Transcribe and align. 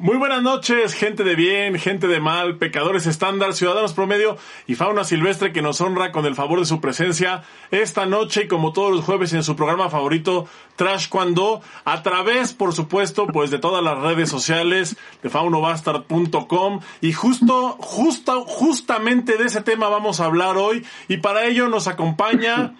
Muy 0.00 0.16
buenas 0.16 0.42
noches, 0.42 0.94
gente 0.94 1.24
de 1.24 1.34
bien, 1.34 1.76
gente 1.76 2.06
de 2.06 2.20
mal, 2.20 2.56
pecadores 2.56 3.06
estándar, 3.06 3.52
ciudadanos 3.52 3.94
promedio 3.94 4.36
y 4.68 4.76
fauna 4.76 5.02
silvestre 5.02 5.52
que 5.52 5.60
nos 5.60 5.80
honra 5.80 6.12
con 6.12 6.24
el 6.24 6.36
favor 6.36 6.60
de 6.60 6.66
su 6.66 6.80
presencia 6.80 7.42
esta 7.72 8.06
noche 8.06 8.44
y 8.44 8.46
como 8.46 8.72
todos 8.72 8.92
los 8.92 9.04
jueves 9.04 9.32
en 9.32 9.42
su 9.42 9.56
programa 9.56 9.90
favorito 9.90 10.46
Trash 10.76 11.08
Cuando, 11.08 11.62
a 11.84 12.04
través, 12.04 12.52
por 12.52 12.72
supuesto, 12.74 13.26
pues 13.26 13.50
de 13.50 13.58
todas 13.58 13.82
las 13.82 13.98
redes 13.98 14.28
sociales 14.28 14.96
de 15.20 15.30
faunobastard.com 15.30 16.78
y 17.00 17.12
justo, 17.12 17.76
justo, 17.80 18.44
justamente 18.44 19.36
de 19.36 19.46
ese 19.46 19.62
tema 19.62 19.88
vamos 19.88 20.20
a 20.20 20.26
hablar 20.26 20.58
hoy 20.58 20.86
y 21.08 21.16
para 21.16 21.46
ello 21.46 21.68
nos 21.68 21.88
acompaña 21.88 22.76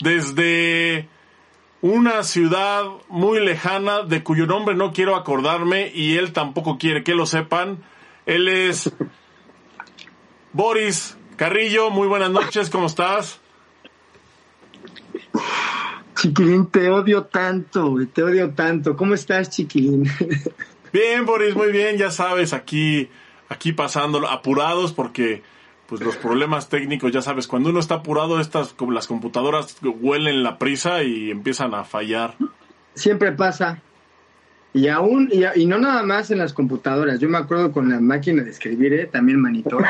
desde 0.00 1.10
una 1.80 2.22
ciudad 2.24 2.84
muy 3.08 3.40
lejana 3.44 4.02
de 4.02 4.22
cuyo 4.22 4.46
nombre 4.46 4.74
no 4.74 4.92
quiero 4.92 5.14
acordarme 5.14 5.90
y 5.94 6.16
él 6.16 6.32
tampoco 6.32 6.78
quiere 6.78 7.04
que 7.04 7.14
lo 7.14 7.26
sepan. 7.26 7.78
Él 8.26 8.48
es 8.48 8.92
Boris 10.52 11.16
Carrillo. 11.36 11.90
Muy 11.90 12.08
buenas 12.08 12.30
noches, 12.30 12.68
¿cómo 12.68 12.86
estás? 12.86 13.40
Chiquilín, 16.16 16.66
te 16.66 16.90
odio 16.90 17.24
tanto, 17.24 17.94
te 18.12 18.24
odio 18.24 18.50
tanto. 18.50 18.96
¿Cómo 18.96 19.14
estás, 19.14 19.50
chiquilín? 19.50 20.10
Bien, 20.92 21.26
Boris, 21.26 21.54
muy 21.54 21.70
bien, 21.70 21.96
ya 21.96 22.10
sabes, 22.10 22.52
aquí, 22.52 23.08
aquí 23.48 23.72
pasando, 23.72 24.26
apurados 24.26 24.92
porque 24.92 25.42
pues 25.88 26.02
los 26.02 26.16
problemas 26.16 26.68
técnicos, 26.68 27.10
ya 27.12 27.22
sabes, 27.22 27.48
cuando 27.48 27.70
uno 27.70 27.80
está 27.80 27.96
apurado, 27.96 28.40
estas 28.40 28.74
como 28.74 28.92
las 28.92 29.06
computadoras 29.06 29.78
huelen 29.82 30.42
la 30.42 30.58
prisa 30.58 31.02
y 31.02 31.30
empiezan 31.30 31.72
a 31.74 31.84
fallar. 31.84 32.34
Siempre 32.94 33.32
pasa. 33.32 33.80
Y 34.74 34.88
aún, 34.88 35.30
y, 35.32 35.64
no 35.64 35.78
nada 35.78 36.02
más 36.02 36.30
en 36.30 36.36
las 36.38 36.52
computadoras. 36.52 37.18
Yo 37.20 37.30
me 37.30 37.38
acuerdo 37.38 37.72
con 37.72 37.88
la 37.88 38.00
máquina 38.00 38.42
de 38.42 38.50
escribir, 38.50 38.92
¿eh? 38.92 39.06
también 39.06 39.40
manito. 39.40 39.78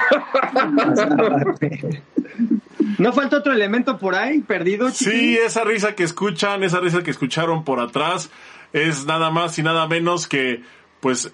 ¿No 2.98 3.12
falta 3.12 3.38
otro 3.38 3.52
elemento 3.52 3.98
por 3.98 4.14
ahí 4.14 4.38
perdido? 4.40 4.90
Sí, 4.90 5.36
esa 5.36 5.64
risa 5.64 5.96
que 5.96 6.04
escuchan, 6.04 6.62
esa 6.62 6.78
risa 6.78 7.02
que 7.02 7.10
escucharon 7.10 7.64
por 7.64 7.80
atrás, 7.80 8.30
es 8.72 9.04
nada 9.04 9.30
más 9.30 9.58
y 9.58 9.64
nada 9.64 9.88
menos 9.88 10.28
que, 10.28 10.62
pues, 11.00 11.32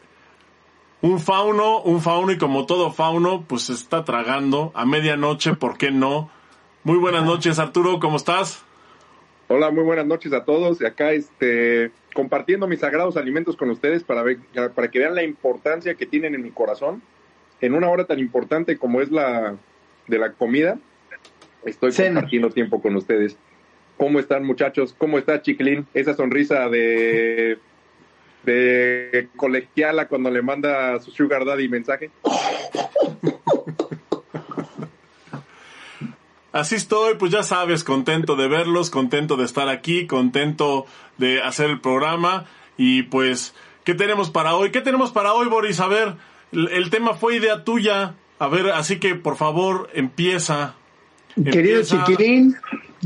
un 1.04 1.20
fauno, 1.20 1.82
un 1.82 2.00
fauno 2.00 2.32
y 2.32 2.38
como 2.38 2.64
todo 2.64 2.90
fauno, 2.90 3.44
pues 3.46 3.64
se 3.64 3.74
está 3.74 4.06
tragando 4.06 4.72
a 4.74 4.86
medianoche, 4.86 5.52
¿por 5.52 5.76
qué 5.76 5.90
no? 5.90 6.30
Muy 6.82 6.96
buenas 6.96 7.26
noches, 7.26 7.58
Arturo, 7.58 8.00
¿cómo 8.00 8.16
estás? 8.16 8.64
Hola, 9.48 9.70
muy 9.70 9.84
buenas 9.84 10.06
noches 10.06 10.32
a 10.32 10.46
todos. 10.46 10.80
Y 10.80 10.86
acá, 10.86 11.12
este, 11.12 11.90
compartiendo 12.14 12.66
mis 12.66 12.80
sagrados 12.80 13.18
alimentos 13.18 13.54
con 13.54 13.68
ustedes 13.68 14.02
para, 14.02 14.22
ver, 14.22 14.38
para 14.74 14.90
que 14.90 15.00
vean 15.00 15.14
la 15.14 15.22
importancia 15.22 15.94
que 15.94 16.06
tienen 16.06 16.34
en 16.34 16.42
mi 16.42 16.50
corazón. 16.50 17.02
En 17.60 17.74
una 17.74 17.90
hora 17.90 18.06
tan 18.06 18.18
importante 18.18 18.78
como 18.78 19.02
es 19.02 19.10
la 19.10 19.56
de 20.06 20.18
la 20.18 20.32
comida, 20.32 20.78
estoy 21.66 21.92
compartiendo 21.92 22.48
tiempo 22.48 22.80
con 22.80 22.96
ustedes. 22.96 23.36
¿Cómo 23.98 24.20
están, 24.20 24.42
muchachos? 24.46 24.94
¿Cómo 24.96 25.18
está, 25.18 25.42
Chiquilín? 25.42 25.86
Esa 25.92 26.14
sonrisa 26.14 26.70
de 26.70 27.58
de 28.44 29.28
colegiala 29.36 30.08
cuando 30.08 30.30
le 30.30 30.42
manda 30.42 30.98
su 31.00 31.10
sugar 31.10 31.44
daddy 31.44 31.68
mensaje. 31.68 32.10
Así 36.54 36.76
estoy, 36.76 37.16
pues 37.16 37.32
ya 37.32 37.42
sabes, 37.42 37.82
contento 37.82 38.36
de 38.36 38.46
verlos, 38.46 38.88
contento 38.88 39.36
de 39.36 39.44
estar 39.44 39.68
aquí, 39.68 40.06
contento 40.06 40.86
de 41.18 41.42
hacer 41.42 41.68
el 41.68 41.80
programa 41.80 42.46
y 42.76 43.02
pues, 43.02 43.56
¿qué 43.82 43.94
tenemos 43.94 44.30
para 44.30 44.54
hoy? 44.54 44.70
¿Qué 44.70 44.80
tenemos 44.80 45.10
para 45.10 45.34
hoy, 45.34 45.48
Boris? 45.48 45.80
A 45.80 45.88
ver, 45.88 46.14
el, 46.52 46.90
tema 46.90 47.14
fue 47.14 47.36
idea 47.36 47.64
tuya, 47.64 48.14
a 48.38 48.46
ver, 48.46 48.70
así 48.70 49.00
que 49.00 49.16
por 49.16 49.36
favor, 49.36 49.90
empieza. 49.94 50.76
Querido 51.34 51.82
Chiquirín, 51.82 52.54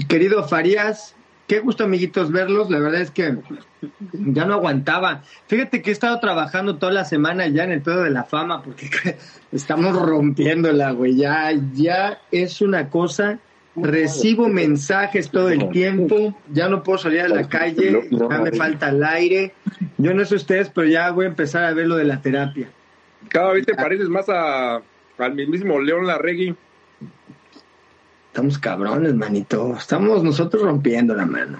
querido 0.08 0.46
Farías, 0.46 1.16
qué 1.48 1.60
gusto 1.60 1.84
amiguitos 1.84 2.30
verlos, 2.30 2.70
la 2.70 2.78
verdad 2.78 3.00
es 3.00 3.10
que 3.10 3.36
ya 4.12 4.44
no 4.44 4.54
aguantaba. 4.54 5.22
Fíjate 5.46 5.82
que 5.82 5.90
he 5.90 5.92
estado 5.92 6.20
trabajando 6.20 6.76
toda 6.76 6.92
la 6.92 7.04
semana 7.04 7.48
ya 7.48 7.64
en 7.64 7.72
el 7.72 7.80
pedo 7.80 8.02
de 8.04 8.10
la 8.10 8.24
fama 8.24 8.62
porque 8.62 8.88
estamos 9.52 10.00
rompiéndola, 10.00 10.92
güey. 10.92 11.16
Ya, 11.16 11.50
ya 11.72 12.20
es 12.30 12.60
una 12.60 12.90
cosa. 12.90 13.40
Recibo 13.74 14.48
mensajes 14.48 15.30
todo 15.30 15.50
el 15.50 15.70
tiempo, 15.70 16.36
ya 16.52 16.68
no 16.68 16.82
puedo 16.82 16.98
salir 16.98 17.20
a 17.20 17.28
la 17.28 17.48
calle, 17.48 18.08
ya 18.10 18.38
me 18.40 18.50
falta 18.50 18.88
el 18.88 19.04
aire. 19.04 19.54
Yo 19.98 20.14
no 20.14 20.24
sé 20.24 20.34
ustedes, 20.34 20.68
pero 20.68 20.88
ya 20.88 21.12
voy 21.12 21.26
a 21.26 21.28
empezar 21.28 21.64
a 21.64 21.72
ver 21.72 21.86
lo 21.86 21.94
de 21.94 22.04
la 22.04 22.20
terapia. 22.20 22.68
Cada 23.28 23.52
vez 23.52 23.66
te 23.66 23.74
pareces 23.76 24.08
más 24.08 24.28
a, 24.28 24.82
al 25.18 25.34
mismo 25.34 25.80
León 25.80 26.08
Larregui. 26.08 26.56
Estamos 28.28 28.58
cabrones, 28.58 29.14
manito. 29.14 29.74
Estamos 29.76 30.22
nosotros 30.22 30.62
rompiendo 30.62 31.14
la 31.14 31.26
mano. 31.26 31.58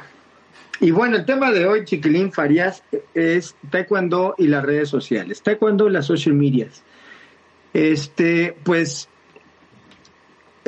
Y 0.81 0.93
bueno, 0.93 1.17
el 1.17 1.25
tema 1.25 1.51
de 1.51 1.67
hoy, 1.67 1.85
Chiquilín 1.85 2.31
Farías, 2.33 2.85
es 3.15 3.57
Taekwondo 3.71 4.37
y 4.39 4.47
las 4.47 4.65
redes 4.65 4.89
sociales. 4.89 5.43
Taekwondo 5.43 5.89
y 5.89 5.93
las 5.93 6.07
social 6.07 6.37
medias. 6.37 6.85
Este, 7.75 8.57
pues, 8.63 9.09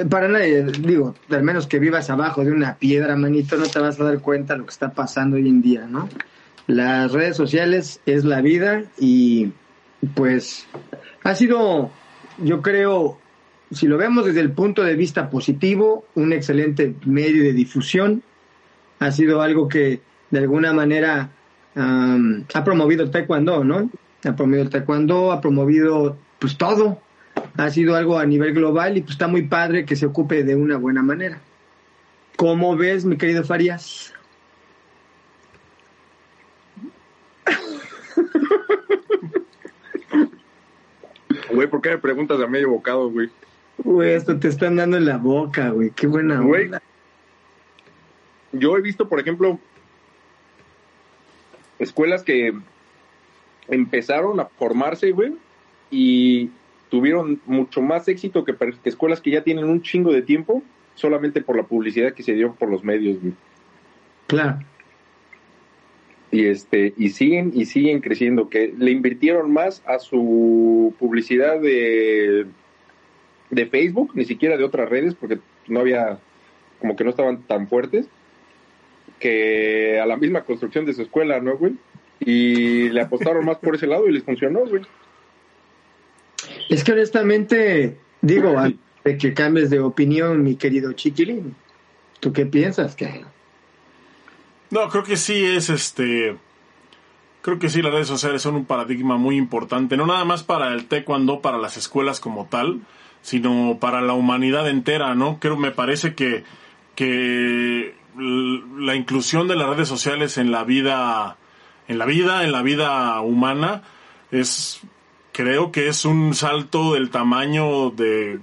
para 0.09 0.27
nadie, 0.27 0.65
digo, 0.65 1.15
al 1.31 1.45
menos 1.45 1.69
que 1.69 1.79
vivas 1.79 2.11
abajo 2.11 2.45
de 2.45 2.51
una 2.51 2.77
piedra, 2.77 3.15
manito, 3.15 3.57
no 3.57 3.67
te 3.67 3.79
vas 3.79 4.01
a 4.01 4.05
dar 4.05 4.19
cuenta 4.19 4.55
de 4.55 4.61
lo 4.61 4.65
que 4.67 4.73
está 4.73 4.93
pasando 4.93 5.37
hoy 5.37 5.49
en 5.49 5.63
día, 5.63 5.87
¿no? 5.87 6.09
Las 6.67 7.13
redes 7.13 7.37
sociales 7.37 8.01
es 8.05 8.25
la 8.25 8.41
vida 8.41 8.85
y, 8.99 9.53
pues, 10.15 10.67
ha 11.23 11.35
sido, 11.37 11.91
yo 12.39 12.63
creo, 12.63 13.20
si 13.71 13.87
lo 13.87 13.97
vemos 13.97 14.27
desde 14.27 14.41
el 14.41 14.51
punto 14.53 14.83
de 14.83 14.97
vista 14.97 15.31
positivo, 15.31 16.05
un 16.15 16.33
excelente 16.33 16.95
medio 17.05 17.45
de 17.45 17.53
difusión 17.53 18.23
ha 18.99 19.13
sido 19.13 19.41
algo 19.43 19.69
que 19.69 20.01
de 20.31 20.39
alguna 20.39 20.73
manera 20.73 21.31
ha 21.75 22.65
promovido 22.65 23.05
el 23.05 23.11
taekwondo, 23.11 23.65
¿no? 23.65 23.91
Ha 24.25 24.37
promovido 24.37 24.63
el 24.63 24.71
taekwondo, 24.71 25.33
ha 25.33 25.41
promovido 25.41 26.17
pues 26.39 26.57
todo. 26.57 27.01
Ha 27.57 27.71
sido 27.71 27.97
algo 27.97 28.19
a 28.19 28.27
nivel 28.27 28.55
global 28.55 28.97
y 28.97 29.03
pues 29.03 29.13
está 29.13 29.29
muy 29.29 29.43
padre 29.43 29.85
que 29.85 29.97
se 29.97 30.07
ocupe 30.07 30.45
de 30.45 30.57
una 30.57 30.77
buena 30.77 31.03
manera. 31.03 31.41
¿Cómo 32.37 32.77
ves, 32.77 33.05
mi 33.05 33.17
querido 33.17 33.45
Farías? 33.45 34.13
Güey, 41.53 41.69
¿por 41.69 41.81
qué 41.81 41.91
me 41.91 41.99
preguntas 41.99 42.41
a 42.41 42.47
medio 42.47 42.71
bocado, 42.71 43.11
güey? 43.11 43.29
Güey, 43.83 44.13
esto 44.13 44.39
te 44.39 44.49
están 44.49 44.77
dando 44.77 44.97
en 44.97 45.07
la 45.07 45.17
boca, 45.17 45.71
güey. 45.71 45.91
Qué 45.91 46.07
buena 46.07 46.41
güey 46.41 46.71
yo 48.53 48.77
he 48.77 48.81
visto, 48.81 49.09
por 49.09 49.21
ejemplo, 49.21 49.59
escuelas 51.79 52.23
que 52.23 52.53
empezaron 53.69 54.41
a 54.41 54.47
formarse, 54.47 55.13
güey, 55.13 55.35
y 55.91 56.51
tuvieron 56.89 57.41
mucho 57.47 57.81
más 57.81 58.09
éxito 58.09 58.45
que, 58.45 58.55
escuelas 58.85 59.21
que 59.21 59.31
ya 59.31 59.45
tienen 59.45 59.65
un 59.65 59.83
chingo 59.83 60.13
de 60.13 60.23
tiempo 60.23 60.63
solamente 60.95 61.41
por 61.41 61.57
la 61.57 61.63
publicidad 61.63 62.13
que 62.13 62.23
se 62.23 62.35
dio 62.35 62.55
por 62.55 62.69
los 62.69 62.83
medios, 62.83 63.21
güey. 63.21 63.35
Claro. 64.27 64.59
Y 66.33 66.47
este 66.47 66.95
y 66.97 67.09
siguen 67.09 67.51
y 67.55 67.65
siguen 67.65 68.01
creciendo 68.01 68.49
que 68.49 68.73
le 68.77 68.93
invirtieron 68.93 69.53
más 69.53 69.83
a 69.85 69.99
su 69.99 70.95
publicidad 70.99 71.61
de 71.61 72.47
de 73.51 73.67
Facebook, 73.67 74.13
ni 74.15 74.25
siquiera 74.25 74.57
de 74.57 74.65
otras 74.65 74.89
redes 74.89 75.15
porque 75.15 75.39
no 75.67 75.81
había 75.81 76.19
como 76.81 76.97
que 76.97 77.05
no 77.05 77.11
estaban 77.11 77.43
tan 77.43 77.69
fuertes 77.69 78.07
que 79.19 80.01
a 80.01 80.07
la 80.07 80.17
misma 80.17 80.43
construcción 80.43 80.87
de 80.87 80.95
su 80.95 81.03
escuela, 81.03 81.41
¿no, 81.41 81.57
güey? 81.57 81.75
Y 82.19 82.89
le 82.89 83.03
apostaron 83.03 83.45
más 83.45 83.59
por 83.59 83.75
ese 83.75 83.87
lado 83.87 84.09
y 84.09 84.13
les 84.13 84.25
funcionó, 84.25 84.61
güey. 84.61 84.83
Es 86.69 86.83
que 86.83 86.93
honestamente, 86.93 87.99
digo, 88.23 88.55
de 89.05 89.19
que 89.19 89.35
cambies 89.35 89.71
de 89.71 89.81
opinión, 89.81 90.43
mi 90.43 90.57
querido 90.57 90.93
Chiquilín, 90.95 91.55
¿tú 92.19 92.33
qué 92.33 92.47
piensas? 92.47 92.97
que 92.97 93.25
No, 94.71 94.89
creo 94.89 95.05
que 95.05 95.17
sí 95.17 95.45
es 95.45 95.71
este... 95.71 96.37
Creo 97.43 97.59
que 97.59 97.71
sí, 97.71 97.81
las 97.81 97.93
redes 97.93 98.07
sociales 98.07 98.43
son 98.43 98.55
un 98.55 98.67
paradigma 98.67 99.17
muy 99.17 99.39
importante, 99.39 99.97
no 99.97 100.07
nada 100.07 100.27
más 100.27 100.43
para 100.43 100.75
el 100.75 100.85
taekwondo, 100.85 101.41
para 101.41 101.57
las 101.57 101.79
escuelas 101.79 102.21
como 102.21 102.45
tal, 102.45 102.81
sino 103.23 103.79
para 103.81 104.01
la 104.01 104.15
humanidad 104.15 104.69
entera, 104.69 105.15
¿no? 105.15 105.39
Creo, 105.41 105.57
me 105.57 105.71
parece 105.71 106.15
que, 106.15 106.45
que 106.95 107.95
la 108.17 108.95
inclusión 108.95 109.49
de 109.49 109.57
las 109.57 109.69
redes 109.69 109.89
sociales 109.89 110.39
en 110.39 110.51
la 110.51 110.65
vida, 110.65 111.37
en 111.89 111.99
la 111.99 112.07
vida, 112.07 112.45
en 112.45 112.53
la 112.53 112.63
vida 112.63 113.21
humana, 113.21 113.83
es, 114.31 114.81
creo 115.33 115.73
que 115.73 115.89
es 115.89 116.05
un 116.05 116.35
salto 116.35 116.95
del 116.95 117.11
tamaño 117.11 117.91
de 117.91 118.41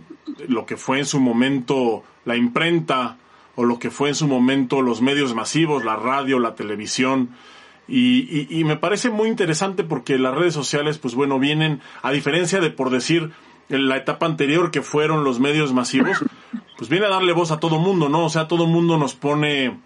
lo 0.47 0.65
que 0.65 0.77
fue 0.77 0.99
en 0.99 1.05
su 1.05 1.19
momento 1.19 2.03
la 2.25 2.35
imprenta 2.35 3.17
o 3.55 3.63
lo 3.63 3.79
que 3.79 3.89
fue 3.89 4.09
en 4.09 4.15
su 4.15 4.27
momento 4.27 4.81
los 4.81 5.01
medios 5.01 5.33
masivos, 5.33 5.83
la 5.83 5.95
radio, 5.95 6.39
la 6.39 6.55
televisión. 6.55 7.29
Y, 7.87 8.47
y, 8.49 8.63
me 8.65 8.75
parece 8.75 9.09
muy 9.09 9.29
interesante 9.29 9.83
porque 9.85 10.19
las 10.19 10.35
redes 10.35 10.53
sociales, 10.53 10.97
pues 10.97 11.15
bueno, 11.15 11.39
vienen, 11.39 11.81
a 12.01 12.11
diferencia 12.11 12.59
de, 12.59 12.69
por 12.69 12.89
decir, 12.89 13.31
en 13.69 13.87
la 13.87 13.97
etapa 13.97 14.25
anterior 14.25 14.71
que 14.71 14.81
fueron 14.81 15.23
los 15.23 15.39
medios 15.39 15.73
masivos, 15.73 16.23
pues 16.77 16.89
viene 16.89 17.05
a 17.07 17.09
darle 17.09 17.33
voz 17.33 17.51
a 17.51 17.59
todo 17.59 17.79
mundo, 17.79 18.09
¿no? 18.09 18.25
O 18.25 18.29
sea, 18.29 18.47
todo 18.47 18.67
mundo 18.67 18.97
nos 18.97 19.15
pone 19.15 19.77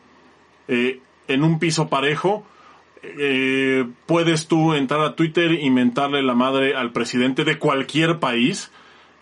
eh, 0.68 1.00
en 1.28 1.44
un 1.44 1.60
piso 1.60 1.90
parejo. 1.90 2.46
Eh, 3.04 3.88
puedes 4.06 4.48
tú 4.48 4.74
entrar 4.74 5.02
a 5.02 5.16
Twitter 5.16 5.54
y 5.54 5.70
mentarle 5.72 6.22
la 6.22 6.36
madre 6.36 6.76
al 6.76 6.92
presidente 6.92 7.44
de 7.44 7.58
cualquier 7.58 8.20
país. 8.20 8.72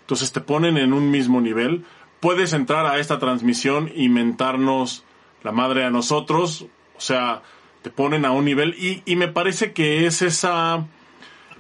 Entonces 0.01 0.31
te 0.31 0.41
ponen 0.41 0.77
en 0.77 0.93
un 0.93 1.11
mismo 1.11 1.39
nivel. 1.39 1.85
Puedes 2.19 2.51
entrar 2.53 2.85
a 2.85 2.99
esta 2.99 3.19
transmisión 3.19 3.89
y 3.95 4.09
mentarnos 4.09 5.05
la 5.43 5.51
madre 5.51 5.85
a 5.85 5.91
nosotros. 5.91 6.65
O 6.97 7.01
sea, 7.01 7.43
te 7.81 7.89
ponen 7.89 8.25
a 8.25 8.31
un 8.31 8.43
nivel 8.43 8.75
y, 8.77 9.03
y 9.05 9.15
me 9.15 9.29
parece 9.29 9.71
que 9.71 10.05
es 10.05 10.21
esa, 10.21 10.85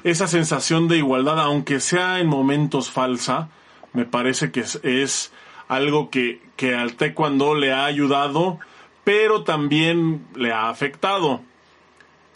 esa 0.03 0.27
sensación 0.27 0.87
de 0.87 0.97
igualdad, 0.97 1.39
aunque 1.39 1.79
sea 1.79 2.19
en 2.19 2.27
momentos 2.27 2.91
falsa, 2.91 3.49
me 3.93 4.05
parece 4.05 4.51
que 4.51 4.61
es, 4.61 5.31
algo 5.67 6.09
que, 6.09 6.41
que 6.55 6.75
al 6.75 6.93
taekwondo 6.93 7.53
le 7.53 7.71
ha 7.71 7.85
ayudado, 7.85 8.59
pero 9.03 9.43
también 9.43 10.25
le 10.35 10.51
ha 10.51 10.69
afectado. 10.69 11.41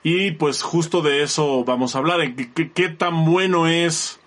Y 0.03 0.31
pues 0.31 0.61
justo 0.61 1.01
de 1.01 1.23
eso 1.23 1.63
vamos 1.63 1.95
a 1.95 1.99
hablar, 1.99 2.19
qué, 2.35 2.89
tan 2.89 3.25
bueno 3.25 3.67
es 3.67 4.19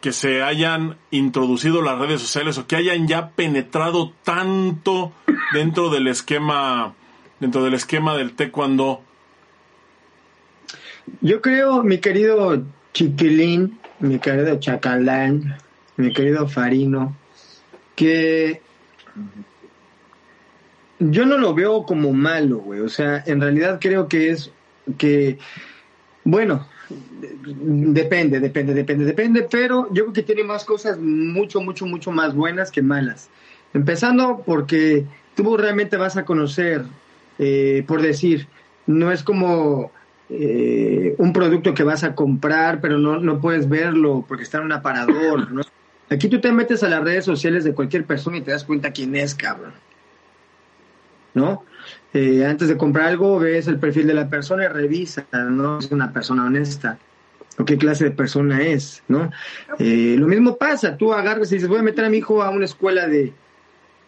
que 0.00 0.12
se 0.12 0.42
hayan 0.42 0.96
introducido 1.10 1.82
las 1.82 1.98
redes 1.98 2.22
sociales 2.22 2.56
o 2.56 2.66
que 2.66 2.76
hayan 2.76 3.06
ya 3.06 3.30
penetrado 3.30 4.12
tanto 4.24 5.12
dentro 5.52 5.90
del 5.90 6.08
esquema 6.08 6.94
dentro 7.38 7.62
del 7.62 7.74
esquema 7.74 8.16
del 8.16 8.32
taekwondo? 8.32 9.02
Yo 11.20 11.40
creo, 11.40 11.82
mi 11.82 11.98
querido 11.98 12.62
Chiquilín, 12.92 13.78
mi 13.98 14.18
querido 14.18 14.58
Chacalán, 14.58 15.56
mi 15.96 16.12
querido 16.12 16.48
Farino, 16.48 17.16
que 17.96 18.60
yo 20.98 21.26
no 21.26 21.38
lo 21.38 21.54
veo 21.54 21.84
como 21.84 22.12
malo, 22.12 22.58
güey. 22.58 22.80
O 22.80 22.88
sea, 22.88 23.22
en 23.26 23.40
realidad 23.40 23.78
creo 23.80 24.08
que 24.08 24.30
es 24.30 24.50
que, 24.98 25.38
bueno, 26.24 26.66
depende, 27.44 28.40
depende, 28.40 28.74
depende, 28.74 29.04
depende, 29.04 29.46
pero 29.50 29.88
yo 29.92 30.04
creo 30.04 30.12
que 30.12 30.22
tiene 30.22 30.44
más 30.44 30.64
cosas 30.64 30.98
mucho, 30.98 31.60
mucho, 31.60 31.86
mucho 31.86 32.10
más 32.10 32.34
buenas 32.34 32.70
que 32.70 32.82
malas. 32.82 33.28
Empezando 33.72 34.42
porque 34.44 35.04
tú 35.36 35.56
realmente 35.56 35.96
vas 35.96 36.16
a 36.16 36.24
conocer 36.24 36.84
eh, 37.42 37.84
por 37.86 38.02
decir, 38.02 38.48
no 38.86 39.10
es 39.10 39.22
como 39.22 39.90
eh, 40.30 41.14
un 41.18 41.32
producto 41.32 41.74
que 41.74 41.82
vas 41.82 42.04
a 42.04 42.14
comprar, 42.14 42.80
pero 42.80 42.98
no, 42.98 43.18
no 43.18 43.40
puedes 43.40 43.68
verlo 43.68 44.24
porque 44.26 44.44
está 44.44 44.58
en 44.58 44.64
un 44.64 44.72
aparador. 44.72 45.50
¿no? 45.50 45.62
Aquí 46.08 46.28
tú 46.28 46.40
te 46.40 46.52
metes 46.52 46.82
a 46.82 46.88
las 46.88 47.02
redes 47.02 47.24
sociales 47.24 47.64
de 47.64 47.74
cualquier 47.74 48.04
persona 48.04 48.38
y 48.38 48.40
te 48.42 48.52
das 48.52 48.64
cuenta 48.64 48.92
quién 48.92 49.16
es, 49.16 49.34
cabrón. 49.34 49.72
¿No? 51.34 51.64
Eh, 52.12 52.44
antes 52.44 52.68
de 52.68 52.76
comprar 52.76 53.08
algo, 53.08 53.38
ves 53.38 53.66
el 53.68 53.78
perfil 53.78 54.06
de 54.06 54.14
la 54.14 54.28
persona 54.28 54.64
y 54.64 54.68
revisa, 54.68 55.26
¿no? 55.32 55.78
Es 55.78 55.90
una 55.92 56.12
persona 56.12 56.44
honesta. 56.44 56.98
O 57.58 57.64
qué 57.64 57.76
clase 57.76 58.04
de 58.04 58.10
persona 58.10 58.62
es, 58.62 59.02
¿no? 59.06 59.30
lo 59.78 60.26
mismo 60.28 60.56
pasa, 60.56 60.96
tú 60.96 61.12
agarras 61.12 61.52
y 61.52 61.56
dices, 61.56 61.68
voy 61.68 61.80
a 61.80 61.82
meter 61.82 62.04
a 62.04 62.08
mi 62.08 62.18
hijo 62.18 62.42
a 62.42 62.48
una 62.48 62.64
escuela 62.64 63.06
de, 63.06 63.34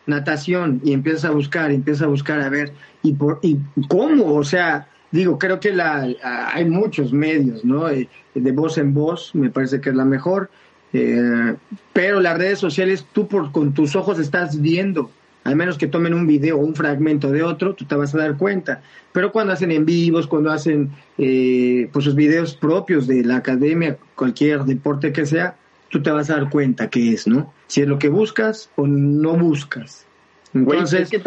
natación 0.06 0.80
y 0.84 0.92
empiezas 0.92 1.24
a 1.24 1.30
buscar, 1.30 1.70
empiezas 1.70 2.02
a 2.02 2.06
buscar 2.06 2.40
a 2.40 2.48
ver, 2.48 2.72
¿y, 3.02 3.14
por, 3.14 3.38
y 3.42 3.58
cómo? 3.88 4.34
O 4.34 4.44
sea, 4.44 4.88
digo, 5.12 5.38
creo 5.38 5.60
que 5.60 5.72
la, 5.72 6.08
hay 6.52 6.64
muchos 6.64 7.12
medios, 7.12 7.64
¿no? 7.64 7.88
Eh, 7.88 8.08
de 8.34 8.52
voz 8.52 8.78
en 8.78 8.92
voz, 8.94 9.34
me 9.34 9.50
parece 9.50 9.80
que 9.80 9.90
es 9.90 9.94
la 9.94 10.04
mejor, 10.04 10.50
eh, 10.92 11.54
pero 11.92 12.20
las 12.20 12.36
redes 12.38 12.58
sociales, 12.58 13.06
tú 13.12 13.28
por, 13.28 13.52
con 13.52 13.72
tus 13.72 13.94
ojos 13.94 14.18
estás 14.18 14.60
viendo, 14.60 15.10
al 15.44 15.56
menos 15.56 15.76
que 15.76 15.86
tomen 15.86 16.14
un 16.14 16.26
video 16.26 16.56
o 16.56 16.60
un 16.60 16.74
fragmento 16.74 17.30
de 17.30 17.42
otro, 17.42 17.74
tú 17.74 17.84
te 17.84 17.94
vas 17.94 18.14
a 18.14 18.18
dar 18.18 18.36
cuenta. 18.36 18.82
Pero 19.12 19.32
cuando 19.32 19.52
hacen 19.52 19.70
en 19.72 19.84
vivos, 19.84 20.26
cuando 20.26 20.50
hacen 20.50 20.90
eh, 21.18 21.88
pues 21.92 22.04
sus 22.04 22.14
videos 22.14 22.54
propios 22.54 23.06
de 23.06 23.24
la 23.24 23.36
academia, 23.36 23.96
cualquier 24.14 24.64
deporte 24.64 25.12
que 25.12 25.26
sea, 25.26 25.56
tú 25.88 26.02
te 26.02 26.10
vas 26.10 26.30
a 26.30 26.36
dar 26.36 26.50
cuenta 26.50 26.88
qué 26.88 27.12
es, 27.12 27.26
¿no? 27.26 27.52
Si 27.66 27.82
es 27.82 27.88
lo 27.88 27.98
que 27.98 28.08
buscas 28.08 28.70
o 28.76 28.86
no 28.86 29.36
buscas. 29.36 30.06
Entonces, 30.54 31.10
que 31.10 31.20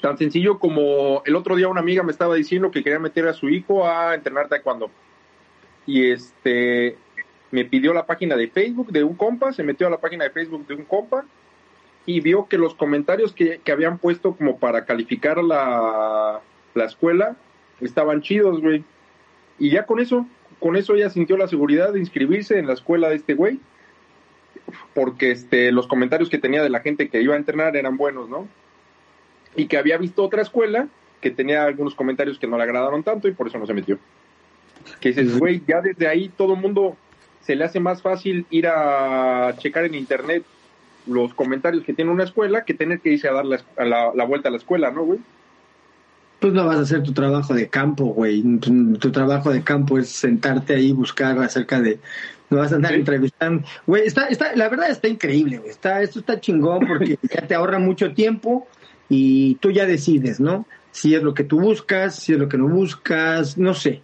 tan, 0.00 0.18
sencillo 0.18 0.58
como 0.58 1.22
el 1.24 1.36
otro 1.36 1.56
día 1.56 1.68
una 1.68 1.80
amiga 1.80 2.02
me 2.02 2.12
estaba 2.12 2.34
diciendo 2.34 2.70
que 2.70 2.82
quería 2.82 2.98
meter 2.98 3.26
a 3.28 3.32
su 3.32 3.48
hijo 3.48 3.86
a 3.86 4.14
entrenar 4.14 4.48
taekwondo. 4.48 4.90
Y 5.86 6.10
este 6.10 6.96
me 7.50 7.64
pidió 7.64 7.92
la 7.92 8.06
página 8.06 8.36
de 8.36 8.48
Facebook 8.48 8.90
de 8.92 9.04
un 9.04 9.14
compa, 9.14 9.52
se 9.52 9.62
metió 9.62 9.86
a 9.86 9.90
la 9.90 9.98
página 9.98 10.24
de 10.24 10.30
Facebook 10.30 10.66
de 10.66 10.74
un 10.74 10.84
compa 10.84 11.24
y 12.06 12.20
vio 12.20 12.48
que 12.48 12.58
los 12.58 12.74
comentarios 12.74 13.32
que, 13.32 13.60
que 13.62 13.72
habían 13.72 13.98
puesto 13.98 14.34
como 14.34 14.58
para 14.58 14.84
calificar 14.84 15.42
la, 15.42 16.40
la 16.74 16.84
escuela 16.84 17.36
estaban 17.80 18.22
chidos, 18.22 18.60
güey. 18.60 18.84
Y 19.58 19.70
ya 19.70 19.86
con 19.86 20.00
eso, 20.00 20.26
con 20.58 20.76
eso 20.76 20.94
ella 20.94 21.10
sintió 21.10 21.36
la 21.36 21.48
seguridad 21.48 21.92
de 21.92 22.00
inscribirse 22.00 22.58
en 22.58 22.66
la 22.66 22.72
escuela 22.72 23.08
de 23.08 23.16
este 23.16 23.34
güey, 23.34 23.60
porque 24.94 25.30
este, 25.30 25.72
los 25.72 25.86
comentarios 25.86 26.30
que 26.30 26.38
tenía 26.38 26.62
de 26.62 26.70
la 26.70 26.80
gente 26.80 27.08
que 27.08 27.22
iba 27.22 27.34
a 27.34 27.38
entrenar 27.38 27.76
eran 27.76 27.96
buenos, 27.96 28.28
¿no? 28.28 28.48
Y 29.56 29.66
que 29.66 29.78
había 29.78 29.98
visto 29.98 30.22
otra 30.22 30.42
escuela 30.42 30.88
que 31.20 31.30
tenía 31.30 31.64
algunos 31.64 31.94
comentarios 31.94 32.38
que 32.38 32.46
no 32.46 32.56
le 32.56 32.64
agradaron 32.64 33.02
tanto 33.02 33.28
y 33.28 33.32
por 33.32 33.46
eso 33.46 33.58
no 33.58 33.66
se 33.66 33.74
metió. 33.74 33.98
Que 35.00 35.10
dices, 35.10 35.38
güey, 35.38 35.62
ya 35.66 35.80
desde 35.80 36.08
ahí 36.08 36.28
todo 36.28 36.54
el 36.54 36.60
mundo 36.60 36.96
se 37.40 37.54
le 37.54 37.64
hace 37.64 37.80
más 37.80 38.02
fácil 38.02 38.46
ir 38.50 38.66
a 38.66 39.54
checar 39.58 39.84
en 39.84 39.94
internet 39.94 40.44
los 41.06 41.34
comentarios 41.34 41.84
que 41.84 41.92
tiene 41.92 42.10
una 42.10 42.24
escuela 42.24 42.64
que 42.64 42.74
tener 42.74 43.00
que 43.00 43.10
irse 43.10 43.28
a 43.28 43.32
dar 43.32 43.44
la, 43.44 43.62
la 43.76 44.24
vuelta 44.24 44.48
a 44.48 44.52
la 44.52 44.58
escuela, 44.58 44.90
¿no, 44.90 45.04
güey? 45.04 45.20
pues 46.42 46.52
no 46.52 46.66
vas 46.66 46.76
a 46.76 46.80
hacer 46.80 47.04
tu 47.04 47.12
trabajo 47.12 47.54
de 47.54 47.68
campo, 47.68 48.06
güey. 48.06 48.42
Tu, 48.58 49.12
trabajo 49.12 49.50
de 49.52 49.62
campo 49.62 49.96
es 49.96 50.08
sentarte 50.08 50.74
ahí 50.74 50.88
y 50.88 50.92
buscar 50.92 51.38
acerca 51.38 51.80
de. 51.80 52.00
No 52.50 52.58
vas 52.58 52.72
a 52.72 52.74
andar 52.74 52.94
entrevistando. 52.94 53.64
Güey, 53.86 54.06
está, 54.06 54.26
está, 54.26 54.54
la 54.56 54.68
verdad 54.68 54.90
está 54.90 55.06
increíble, 55.06 55.58
güey. 55.58 55.70
Está, 55.70 56.02
esto 56.02 56.18
está 56.18 56.40
chingón 56.40 56.86
porque 56.86 57.16
ya 57.32 57.46
te 57.46 57.54
ahorra 57.54 57.78
mucho 57.78 58.12
tiempo 58.12 58.66
y 59.14 59.56
tú 59.56 59.70
ya 59.70 59.84
decides, 59.84 60.40
¿no? 60.40 60.66
Si 60.90 61.14
es 61.14 61.22
lo 61.22 61.34
que 61.34 61.44
tú 61.44 61.60
buscas, 61.60 62.16
si 62.16 62.32
es 62.32 62.38
lo 62.38 62.48
que 62.48 62.56
no 62.56 62.66
buscas, 62.66 63.58
no 63.58 63.74
sé. 63.74 64.00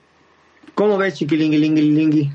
¿Cómo 0.74 0.98
ves, 0.98 1.14
chiquilingui, 1.14 2.30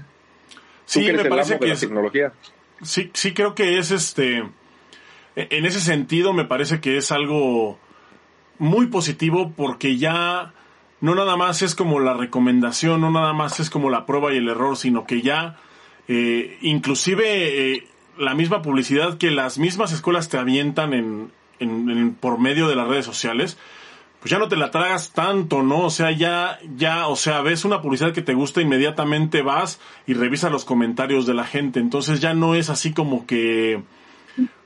Sí, 0.85 1.01
me 1.01 1.25
parece 1.25 1.59
que 1.59 1.71
es. 1.71 1.79
Tecnología? 1.79 2.33
Sí, 2.81 3.11
sí, 3.13 3.33
creo 3.35 3.53
que 3.53 3.77
es 3.77 3.91
este. 3.91 4.39
E, 5.35 5.47
en 5.51 5.65
ese 5.65 5.79
sentido, 5.79 6.33
me 6.33 6.45
parece 6.45 6.81
que 6.81 6.97
es 6.97 7.11
algo 7.11 7.77
muy 8.57 8.87
positivo 8.87 9.53
porque 9.55 9.97
ya 9.97 10.53
no 10.99 11.13
nada 11.13 11.37
más 11.37 11.61
es 11.61 11.75
como 11.75 11.99
la 11.99 12.15
recomendación, 12.15 13.01
no 13.01 13.11
nada 13.11 13.33
más 13.33 13.59
es 13.59 13.69
como 13.69 13.91
la 13.91 14.07
prueba 14.07 14.33
y 14.33 14.37
el 14.37 14.49
error, 14.49 14.77
sino 14.77 15.05
que 15.05 15.21
ya 15.21 15.57
eh, 16.07 16.57
inclusive 16.61 17.75
eh, 17.75 17.87
la 18.17 18.33
misma 18.33 18.63
publicidad 18.63 19.19
que 19.19 19.29
las 19.29 19.59
mismas 19.59 19.91
escuelas 19.91 20.29
te 20.29 20.37
avientan 20.37 20.93
en, 20.93 21.31
en, 21.63 22.15
por 22.15 22.39
medio 22.39 22.67
de 22.67 22.75
las 22.75 22.87
redes 22.87 23.05
sociales, 23.05 23.57
pues 24.19 24.31
ya 24.31 24.39
no 24.39 24.47
te 24.47 24.55
la 24.55 24.71
tragas 24.71 25.11
tanto, 25.11 25.63
¿no? 25.63 25.79
O 25.79 25.89
sea, 25.89 26.11
ya, 26.11 26.59
ya, 26.77 27.07
o 27.07 27.15
sea, 27.15 27.41
ves 27.41 27.65
una 27.65 27.81
publicidad 27.81 28.13
que 28.13 28.21
te 28.21 28.33
gusta, 28.33 28.61
inmediatamente 28.61 29.41
vas 29.41 29.81
y 30.07 30.13
revisas 30.13 30.51
los 30.51 30.63
comentarios 30.63 31.25
de 31.25 31.33
la 31.33 31.43
gente. 31.43 31.79
Entonces 31.79 32.21
ya 32.21 32.33
no 32.33 32.55
es 32.55 32.69
así 32.69 32.93
como 32.93 33.25
que 33.25 33.83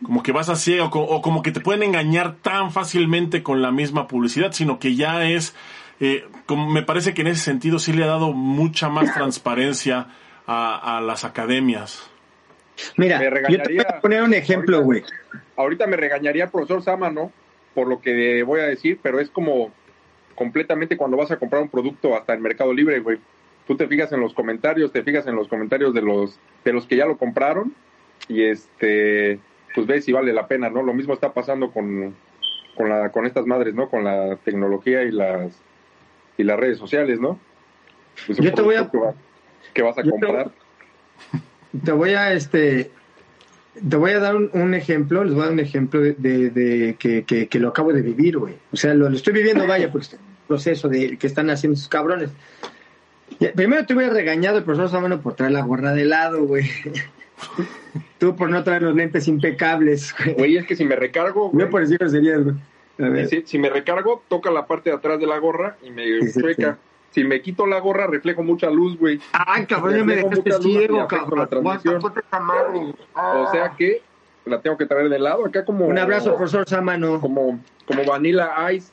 como 0.04 0.24
que 0.24 0.32
vas 0.32 0.50
a 0.50 0.56
ciego 0.56 0.90
o, 0.94 1.22
como 1.22 1.42
que 1.42 1.52
te 1.52 1.60
pueden 1.60 1.84
engañar 1.84 2.36
tan 2.36 2.72
fácilmente 2.72 3.44
con 3.44 3.62
la 3.62 3.72
misma 3.72 4.08
publicidad, 4.08 4.52
sino 4.52 4.80
que 4.80 4.96
ya 4.96 5.28
es, 5.28 5.56
eh, 6.00 6.26
como 6.46 6.70
me 6.70 6.84
parece 6.84 7.14
que 7.14 7.22
en 7.22 7.28
ese 7.28 7.44
sentido 7.44 7.80
sí 7.80 7.94
le 7.94 8.04
ha 8.04 8.08
dado 8.08 8.32
mucha 8.32 8.90
más 8.90 9.14
transparencia 9.14 10.08
a, 10.48 11.02
las 11.04 11.26
academias. 11.26 12.10
Mira, 12.98 13.22
yo 13.50 13.62
te 13.62 13.74
voy 13.74 13.84
a 13.88 14.00
poner 14.00 14.24
un 14.24 14.34
ejemplo, 14.34 14.82
güey. 14.82 15.04
Ahorita, 15.56 15.88
me 15.88 15.98
regañaría 15.98 16.46
el 16.46 16.50
profesor 16.52 16.84
Sama, 16.84 17.10
¿no? 17.10 17.32
Por 17.74 17.88
lo 17.88 18.02
que 18.02 18.44
voy 18.44 18.60
a 18.60 18.66
decir, 18.68 19.00
pero 19.02 19.20
es 19.20 19.30
como 19.30 19.72
completamente 20.36 20.98
cuando 20.98 21.18
vas 21.18 21.32
a 21.32 21.38
comprar 21.38 21.62
un 21.62 21.70
producto 21.70 22.16
hasta 22.16 22.34
el 22.34 22.40
Mercado 22.40 22.74
Libre, 22.74 23.00
güey. 23.00 23.18
Tú 23.66 23.76
te 23.76 23.88
fijas 23.88 24.12
en 24.14 24.22
los 24.22 24.34
comentarios, 24.34 24.92
te 24.92 25.04
fijas 25.04 25.28
en 25.28 25.36
los 25.36 25.48
comentarios 25.48 25.94
de 25.94 26.02
los 26.02 26.40
de 26.64 26.74
los 26.74 26.86
que 26.86 26.96
ya 26.96 27.06
lo 27.06 27.18
compraron 27.18 27.74
y 28.30 28.44
este 28.44 29.40
pues 29.78 29.86
ves 29.86 30.06
si 30.06 30.12
vale 30.12 30.34
la 30.34 30.48
pena, 30.48 30.70
¿no? 30.70 30.82
Lo 30.82 30.94
mismo 30.94 31.14
está 31.14 31.34
pasando 31.34 31.72
con, 31.72 32.16
con, 32.76 32.90
la, 32.90 33.12
con 33.12 33.28
estas 33.28 33.46
madres, 33.46 33.76
¿no? 33.76 33.90
Con 33.90 34.04
la 34.04 34.38
tecnología 34.38 35.04
y 35.04 35.12
las, 35.12 35.62
y 36.36 36.44
las 36.44 36.60
redes 36.60 36.80
sociales, 36.80 37.20
¿no? 37.20 37.40
Pues 38.26 38.40
yo 38.40 38.52
te 38.54 38.62
voy 38.64 38.76
a... 38.76 38.90
Que, 39.74 39.84
vas 39.84 39.98
a 40.00 40.04
comprar. 40.04 40.50
Te, 41.84 41.92
voy 41.92 42.12
a, 42.12 42.34
este... 42.34 42.92
Te 43.88 43.96
voy 43.96 44.12
a 44.12 44.20
dar 44.20 44.36
un, 44.36 44.74
ejemplo, 44.74 45.24
les 45.24 45.34
voy 45.34 45.42
a 45.42 45.46
dar 45.46 45.54
un 45.54 45.60
ejemplo 45.60 46.02
de, 46.02 46.14
de, 46.14 46.96
que, 46.98 47.24
que, 47.26 47.60
lo 47.60 47.70
acabo 47.70 47.94
de 47.94 48.02
vivir, 48.02 48.38
güey. 48.38 48.56
O 48.72 48.76
sea, 48.76 48.94
lo, 48.94 49.08
estoy 49.10 49.34
viviendo, 49.34 49.68
vaya, 49.68 49.92
pues 49.92 50.18
proceso 50.48 50.88
de 50.88 51.18
que 51.18 51.28
están 51.28 51.50
haciendo 51.50 51.78
sus 51.78 51.90
cabrones. 51.90 52.32
Primero 53.56 53.86
te 53.86 53.94
hubiera 53.94 54.14
regañado 54.14 54.58
el 54.58 54.64
profesor 54.64 54.90
Samano 54.90 55.22
por 55.22 55.36
traer 55.36 55.52
la 55.52 55.62
gorra 55.62 55.94
de 55.94 56.06
lado, 56.06 56.46
güey. 56.46 56.66
Tú 58.18 58.36
por 58.36 58.50
no 58.50 58.64
traer 58.64 58.82
los 58.82 58.96
lentes 58.96 59.28
impecables, 59.28 60.16
güey. 60.18 60.34
Güey, 60.34 60.58
es 60.58 60.66
que 60.66 60.76
si 60.76 60.86
me 60.86 60.96
recargo, 60.96 61.50
güey, 61.50 61.66
Yo 61.66 61.70
por 61.70 61.82
decir 61.82 62.00
groserías, 62.00 62.42
güey. 62.44 63.28
Si, 63.28 63.44
si 63.46 63.60
me 63.60 63.70
recargo, 63.70 64.24
toca 64.28 64.50
la 64.50 64.66
parte 64.66 64.90
de 64.90 64.96
atrás 64.96 65.20
de 65.20 65.28
la 65.28 65.38
gorra 65.38 65.78
y 65.84 65.92
me 65.92 66.04
Sí. 66.32 66.42
Si 67.18 67.24
me 67.24 67.42
quito 67.42 67.66
la 67.66 67.80
gorra, 67.80 68.06
reflejo 68.06 68.44
mucha 68.44 68.70
luz, 68.70 68.96
güey. 68.96 69.20
Ay, 69.32 69.66
cabrón, 69.66 69.98
ya 69.98 70.04
me 70.04 70.14
Reflejo 70.18 70.30
dejaste 70.30 70.52
mucha 70.52 70.62
ciego, 70.62 71.08
cabrón. 71.08 71.40
la 71.40 71.48
transmisión. 71.48 72.02
Ah. 73.16 73.44
O 73.44 73.52
sea 73.52 73.74
que 73.76 74.04
la 74.46 74.62
tengo 74.62 74.78
que 74.78 74.86
traer 74.86 75.10
de 75.10 75.18
lado, 75.18 75.44
acá 75.44 75.66
como... 75.66 75.88
Un 75.88 75.98
abrazo, 75.98 76.36
profesor 76.36 76.70
Samano. 76.70 77.20
Como, 77.20 77.60
como 77.88 78.06
Vanilla 78.06 78.72
Ice. 78.72 78.92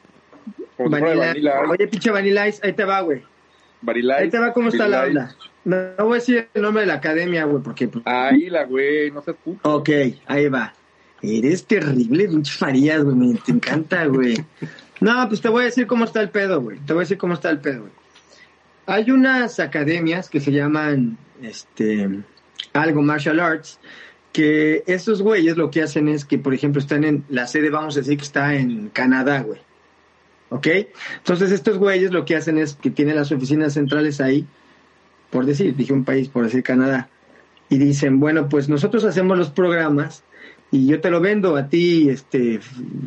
Como 0.79 0.89
Vanilla. 0.89 1.17
Vanilla 1.17 1.55
Ice. 1.65 1.71
Oye, 1.71 1.87
pinche 1.87 2.11
Vanilla 2.11 2.49
Ice, 2.49 2.67
ahí 2.67 2.73
te 2.73 2.85
va, 2.87 3.03
güey. 3.03 3.23
Vanilla 3.83 4.17
Ahí 4.17 4.29
Ice, 4.29 4.39
te 4.39 4.43
va 4.43 4.55
cómo 4.55 4.71
está 4.71 4.89
la 4.89 5.01
Vanilla 5.01 5.21
onda. 5.21 5.37
No, 5.67 5.77
no 5.99 6.05
voy 6.07 6.13
a 6.13 6.21
decir 6.21 6.49
el 6.55 6.63
nombre 6.63 6.81
de 6.81 6.87
la 6.87 6.95
academia, 6.95 7.45
güey, 7.45 7.63
porque... 7.63 7.89
pues, 7.89 8.07
Ahí 8.07 8.49
la 8.49 8.65
güey, 8.65 9.11
no 9.11 9.21
seas 9.21 9.37
puto. 9.45 9.71
Ok, 9.71 9.91
ahí 10.25 10.49
va. 10.49 10.73
Eres 11.21 11.67
terrible, 11.67 12.27
pinche 12.27 12.57
Farías, 12.57 13.05
güey, 13.05 13.17
me 13.17 13.35
te 13.35 13.53
encanta, 13.53 14.07
güey. 14.07 14.43
No, 15.03 15.29
pues 15.29 15.43
te 15.43 15.51
voy 15.51 15.61
a 15.61 15.65
decir 15.67 15.87
cómo 15.87 16.07
está 16.07 16.23
el 16.23 16.31
pedo, 16.31 16.63
güey. 16.63 16.79
Te 16.79 16.95
voy 16.95 17.01
a 17.01 17.05
decir 17.05 17.19
cómo 17.19 17.35
está 17.35 17.51
el 17.51 17.61
pedo, 17.61 17.81
güey. 17.81 18.04
Hay 18.87 19.11
unas 19.11 19.61
academias 19.61 20.29
que 20.29 20.41
se 20.41 20.53
llaman, 20.53 21.17
este, 21.43 22.09
algo 22.73 23.03
martial 23.03 23.41
arts, 23.41 23.81
que 24.33 24.83
estos 24.87 25.23
güeyes 25.23 25.57
lo 25.57 25.71
que 25.71 25.83
hacen 25.83 26.09
es 26.09 26.25
que, 26.25 26.39
por 26.39 26.55
ejemplo, 26.55 26.81
están 26.81 27.05
en 27.05 27.25
la 27.29 27.47
sede, 27.47 27.71
vamos 27.71 27.97
a 27.97 28.01
decir 28.01 28.19
que 28.19 28.25
está 28.25 28.55
en 28.55 28.89
Canadá, 28.89 29.43
güey. 29.43 29.61
¿Ok? 30.51 30.67
Entonces 31.17 31.51
estos 31.51 31.79
güeyes 31.79 32.13
lo 32.13 32.25
que 32.25 32.37
hacen 32.37 32.59
es 32.59 32.75
que 32.75 32.91
tienen 32.91 33.17
las 33.17 33.33
oficinas 33.33 33.75
centrales 33.75 34.21
ahí, 34.21 34.47
por 35.31 35.47
decir, 35.47 35.75
dije 35.75 35.93
un 35.93 36.05
país, 36.05 36.29
por 36.29 36.45
decir 36.45 36.63
Canadá, 36.63 37.09
y 37.69 37.79
dicen, 37.79 38.21
bueno, 38.21 38.49
pues 38.49 38.69
nosotros 38.69 39.05
hacemos 39.05 39.39
los 39.39 39.51
programas 39.51 40.23
y 40.75 40.89
yo 40.89 41.01
te 41.01 41.09
lo 41.09 41.21
vendo 41.21 41.57
a 41.57 41.69
ti, 41.69 42.09
este, 42.09 42.59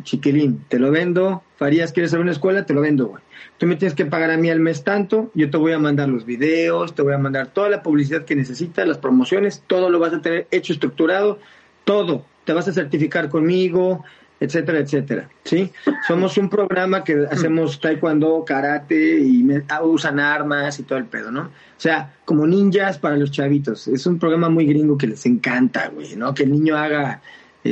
chiquilín, 0.02 0.64
te 0.68 0.78
lo 0.78 0.90
vendo, 0.90 1.42
Farías, 1.56 1.92
¿quieres 1.92 2.12
hacer 2.12 2.20
una 2.20 2.32
escuela? 2.32 2.64
Te 2.64 2.72
lo 2.72 2.80
vendo, 2.80 3.08
güey. 3.08 3.22
Tú 3.58 3.66
me 3.66 3.76
tienes 3.76 3.94
que 3.94 4.06
pagar 4.06 4.30
a 4.30 4.38
mí 4.38 4.48
al 4.48 4.58
mes 4.58 4.84
tanto, 4.84 5.30
yo 5.34 5.50
te 5.50 5.58
voy 5.58 5.72
a 5.72 5.78
mandar 5.78 6.08
los 6.08 6.24
videos, 6.24 6.94
te 6.94 7.02
voy 7.02 7.12
a 7.12 7.18
mandar 7.18 7.48
toda 7.48 7.68
la 7.68 7.82
publicidad 7.82 8.24
que 8.24 8.34
necesitas, 8.34 8.88
las 8.88 8.96
promociones, 8.96 9.62
todo 9.66 9.90
lo 9.90 9.98
vas 9.98 10.14
a 10.14 10.22
tener 10.22 10.46
hecho, 10.50 10.72
estructurado, 10.72 11.40
todo. 11.84 12.24
Te 12.46 12.54
vas 12.54 12.66
a 12.68 12.72
certificar 12.72 13.28
conmigo, 13.28 14.02
etcétera, 14.40 14.78
etcétera. 14.78 15.28
¿Sí? 15.44 15.70
Somos 16.06 16.38
un 16.38 16.48
programa 16.48 17.04
que 17.04 17.26
hacemos 17.30 17.78
taekwondo, 17.80 18.46
karate 18.46 19.20
y 19.20 19.46
ah, 19.68 19.82
usan 19.82 20.20
armas 20.20 20.78
y 20.78 20.84
todo 20.84 20.98
el 20.98 21.04
pedo, 21.04 21.30
¿no? 21.30 21.42
O 21.42 21.80
sea, 21.80 22.14
como 22.24 22.46
ninjas 22.46 22.96
para 22.96 23.18
los 23.18 23.30
chavitos. 23.30 23.88
Es 23.88 24.06
un 24.06 24.18
programa 24.18 24.48
muy 24.48 24.64
gringo 24.64 24.96
que 24.96 25.06
les 25.06 25.26
encanta, 25.26 25.88
güey, 25.88 26.16
¿no? 26.16 26.32
Que 26.32 26.44
el 26.44 26.52
niño 26.52 26.74
haga 26.78 27.20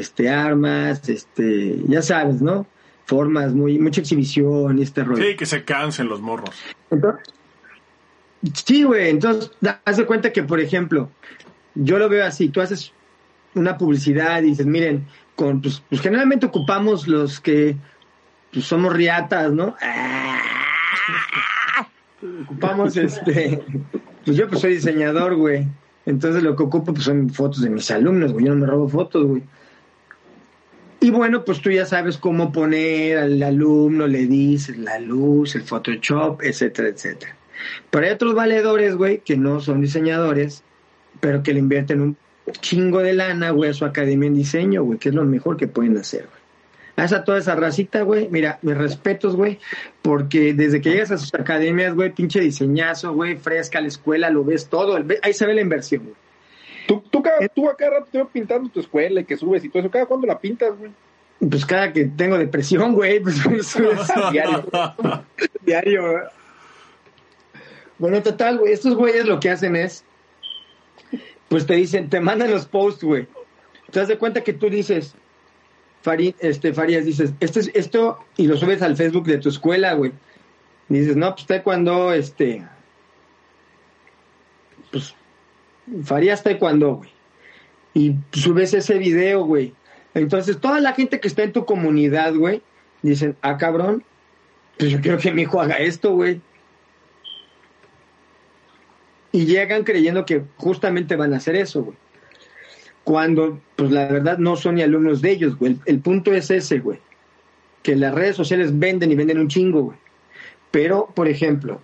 este 0.00 0.30
armas, 0.30 1.08
este, 1.08 1.76
ya 1.86 2.02
sabes, 2.02 2.42
¿no? 2.42 2.66
Formas, 3.04 3.54
muy 3.54 3.78
mucha 3.78 4.00
exhibición 4.00 4.78
y 4.78 4.82
este 4.82 5.04
rollo. 5.04 5.22
Sí, 5.22 5.36
que 5.36 5.46
se 5.46 5.64
cansen 5.64 6.08
los 6.08 6.20
morros. 6.20 6.56
Entonces, 6.90 7.22
sí, 8.52 8.82
güey, 8.82 9.10
entonces, 9.10 9.50
haz 9.84 9.96
de 9.96 10.06
cuenta 10.06 10.32
que, 10.32 10.42
por 10.42 10.60
ejemplo, 10.60 11.10
yo 11.74 11.98
lo 11.98 12.08
veo 12.08 12.24
así, 12.24 12.48
tú 12.48 12.60
haces 12.60 12.92
una 13.54 13.78
publicidad 13.78 14.42
y 14.42 14.46
dices, 14.46 14.66
miren, 14.66 15.06
con, 15.34 15.60
pues, 15.60 15.82
pues 15.88 16.00
generalmente 16.00 16.46
ocupamos 16.46 17.06
los 17.06 17.40
que 17.40 17.76
pues, 18.52 18.64
somos 18.64 18.92
riatas, 18.92 19.52
¿no? 19.52 19.76
ocupamos 22.42 22.96
este, 22.96 23.62
pues 24.24 24.36
yo 24.36 24.48
pues 24.48 24.60
soy 24.60 24.74
diseñador, 24.74 25.36
güey. 25.36 25.66
Entonces 26.06 26.42
lo 26.42 26.56
que 26.56 26.62
ocupo 26.62 26.92
pues 26.92 27.04
son 27.04 27.30
fotos 27.30 27.62
de 27.62 27.70
mis 27.70 27.90
alumnos, 27.90 28.32
güey, 28.32 28.46
yo 28.46 28.54
no 28.54 28.60
me 28.60 28.66
robo 28.66 28.88
fotos, 28.88 29.26
güey. 29.26 29.42
Y 31.06 31.10
bueno, 31.10 31.44
pues 31.44 31.60
tú 31.60 31.70
ya 31.70 31.86
sabes 31.86 32.18
cómo 32.18 32.50
poner 32.50 33.18
al 33.18 33.40
alumno, 33.40 34.08
le 34.08 34.26
dices 34.26 34.76
la 34.76 34.98
luz, 34.98 35.54
el 35.54 35.62
Photoshop, 35.62 36.42
etcétera, 36.42 36.88
etcétera. 36.88 37.36
Pero 37.92 38.06
hay 38.06 38.12
otros 38.12 38.34
valedores, 38.34 38.96
güey, 38.96 39.18
que 39.18 39.36
no 39.36 39.60
son 39.60 39.80
diseñadores, 39.80 40.64
pero 41.20 41.44
que 41.44 41.52
le 41.52 41.60
invierten 41.60 42.00
un 42.00 42.16
chingo 42.60 42.98
de 42.98 43.12
lana, 43.12 43.50
güey, 43.50 43.70
a 43.70 43.74
su 43.74 43.84
academia 43.84 44.26
en 44.26 44.34
diseño, 44.34 44.82
güey, 44.82 44.98
que 44.98 45.10
es 45.10 45.14
lo 45.14 45.22
mejor 45.22 45.56
que 45.56 45.68
pueden 45.68 45.96
hacer, 45.96 46.22
güey. 46.22 46.40
A 46.96 47.04
esa 47.04 47.22
toda 47.22 47.38
esa 47.38 47.54
racita, 47.54 48.02
güey, 48.02 48.28
mira, 48.28 48.58
mis 48.62 48.76
respetos, 48.76 49.36
güey, 49.36 49.60
porque 50.02 50.54
desde 50.54 50.80
que 50.80 50.90
llegas 50.90 51.12
a 51.12 51.18
sus 51.18 51.32
academias, 51.34 51.94
güey, 51.94 52.12
pinche 52.12 52.40
diseñazo, 52.40 53.12
güey, 53.12 53.36
fresca 53.36 53.80
la 53.80 53.86
escuela, 53.86 54.28
lo 54.28 54.42
ves 54.42 54.66
todo, 54.66 54.98
ahí 55.22 55.32
se 55.32 55.46
ve 55.46 55.54
la 55.54 55.60
inversión, 55.60 56.02
güey. 56.02 56.25
Tú, 56.86 57.02
tú, 57.10 57.22
cada, 57.22 57.48
tú 57.48 57.68
a 57.68 57.76
cada 57.76 57.98
rato 57.98 58.08
te 58.10 58.18
veo 58.18 58.28
pintando 58.28 58.68
tu 58.68 58.80
escuela 58.80 59.20
y 59.20 59.24
que 59.24 59.36
subes 59.36 59.64
y 59.64 59.68
todo 59.68 59.80
eso. 59.80 59.90
¿Cada 59.90 60.06
cuándo 60.06 60.26
la 60.26 60.38
pintas, 60.38 60.76
güey? 60.78 60.92
Pues 61.38 61.66
cada 61.66 61.92
que 61.92 62.04
tengo 62.04 62.38
depresión, 62.38 62.94
güey, 62.94 63.20
pues 63.20 63.44
eso 63.52 63.90
es 63.90 64.08
diario. 64.32 64.64
diario. 65.62 66.02
güey. 66.12 66.24
Bueno, 67.98 68.22
total, 68.22 68.58
güey, 68.58 68.72
estos 68.72 68.94
güeyes 68.94 69.26
lo 69.26 69.40
que 69.40 69.50
hacen 69.50 69.74
es, 69.74 70.04
pues 71.48 71.66
te 71.66 71.74
dicen, 71.74 72.10
te 72.10 72.20
mandan 72.20 72.50
los 72.50 72.66
posts, 72.66 73.02
güey. 73.02 73.26
Te 73.90 74.00
das 74.00 74.08
de 74.08 74.18
cuenta 74.18 74.42
que 74.42 74.52
tú 74.52 74.68
dices, 74.68 75.14
Fari, 76.02 76.34
este, 76.40 76.74
Farías, 76.74 77.06
dices, 77.06 77.32
esto 77.40 77.60
es 77.60 77.70
esto, 77.74 78.18
y 78.36 78.46
lo 78.46 78.56
subes 78.56 78.82
al 78.82 78.96
Facebook 78.96 79.24
de 79.24 79.38
tu 79.38 79.48
escuela, 79.48 79.94
güey. 79.94 80.12
Y 80.88 80.98
dices, 80.98 81.16
no, 81.16 81.34
pues 81.34 81.62
cuando 81.62 82.12
este, 82.12 82.66
pues, 84.92 85.14
Farías 86.02 86.42
taekwondo, 86.42 86.96
güey. 86.96 87.10
Y 87.94 88.16
subes 88.32 88.74
ese 88.74 88.98
video, 88.98 89.44
güey. 89.44 89.72
Entonces, 90.14 90.58
toda 90.58 90.80
la 90.80 90.92
gente 90.92 91.20
que 91.20 91.28
está 91.28 91.42
en 91.42 91.52
tu 91.52 91.64
comunidad, 91.64 92.34
güey, 92.34 92.62
dicen, 93.02 93.36
ah, 93.42 93.56
cabrón, 93.56 94.04
pues 94.78 94.90
yo 94.90 95.00
quiero 95.00 95.18
que 95.18 95.32
mi 95.32 95.42
hijo 95.42 95.60
haga 95.60 95.76
esto, 95.76 96.12
güey. 96.12 96.40
Y 99.32 99.46
llegan 99.46 99.84
creyendo 99.84 100.24
que 100.24 100.42
justamente 100.56 101.16
van 101.16 101.34
a 101.34 101.36
hacer 101.36 101.56
eso, 101.56 101.84
güey. 101.84 101.96
Cuando, 103.04 103.60
pues 103.76 103.90
la 103.90 104.06
verdad, 104.06 104.38
no 104.38 104.56
son 104.56 104.76
ni 104.76 104.82
alumnos 104.82 105.22
de 105.22 105.30
ellos, 105.30 105.56
güey. 105.56 105.72
El, 105.72 105.80
el 105.86 106.00
punto 106.00 106.32
es 106.32 106.50
ese, 106.50 106.80
güey. 106.80 106.98
Que 107.82 107.94
las 107.94 108.14
redes 108.14 108.36
sociales 108.36 108.78
venden 108.78 109.12
y 109.12 109.14
venden 109.14 109.38
un 109.38 109.48
chingo, 109.48 109.82
güey. 109.82 109.98
Pero, 110.70 111.12
por 111.14 111.28
ejemplo, 111.28 111.80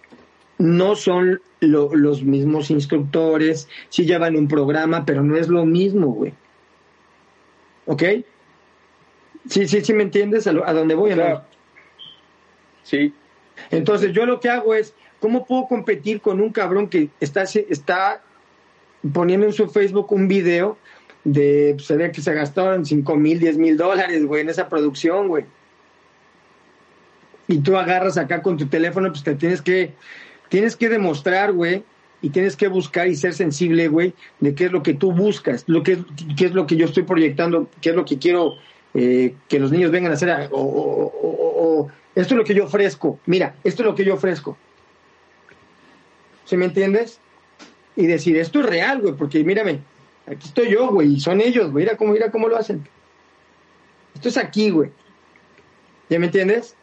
no 0.63 0.95
son 0.95 1.41
lo- 1.61 1.95
los 1.95 2.23
mismos 2.23 2.71
instructores, 2.71 3.69
sí 3.89 4.05
llevan 4.05 4.37
un 4.37 4.49
programa, 4.49 5.05
pero 5.05 5.23
no 5.23 5.37
es 5.37 5.49
lo 5.49 5.65
mismo, 5.67 6.07
güey. 6.09 6.33
¿Ok? 7.87 8.03
Sí, 9.49 9.67
sí, 9.67 9.81
sí, 9.85 9.93
¿me 9.93 10.05
entiendes 10.05 10.47
a, 10.47 10.53
lo- 10.53 10.67
a 10.67 10.73
dónde 10.73 10.95
voy? 10.95 11.13
O 11.13 11.15
sea, 11.17 11.25
hermano? 11.27 11.45
Sí. 12.85 13.13
Entonces 13.71 14.13
yo 14.13 14.25
lo 14.25 14.41
que 14.41 14.49
hago 14.49 14.75
es, 14.75 14.95
¿cómo 15.21 15.45
puedo 15.47 15.67
competir 15.67 16.21
con 16.21 16.41
un 16.41 16.51
cabrón 16.53 16.89
que 16.89 17.11
está, 17.21 17.43
está 17.43 18.23
poniendo 19.13 19.47
en 19.47 19.53
su 19.53 19.69
Facebook 19.69 20.13
un 20.13 20.29
video 20.29 20.79
de, 21.25 21.73
pues, 21.77 21.87
se 21.87 21.97
ve 21.97 22.13
que 22.13 22.21
se 22.21 22.33
gastaron 22.35 22.85
5 22.87 23.17
mil, 23.17 23.39
10 23.41 23.59
mil 23.59 23.77
dólares, 23.77 24.25
güey, 24.25 24.43
en 24.43 24.49
esa 24.49 24.69
producción, 24.69 25.29
güey? 25.29 25.45
Y 27.49 27.59
tú 27.59 27.77
agarras 27.77 28.17
acá 28.19 28.43
con 28.43 28.57
tu 28.57 28.67
teléfono, 28.67 29.09
pues 29.11 29.23
te 29.25 29.35
tienes 29.35 29.61
que, 29.61 29.93
tienes 30.53 30.77
que 30.77 30.91
demostrar, 30.91 31.53
güey, 31.55 31.83
y 32.21 32.29
tienes 32.29 32.57
que 32.57 32.69
buscar 32.69 33.09
y 33.09 33.17
ser 33.17 33.33
sensible, 33.33 33.89
güey, 33.89 34.13
de 34.39 34.55
qué 34.55 34.67
es 34.67 34.73
lo 34.73 34.83
que 34.83 34.93
tú 34.93 35.11
buscas, 35.13 35.65
lo 35.67 35.83
que, 35.83 35.99
qué 36.37 36.45
es 36.45 36.53
lo 36.53 36.67
que 36.67 36.77
yo 36.77 36.85
estoy 36.85 37.05
proyectando, 37.05 37.71
qué 37.81 37.89
es 37.91 37.97
lo 37.97 38.05
que 38.05 38.19
quiero 38.19 38.57
eh, 38.95 39.35
que 39.49 39.59
los 39.59 39.73
niños 39.73 39.91
vengan 39.91 40.13
a 40.13 40.17
hacer, 40.17 40.29
o- 40.51 40.61
o- 40.61 41.07
o- 41.07 41.81
o 41.81 41.89
esto 42.15 42.35
es 42.35 42.39
lo 42.39 42.45
que 42.45 42.55
yo 42.55 42.65
ofrezco, 42.67 43.19
mira, 43.25 43.55
esto 43.65 43.83
es 43.83 43.87
lo 43.87 43.95
que 43.95 44.05
yo 44.05 44.13
ofrezco. 44.13 44.59
¿Sí 46.45 46.59
me 46.59 46.67
entiendes? 46.67 47.19
Y 47.97 48.07
decir, 48.07 48.37
esto 48.37 48.61
es 48.61 48.67
real, 48.67 49.01
güey, 49.01 49.15
porque 49.15 49.43
mírame, 49.45 49.81
aquí 50.27 50.47
estoy 50.49 50.69
yo, 50.71 50.89
güey, 50.91 51.15
y 51.15 51.21
son 51.21 51.41
ellos, 51.41 51.71
güey, 51.73 51.85
mira 51.87 51.97
cómo, 51.97 52.13
mira 52.13 52.31
cómo 52.31 52.49
lo 52.49 52.57
hacen. 52.59 52.87
Esto 54.15 54.29
es 54.29 54.37
aquí, 54.37 54.69
güey. 54.69 54.91
¿Ya 56.11 56.19
me 56.19 56.27
entiendes? 56.27 56.77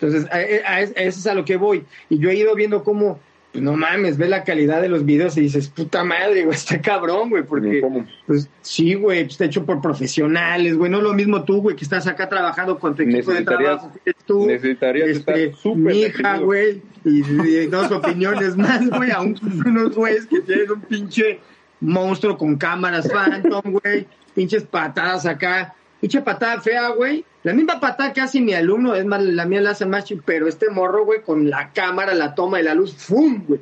Entonces, 0.00 0.28
a, 0.30 0.36
a- 0.36 0.76
a 0.76 0.80
eso 0.82 1.18
es 1.20 1.26
a 1.26 1.34
lo 1.34 1.44
que 1.44 1.56
voy. 1.56 1.84
Y 2.10 2.18
yo 2.18 2.30
he 2.30 2.34
ido 2.36 2.54
viendo 2.54 2.82
cómo, 2.84 3.18
pues 3.52 3.62
no 3.62 3.74
mames, 3.76 4.16
ves 4.18 4.28
la 4.28 4.42
calidad 4.42 4.82
de 4.82 4.88
los 4.88 5.04
videos 5.04 5.36
y 5.36 5.42
dices, 5.42 5.68
puta 5.68 6.02
madre, 6.02 6.44
güey, 6.44 6.56
está 6.56 6.80
cabrón, 6.82 7.30
güey, 7.30 7.44
porque, 7.44 7.80
¿Cómo? 7.80 8.04
pues 8.26 8.48
sí, 8.62 8.94
güey, 8.94 9.22
pues, 9.22 9.34
está 9.34 9.44
hecho 9.44 9.64
por 9.64 9.80
profesionales, 9.80 10.76
güey, 10.76 10.90
no 10.90 10.98
es 10.98 11.04
lo 11.04 11.14
mismo 11.14 11.44
tú, 11.44 11.62
güey, 11.62 11.76
que 11.76 11.84
estás 11.84 12.06
acá 12.08 12.28
trabajando 12.28 12.78
con 12.78 12.94
tu 12.96 13.02
equipo 13.02 13.30
de 13.32 13.40
Necesitarías- 13.44 13.78
trabajo, 13.78 13.92
que 14.04 14.12
tú, 14.26 14.46
necesitarías 14.46 15.08
este, 15.08 15.44
estar 15.44 15.60
súper 15.60 15.78
mi 15.94 16.00
hija, 16.02 16.38
güey, 16.38 16.82
y, 17.04 17.18
y 17.20 17.66
dos 17.66 17.90
opiniones 17.92 18.56
más, 18.56 18.88
güey, 18.90 19.10
a 19.12 19.20
un- 19.20 19.38
unos 19.64 19.94
güeyes 19.94 20.26
que 20.26 20.40
tienen 20.40 20.70
un 20.72 20.80
pinche 20.80 21.38
monstruo 21.80 22.36
con 22.36 22.56
cámaras 22.56 23.08
Phantom, 23.10 23.62
güey, 23.82 24.06
pinches 24.34 24.64
patadas 24.64 25.26
acá, 25.26 25.74
pinche 26.00 26.20
patada 26.22 26.60
fea, 26.60 26.88
güey, 26.88 27.24
La 27.44 27.52
misma 27.54 27.78
patada 27.78 28.12
que 28.12 28.20
hace 28.20 28.40
mi 28.40 28.54
alumno, 28.54 28.94
es 28.94 29.04
más, 29.04 29.22
la 29.22 29.44
mía 29.46 29.60
la 29.60 29.70
hace 29.70 29.86
más, 29.86 30.04
chi- 30.04 30.20
pero 30.24 30.48
este 30.48 30.70
morro, 30.70 31.04
güey, 31.04 31.22
con 31.22 31.48
la 31.50 31.72
cámara, 31.72 32.12
la 32.14 32.34
toma 32.34 32.58
y 32.60 32.64
la 32.64 32.74
luz, 32.74 32.94
¡fum! 32.94 33.44
güey. 33.46 33.60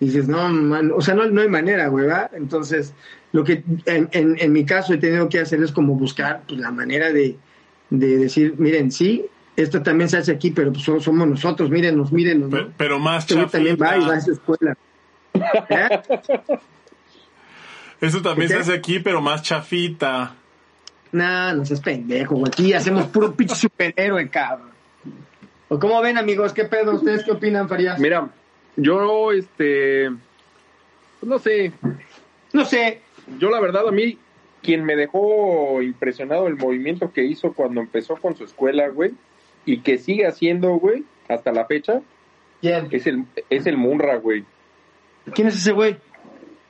Y 0.00 0.06
dices, 0.06 0.28
no, 0.28 0.48
man, 0.48 0.92
o 0.94 1.00
sea, 1.00 1.14
no, 1.14 1.26
no 1.26 1.40
hay 1.40 1.48
manera, 1.48 1.88
güey, 1.88 2.06
¿verdad? 2.06 2.30
Entonces, 2.34 2.92
lo 3.32 3.42
que 3.44 3.64
en, 3.86 4.08
en, 4.12 4.36
en 4.38 4.52
mi 4.52 4.64
caso 4.64 4.92
he 4.94 4.98
tenido 4.98 5.28
que 5.28 5.40
hacer 5.40 5.62
es 5.62 5.72
como 5.72 5.94
buscar 5.94 6.42
pues, 6.46 6.60
la 6.60 6.70
manera 6.70 7.10
de, 7.12 7.36
de 7.90 8.16
decir, 8.18 8.54
miren, 8.58 8.90
sí, 8.92 9.24
esto 9.56 9.82
también 9.82 10.08
se 10.10 10.18
hace 10.18 10.32
aquí, 10.32 10.50
pero 10.50 10.72
pues, 10.72 10.84
so- 10.84 11.00
somos 11.00 11.26
nosotros, 11.28 11.70
mírenos, 11.70 12.12
mírenos, 12.12 12.50
Pe- 12.50 12.62
¿no? 12.62 12.72
Pero 12.76 12.98
más 12.98 13.24
Este 13.24 13.34
güey 13.36 13.46
también 13.48 13.76
va 13.80 13.96
y 13.96 14.00
va 14.06 14.14
a 14.14 14.18
esa 14.18 14.32
escuela. 14.32 14.76
¿Eh? 15.70 15.88
Eso 18.00 18.20
también 18.20 18.48
se 18.48 18.56
hace 18.56 18.72
aquí, 18.74 18.98
pero 18.98 19.20
más 19.20 19.42
chafita. 19.42 20.34
Nah, 21.12 21.52
no 21.52 21.64
seas 21.64 21.80
pendejo, 21.80 22.34
güey. 22.36 22.48
Aquí 22.48 22.72
hacemos 22.72 23.06
puro 23.06 23.34
pinche 23.34 23.54
superhéroe, 23.54 24.28
cabrón. 24.30 24.70
¿O 25.68 25.78
cómo 25.78 26.00
ven, 26.02 26.18
amigos? 26.18 26.52
¿Qué 26.52 26.64
pedo? 26.64 26.94
¿Ustedes 26.94 27.24
qué 27.24 27.32
opinan, 27.32 27.68
Farías? 27.68 27.98
Mira, 27.98 28.30
yo, 28.76 29.32
este, 29.32 30.08
pues 31.20 31.28
no 31.28 31.38
sé, 31.38 31.72
No 32.52 32.64
sé. 32.64 33.00
yo 33.38 33.50
la 33.50 33.60
verdad 33.60 33.88
a 33.88 33.92
mí, 33.92 34.18
quien 34.62 34.84
me 34.84 34.96
dejó 34.96 35.80
impresionado 35.82 36.46
el 36.46 36.56
movimiento 36.56 37.12
que 37.12 37.24
hizo 37.24 37.52
cuando 37.52 37.80
empezó 37.80 38.16
con 38.16 38.36
su 38.36 38.44
escuela, 38.44 38.88
güey, 38.88 39.12
y 39.64 39.80
que 39.80 39.98
sigue 39.98 40.26
haciendo, 40.26 40.70
güey, 40.74 41.04
hasta 41.28 41.52
la 41.52 41.66
fecha, 41.66 42.00
¿Quién? 42.60 42.88
es 42.90 43.06
el, 43.06 43.24
es 43.50 43.66
el 43.66 43.76
Munra, 43.76 44.16
güey. 44.16 44.44
¿Quién 45.34 45.48
es 45.48 45.56
ese 45.56 45.72
güey? 45.72 45.96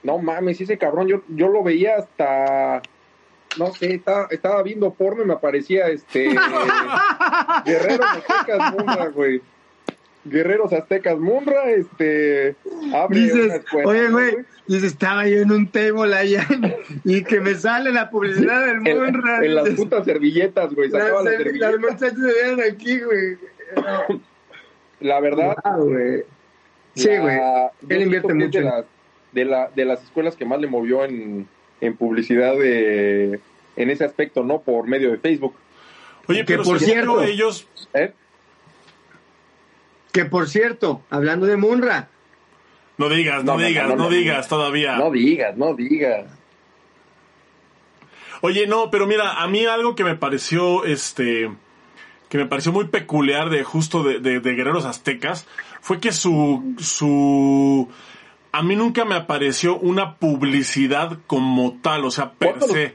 No 0.02 0.18
mames, 0.18 0.60
ese 0.60 0.78
cabrón, 0.78 1.06
yo, 1.08 1.22
yo 1.28 1.48
lo 1.48 1.62
veía 1.62 1.96
hasta, 1.96 2.82
no 3.58 3.72
sé, 3.74 3.94
estaba, 3.94 4.26
estaba 4.30 4.62
viendo 4.62 4.92
porno 4.94 5.22
y 5.22 5.26
me 5.26 5.34
aparecía 5.34 5.88
este 5.88 6.28
Guerreros 7.64 8.06
Aztecas 8.06 8.72
Munra, 8.74 9.06
güey. 9.08 9.40
Guerreros 10.24 10.72
Aztecas 10.72 11.18
Munra, 11.18 11.70
este 11.70 12.54
abre 12.94 13.18
una 13.18 13.34
Dices, 13.34 13.52
escuela, 13.54 13.88
oye, 13.88 14.02
¿no, 14.04 14.10
güey, 14.12 14.36
dices, 14.68 14.92
estaba 14.92 15.26
yo 15.26 15.38
en 15.40 15.50
un 15.50 15.66
table 15.68 16.14
allá 16.14 16.46
y 17.04 17.24
que 17.24 17.40
me 17.40 17.54
sale 17.56 17.90
la 17.90 18.08
publicidad 18.08 18.64
del 18.66 18.80
Munra. 18.82 19.44
en 19.44 19.54
las 19.56 19.68
putas 19.70 20.04
servilletas, 20.04 20.72
güey, 20.74 20.90
sacaba 20.90 21.22
las, 21.24 21.40
las 21.40 21.54
las 21.56 21.78
muchachas 21.80 22.14
se 22.14 22.20
vean 22.44 22.60
aquí, 22.72 23.00
güey. 23.00 23.36
La 25.00 25.18
verdad, 25.20 25.56
Ah, 25.64 25.76
güey. 25.76 26.22
Sí, 26.94 27.08
la- 27.08 27.20
güey. 27.20 27.38
Él 27.88 28.02
invierte 28.02 28.32
mucho. 28.34 28.58
De, 28.58 28.64
las- 28.64 28.84
de, 29.32 29.44
la, 29.44 29.70
de 29.74 29.84
las 29.84 30.02
escuelas 30.04 30.36
que 30.36 30.44
más 30.44 30.60
le 30.60 30.68
movió 30.68 31.04
en, 31.04 31.48
en 31.82 31.96
publicidad 31.96 32.54
de, 32.56 33.40
en 33.76 33.90
ese 33.90 34.04
aspecto, 34.04 34.42
¿no? 34.42 34.62
Por 34.62 34.86
medio 34.88 35.10
de 35.10 35.18
Facebook. 35.18 35.54
Oye, 36.28 36.40
Que 36.40 36.44
pero 36.54 36.62
por 36.62 36.78
según 36.78 36.94
yo, 36.94 37.02
cierto- 37.02 37.22
ellos. 37.22 37.68
¿eh? 37.92 38.14
Que 40.12 40.24
por 40.24 40.48
cierto, 40.48 41.02
hablando 41.10 41.44
de 41.46 41.56
Munra, 41.56 42.08
No 42.98 43.08
digas, 43.08 43.42
no, 43.44 43.52
No, 43.54 43.58
no, 43.60 43.66
digas, 43.66 43.88
no, 43.88 43.96
no, 43.96 44.04
no, 44.04 44.10
digas 44.10 44.48
todavía. 44.48 44.96
No 44.96 45.10
digas, 45.10 45.56
no 45.56 45.74
digas. 45.74 46.26
Oye, 48.42 48.66
no, 48.66 48.90
pero 48.90 49.06
mira, 49.06 49.42
a 49.42 49.48
mí 49.48 49.64
algo 49.66 49.94
que 49.94 50.04
me 50.04 50.16
pareció, 50.16 50.84
este, 50.84 51.50
que 52.28 52.38
me 52.38 52.46
pareció 52.46 52.72
muy 52.72 52.86
peculiar 52.88 53.50
de 53.50 53.62
justo 53.64 54.02
de, 54.02 54.18
de- 54.18 54.40
de 54.40 54.52
Guerreros 54.54 54.84
Aztecas, 54.84 55.46
fue 55.80 56.00
que 56.00 56.12
su, 56.12 56.74
su, 56.78 57.88
a 58.52 58.62
mí 58.62 58.76
nunca 58.76 59.04
me 59.04 59.14
apareció 59.14 59.78
una 59.78 60.16
publicidad 60.16 61.18
como 61.26 61.78
tal, 61.82 62.04
o 62.04 62.10
sea, 62.10 62.32
per 62.32 62.50
¿Cuándo 62.50 62.66
lo- 62.68 62.72
se. 62.74 62.94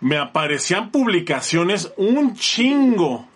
Me 0.00 0.16
aparecían 0.16 0.90
publicaciones 0.92 1.92
un 1.96 2.34
chingo, 2.34 3.26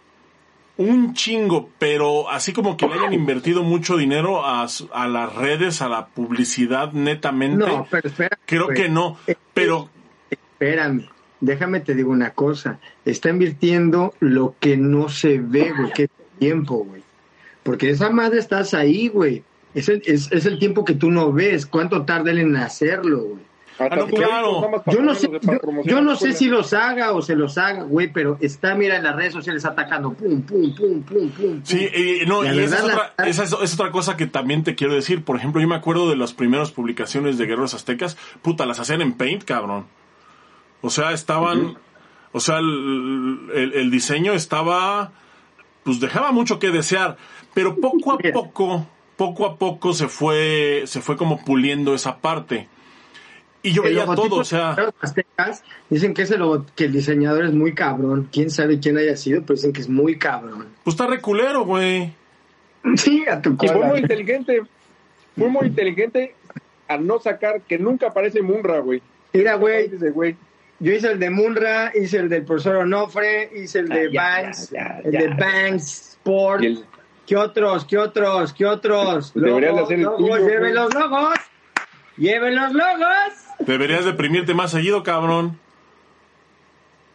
un 0.76 1.12
chingo, 1.12 1.68
pero 1.78 2.30
así 2.30 2.52
como 2.52 2.76
que 2.76 2.86
le 2.86 2.94
hayan 2.94 3.12
invertido 3.12 3.62
mucho 3.64 3.96
dinero 3.96 4.46
a, 4.46 4.66
a 4.92 5.08
las 5.08 5.34
redes, 5.34 5.82
a 5.82 5.88
la 5.88 6.06
publicidad 6.06 6.92
netamente, 6.92 7.66
no, 7.66 7.86
pero 7.90 8.08
espera. 8.08 8.38
creo 8.46 8.68
que 8.68 8.88
no, 8.88 9.16
pero 9.52 9.88
Espérame, 10.30 11.08
déjame 11.40 11.80
te 11.80 11.94
digo 11.96 12.12
una 12.12 12.30
cosa. 12.30 12.78
Está 13.04 13.30
invirtiendo 13.30 14.14
lo 14.20 14.54
que 14.60 14.76
no 14.76 15.08
se 15.08 15.38
ve, 15.40 15.72
güey, 15.76 15.92
que 15.92 16.08
tiempo, 16.38 16.84
güey. 16.84 17.02
Porque 17.64 17.90
esa 17.90 18.10
madre 18.10 18.38
estás 18.38 18.72
ahí, 18.72 19.08
güey. 19.08 19.42
Es 19.74 19.88
el, 19.88 20.02
es, 20.06 20.30
es 20.32 20.46
el 20.46 20.58
tiempo 20.58 20.84
que 20.84 20.94
tú 20.94 21.10
no 21.10 21.32
ves. 21.32 21.66
¿Cuánto 21.66 22.02
tarda 22.04 22.30
él 22.30 22.38
en 22.38 22.56
hacerlo, 22.56 23.20
güey? 23.22 23.52
Ah, 23.78 23.88
no, 23.96 24.06
picaditos, 24.06 24.12
claro. 24.28 24.82
Yo 24.86 25.02
no 25.02 25.14
sé, 25.14 25.30
yo, 25.84 26.02
no 26.02 26.14
sé 26.14 26.34
si 26.34 26.46
los 26.46 26.72
haga 26.74 27.12
o 27.12 27.22
se 27.22 27.34
los 27.34 27.56
haga, 27.56 27.82
güey, 27.84 28.12
pero 28.12 28.36
está, 28.40 28.74
mira, 28.74 28.96
en 28.96 29.02
las 29.02 29.16
redes 29.16 29.32
sociales 29.32 29.64
atacando, 29.64 30.12
pum, 30.12 30.42
pum, 30.42 30.74
pum, 30.74 31.02
pum, 31.02 31.28
pum. 31.30 31.60
Sí, 31.64 31.88
eh, 31.92 32.24
no, 32.28 32.42
La 32.42 32.54
y 32.54 32.60
esa 32.60 32.76
es, 32.76 32.82
otra, 32.84 33.14
la- 33.16 33.24
esa 33.26 33.44
es, 33.44 33.52
es 33.62 33.74
otra 33.74 33.90
cosa 33.90 34.16
que 34.16 34.26
también 34.26 34.62
te 34.62 34.74
quiero 34.74 34.94
decir. 34.94 35.24
Por 35.24 35.36
ejemplo, 35.36 35.60
yo 35.60 35.66
me 35.66 35.74
acuerdo 35.74 36.08
de 36.10 36.16
las 36.16 36.34
primeras 36.34 36.70
publicaciones 36.70 37.38
de 37.38 37.46
Guerreros 37.46 37.72
Aztecas, 37.74 38.18
puta, 38.42 38.66
las 38.66 38.78
hacían 38.78 39.00
en 39.00 39.14
Paint, 39.14 39.42
cabrón. 39.44 39.86
O 40.82 40.90
sea, 40.90 41.12
estaban, 41.12 41.78
o 42.32 42.40
sea, 42.40 42.58
el, 42.58 43.48
el- 43.54 43.72
el 43.72 43.90
diseño 43.90 44.34
estaba, 44.34 45.12
pues 45.82 45.98
dejaba 45.98 46.30
mucho 46.30 46.58
que 46.58 46.70
desear, 46.70 47.16
pero 47.54 47.76
poco 47.80 48.12
a 48.12 48.16
Mira. 48.18 48.32
poco, 48.34 48.86
poco 49.16 49.46
a 49.46 49.56
poco 49.58 49.92
se 49.92 50.08
fue, 50.08 50.82
se 50.86 51.00
fue 51.00 51.16
como 51.16 51.44
puliendo 51.44 51.94
esa 51.94 52.18
parte. 52.18 52.68
Y 53.64 53.72
yo 53.72 53.84
El 53.84 53.90
veía 53.94 54.06
todo, 54.06 54.36
o 54.36 54.44
sea, 54.44 54.76
aztecas, 55.00 55.62
dicen 55.88 56.14
que, 56.14 56.22
ese 56.22 56.36
logo- 56.36 56.66
que 56.74 56.86
el 56.86 56.92
diseñador 56.92 57.44
es 57.44 57.52
muy 57.52 57.74
cabrón. 57.74 58.28
Quién 58.32 58.50
sabe 58.50 58.80
quién 58.80 58.98
haya 58.98 59.16
sido, 59.16 59.42
pero 59.42 59.54
dicen 59.54 59.72
que 59.72 59.80
es 59.82 59.88
muy 59.88 60.18
cabrón. 60.18 60.66
pues 60.82 60.94
está 60.94 61.06
reculero, 61.06 61.64
güey. 61.64 62.12
Sí, 62.96 63.24
a 63.30 63.40
tu 63.40 63.50
Y 63.52 63.56
fue 63.58 63.72
cola. 63.74 63.86
muy 63.86 64.00
inteligente. 64.00 64.62
Fue 65.38 65.48
muy 65.48 65.68
inteligente 65.68 66.34
al 66.88 67.06
no 67.06 67.20
sacar 67.20 67.60
que 67.62 67.78
nunca 67.78 68.08
aparece 68.08 68.42
Munra, 68.42 68.80
güey. 68.80 69.00
Mira, 69.32 69.54
güey, 69.54 69.88
Dice, 69.88 70.10
güey. 70.10 70.36
Yo 70.80 70.92
hice 70.92 71.12
el 71.12 71.20
de 71.20 71.30
Munra, 71.30 71.92
hice 71.94 72.16
el 72.16 72.28
del 72.28 72.44
profesor 72.44 72.74
Onofre, 72.78 73.48
hice 73.54 73.78
el 73.78 73.88
de 73.88 74.06
Ah, 74.06 74.10
ya, 74.12 74.22
Banks, 74.42 74.70
ya, 74.70 74.78
ya, 74.80 75.00
el 75.04 75.12
ya. 75.12 75.20
de 75.20 75.28
Banks 75.28 76.16
Sport. 76.18 76.62
Y 76.64 76.66
el- 76.66 76.84
¿Qué 77.26 77.36
otros? 77.36 77.84
¿Qué 77.84 77.98
otros? 77.98 78.52
¿Qué 78.52 78.66
otros? 78.66 79.32
Deberías 79.34 79.74
de 79.76 79.80
hacer 79.82 79.96
el 79.98 80.02
logos, 80.04 80.18
tuyo, 80.18 80.36
lleven 80.38 80.58
güey. 80.60 80.72
los 80.74 80.94
logos. 80.94 81.34
Lleven 82.16 82.54
los 82.56 82.72
logos. 82.72 83.32
Deberías 83.60 84.04
deprimirte 84.04 84.54
más 84.54 84.70
seguido, 84.72 85.02
cabrón. 85.02 85.58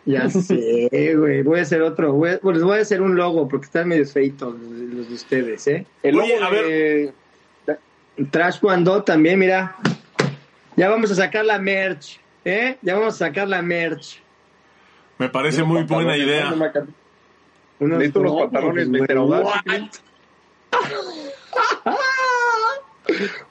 Ya 0.06 0.30
sé, 0.30 1.13
güey. 1.15 1.43
Voy 1.43 1.60
a 1.60 1.63
hacer 1.63 1.82
otro. 1.82 2.13
Voy 2.13 2.32
a- 2.32 2.39
pues 2.39 2.56
les 2.58 2.63
voy 2.63 2.80
a 2.80 2.82
hacer 2.82 3.02
un 3.02 3.15
logo 3.15 3.48
porque 3.48 3.65
están 3.65 3.89
medio 3.89 4.06
feitos 4.08 4.56
los, 4.60 5.08
de 5.10 5.13
ustedes, 5.13 5.67
¿eh? 5.67 5.86
El 6.04 6.17
Oye, 6.20 6.39
logo 6.39 6.46
a 6.46 6.52
de- 6.52 7.13
Trash 8.32 8.60
cuando 8.60 9.04
también, 9.04 9.38
mira. 9.38 9.76
Ya 10.76 10.89
vamos 10.89 11.12
a 11.12 11.15
sacar 11.15 11.43
la 11.46 11.60
merch, 11.60 12.20
¿eh? 12.46 12.78
Ya 12.82 12.96
vamos 12.96 13.15
a 13.15 13.17
sacar 13.28 13.48
la 13.48 13.62
merch. 13.62 14.22
Me 15.20 15.28
parece 15.30 15.63
muy 15.63 15.84
buena 15.84 16.15
idea. 16.15 16.54
Necesito 17.80 18.20
unos 18.22 18.42
pantalones 18.42 18.88
chiquilín. 18.88 19.90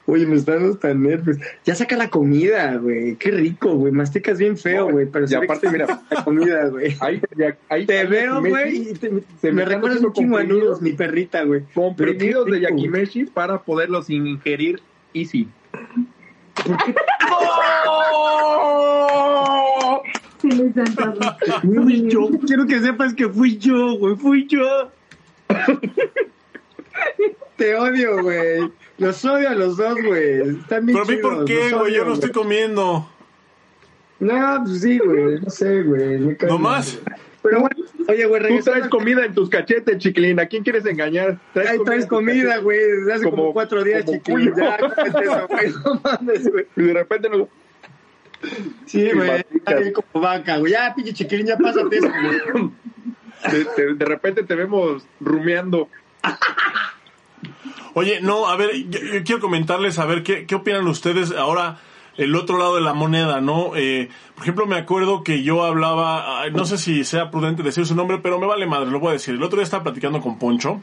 Oye, 0.05 0.25
me 0.27 0.35
están 0.35 0.59
dando 0.61 0.77
tan 0.77 1.01
nervios. 1.01 1.37
Ya 1.65 1.75
saca 1.75 1.97
la 1.97 2.09
comida, 2.09 2.75
güey. 2.75 3.15
Qué 3.15 3.31
rico, 3.31 3.73
güey. 3.75 3.91
Masticas 3.91 4.37
bien 4.37 4.57
feo, 4.57 4.91
güey. 4.91 5.07
Pero 5.07 5.25
y 5.29 5.33
aparte, 5.33 5.69
mira. 5.69 6.01
la 6.09 6.23
comida, 6.23 6.67
güey. 6.67 6.95
Ahí, 6.99 7.21
ya- 7.35 7.57
ahí 7.69 7.85
Te 7.85 7.99
ahí 7.99 8.07
veo, 8.07 8.39
güey, 8.39 8.93
me 9.41 9.51
me 9.51 9.65
recuerdas 9.65 10.03
un 10.03 10.13
chingo. 10.13 10.41
Nudos, 10.43 10.81
mi 10.81 10.93
perrita, 10.93 11.43
güey. 11.43 11.63
comprimidos 11.73 12.45
de. 12.45 12.61
Yakimeshi 12.61 13.25
para 13.25 13.61
poderlos 13.63 14.09
ingerir 14.09 14.81
easy. 15.13 15.49
Fui 20.39 22.09
yo. 22.09 22.29
Quiero 22.45 22.65
que 22.65 22.79
sepas 22.79 23.13
que 23.13 23.27
fui 23.29 23.57
yo, 23.57 23.97
güey. 23.97 24.15
Fui 24.15 24.47
yo. 24.47 24.91
Te 27.55 27.75
odio, 27.75 28.21
güey. 28.21 28.71
Los 28.97 29.23
odio 29.25 29.49
a 29.49 29.55
los 29.55 29.77
dos, 29.77 29.95
güey. 30.01 30.57
Están 30.59 30.85
bien 30.85 30.97
Pero 30.97 31.01
a 31.03 31.05
mí, 31.05 31.17
¿por 31.17 31.45
qué, 31.45 31.71
güey? 31.71 31.93
Yo 31.93 32.05
no 32.05 32.13
estoy 32.13 32.31
comiendo. 32.31 33.09
No, 34.19 34.63
pues 34.65 34.81
sí, 34.81 34.97
güey. 34.99 35.39
No 35.41 35.49
sé, 35.49 35.83
güey. 35.83 36.37
¿No 36.47 36.57
más? 36.57 36.99
Pero 37.43 37.61
bueno, 37.61 37.75
oye, 38.09 38.25
güey, 38.25 38.57
Tú 38.57 38.63
traes 38.63 38.87
comida 38.89 39.23
en 39.25 39.33
tus 39.33 39.49
cachetes, 39.49 39.97
chiquilín. 39.99 40.39
¿A 40.39 40.47
quién 40.47 40.63
quieres 40.63 40.85
engañar? 40.85 41.39
Traes 41.53 41.79
en 41.79 41.83
tus 41.85 42.05
comida, 42.07 42.57
güey. 42.57 42.79
Desde 42.79 43.13
hace 43.13 43.23
como, 43.25 43.37
Como- 43.37 43.53
cuatro 43.53 43.83
días, 43.83 44.03
como 44.03 44.17
chiquilín. 44.17 44.53
Ya, 44.55 44.77
cómete 44.77 45.23
eso, 45.23 45.47
güey. 45.47 45.71
No 45.85 46.01
mames, 46.03 46.51
güey. 46.51 46.65
Y 46.75 46.81
de 46.81 46.93
repente 46.93 47.29
nos... 47.29 47.47
Sí, 48.85 49.09
güey. 49.13 49.43
como 49.93 50.23
vaca, 50.25 50.57
güey. 50.57 50.71
Ya, 50.73 50.93
pinche 50.95 51.13
chiquilín, 51.13 51.47
ya 51.47 51.57
pásate 51.57 51.97
eso, 51.97 52.07
güey. 52.09 52.71
de, 53.51 53.63
de- 53.83 53.93
de 53.95 54.05
repente 54.05 54.43
te 54.43 54.55
vemos 54.55 55.05
rumeando. 55.19 55.89
Oye, 57.93 58.19
no, 58.21 58.47
a 58.47 58.55
ver, 58.55 58.71
yo, 58.89 58.99
yo 58.99 59.23
quiero 59.23 59.41
comentarles, 59.41 59.97
a 59.99 60.05
ver, 60.05 60.23
¿qué, 60.23 60.45
qué 60.45 60.55
opinan 60.55 60.87
ustedes 60.87 61.31
ahora? 61.31 61.79
el 62.17 62.35
otro 62.35 62.57
lado 62.57 62.73
de 62.77 62.81
la 62.81 62.95
moneda, 62.95 63.41
¿no? 63.41 63.73
Eh, 63.75 64.09
por 64.33 64.41
ejemplo, 64.43 64.65
me 64.65 64.75
acuerdo 64.75 65.23
que 65.23 65.43
yo 65.43 65.63
hablaba, 65.63 66.49
no 66.51 66.65
sé 66.65 66.79
si 66.79 67.03
sea 67.03 67.29
prudente 67.29 67.61
decir 67.61 67.85
su 67.85 67.93
nombre, 67.93 68.17
pero 68.17 68.39
me 68.39 68.47
vale 68.47 68.65
madre, 68.65 68.89
lo 68.89 68.99
voy 68.99 69.09
a 69.09 69.13
decir. 69.13 69.35
El 69.35 69.43
otro 69.43 69.57
día 69.57 69.65
estaba 69.65 69.83
platicando 69.83 70.19
con 70.19 70.39
Poncho, 70.39 70.81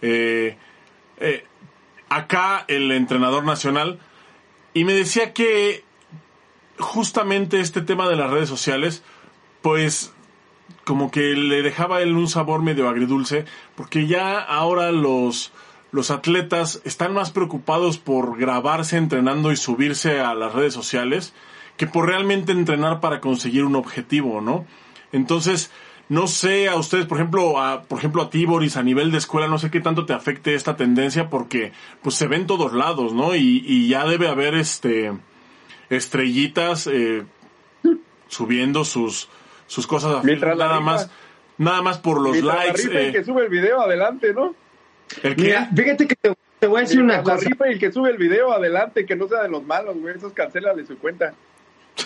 eh, 0.00 0.56
eh, 1.18 1.44
acá 2.08 2.64
el 2.68 2.92
entrenador 2.92 3.42
nacional, 3.44 3.98
y 4.74 4.84
me 4.84 4.92
decía 4.94 5.32
que 5.32 5.82
justamente 6.78 7.60
este 7.60 7.80
tema 7.80 8.08
de 8.08 8.16
las 8.16 8.30
redes 8.30 8.48
sociales, 8.48 9.02
pues 9.62 10.12
como 10.84 11.10
que 11.10 11.34
le 11.34 11.62
dejaba 11.62 12.02
él 12.02 12.14
un 12.14 12.28
sabor 12.28 12.62
medio 12.62 12.88
agridulce, 12.88 13.44
porque 13.76 14.06
ya 14.06 14.38
ahora 14.38 14.92
los 14.92 15.52
los 15.94 16.10
atletas 16.10 16.82
están 16.84 17.14
más 17.14 17.30
preocupados 17.30 17.98
por 17.98 18.36
grabarse 18.36 18.96
entrenando 18.96 19.52
y 19.52 19.56
subirse 19.56 20.18
a 20.18 20.34
las 20.34 20.52
redes 20.52 20.74
sociales 20.74 21.32
que 21.76 21.86
por 21.86 22.08
realmente 22.08 22.50
entrenar 22.50 22.98
para 22.98 23.20
conseguir 23.20 23.64
un 23.64 23.76
objetivo, 23.76 24.40
¿no? 24.40 24.66
Entonces, 25.12 25.70
no 26.08 26.26
sé 26.26 26.68
a 26.68 26.74
ustedes, 26.74 27.06
por 27.06 27.18
ejemplo, 27.18 27.60
a, 27.60 27.82
por 27.82 27.98
ejemplo 27.98 28.22
a 28.22 28.30
ti, 28.30 28.44
Boris, 28.44 28.76
a 28.76 28.82
nivel 28.82 29.12
de 29.12 29.18
escuela, 29.18 29.46
no 29.46 29.58
sé 29.58 29.70
qué 29.70 29.80
tanto 29.80 30.04
te 30.04 30.12
afecte 30.12 30.56
esta 30.56 30.76
tendencia 30.76 31.30
porque 31.30 31.72
pues 32.02 32.16
se 32.16 32.26
ve 32.26 32.36
en 32.36 32.48
todos 32.48 32.72
lados, 32.72 33.12
¿no? 33.12 33.36
Y, 33.36 33.64
y 33.64 33.86
ya 33.86 34.04
debe 34.04 34.28
haber 34.28 34.56
este 34.56 35.12
estrellitas 35.90 36.86
eh, 36.86 37.24
subiendo 38.28 38.84
sus 38.84 39.28
sus 39.66 39.86
cosas 39.86 40.24
a 40.24 40.54
nada 40.54 40.80
más 40.80 41.10
nada 41.58 41.82
más 41.82 41.98
por 41.98 42.20
los 42.20 42.42
likes. 42.42 42.82
Eh. 42.90 43.12
que 43.12 43.24
sube 43.24 43.44
el 43.44 43.48
video 43.48 43.80
adelante, 43.80 44.32
¿no? 44.34 44.54
Mira, 45.36 45.70
fíjate 45.74 46.08
que 46.08 46.16
te, 46.58 46.66
voy 46.66 46.78
a 46.78 46.80
decir 46.80 47.02
una 47.02 47.22
cosa. 47.22 47.48
y 47.48 47.72
el 47.72 47.78
que 47.78 47.92
sube 47.92 48.10
el 48.10 48.16
video 48.16 48.52
adelante, 48.52 49.06
que 49.06 49.16
no 49.16 49.28
sea 49.28 49.42
de 49.42 49.48
los 49.48 49.64
malos, 49.64 49.96
güey, 49.98 50.16
esos 50.16 50.32
de 50.34 50.86
su 50.86 50.98
cuenta. 50.98 51.34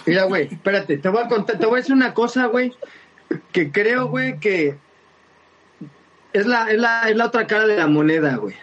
Mira, 0.05 0.25
güey, 0.25 0.49
espérate, 0.51 0.99
te 0.99 1.09
voy 1.09 1.23
a 1.23 1.29
contar, 1.29 1.59
te 1.59 1.67
voy 1.67 1.77
a 1.77 1.81
decir 1.81 1.95
una 1.95 2.13
cosa, 2.13 2.47
güey, 2.47 2.75
que 3.53 3.71
creo, 3.71 4.09
güey, 4.09 4.39
que 4.39 4.77
es 6.33 6.47
la, 6.47 6.71
es 6.71 6.79
la, 6.79 7.09
es 7.09 7.17
la 7.17 7.27
otra 7.27 7.47
cara 7.47 7.67
de 7.67 7.77
la 7.77 7.87
moneda, 7.87 8.37
güey. 8.37 8.55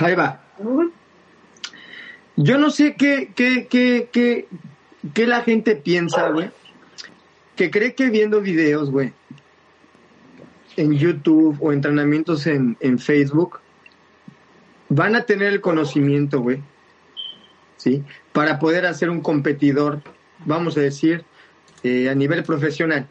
Ahí 0.00 0.14
va. 0.14 0.40
Yo 2.40 2.56
no 2.56 2.70
sé 2.70 2.94
qué, 2.94 3.32
qué, 3.34 3.66
qué, 3.68 4.46
qué, 5.12 5.26
la 5.26 5.42
gente 5.42 5.74
piensa, 5.74 6.28
güey, 6.28 6.50
que 7.56 7.68
cree 7.68 7.96
que 7.96 8.10
viendo 8.10 8.40
videos, 8.40 8.92
güey, 8.92 9.12
en 10.76 10.96
YouTube 10.96 11.58
o 11.60 11.72
entrenamientos 11.72 12.46
en, 12.46 12.76
en 12.78 13.00
Facebook, 13.00 13.58
van 14.88 15.16
a 15.16 15.24
tener 15.24 15.52
el 15.52 15.60
conocimiento, 15.60 16.40
güey, 16.40 16.62
¿sí? 17.76 18.04
Para 18.32 18.60
poder 18.60 18.86
hacer 18.86 19.10
un 19.10 19.20
competidor, 19.20 20.00
vamos 20.46 20.76
a 20.76 20.80
decir, 20.80 21.24
eh, 21.82 22.08
a 22.08 22.14
nivel 22.14 22.44
profesional. 22.44 23.08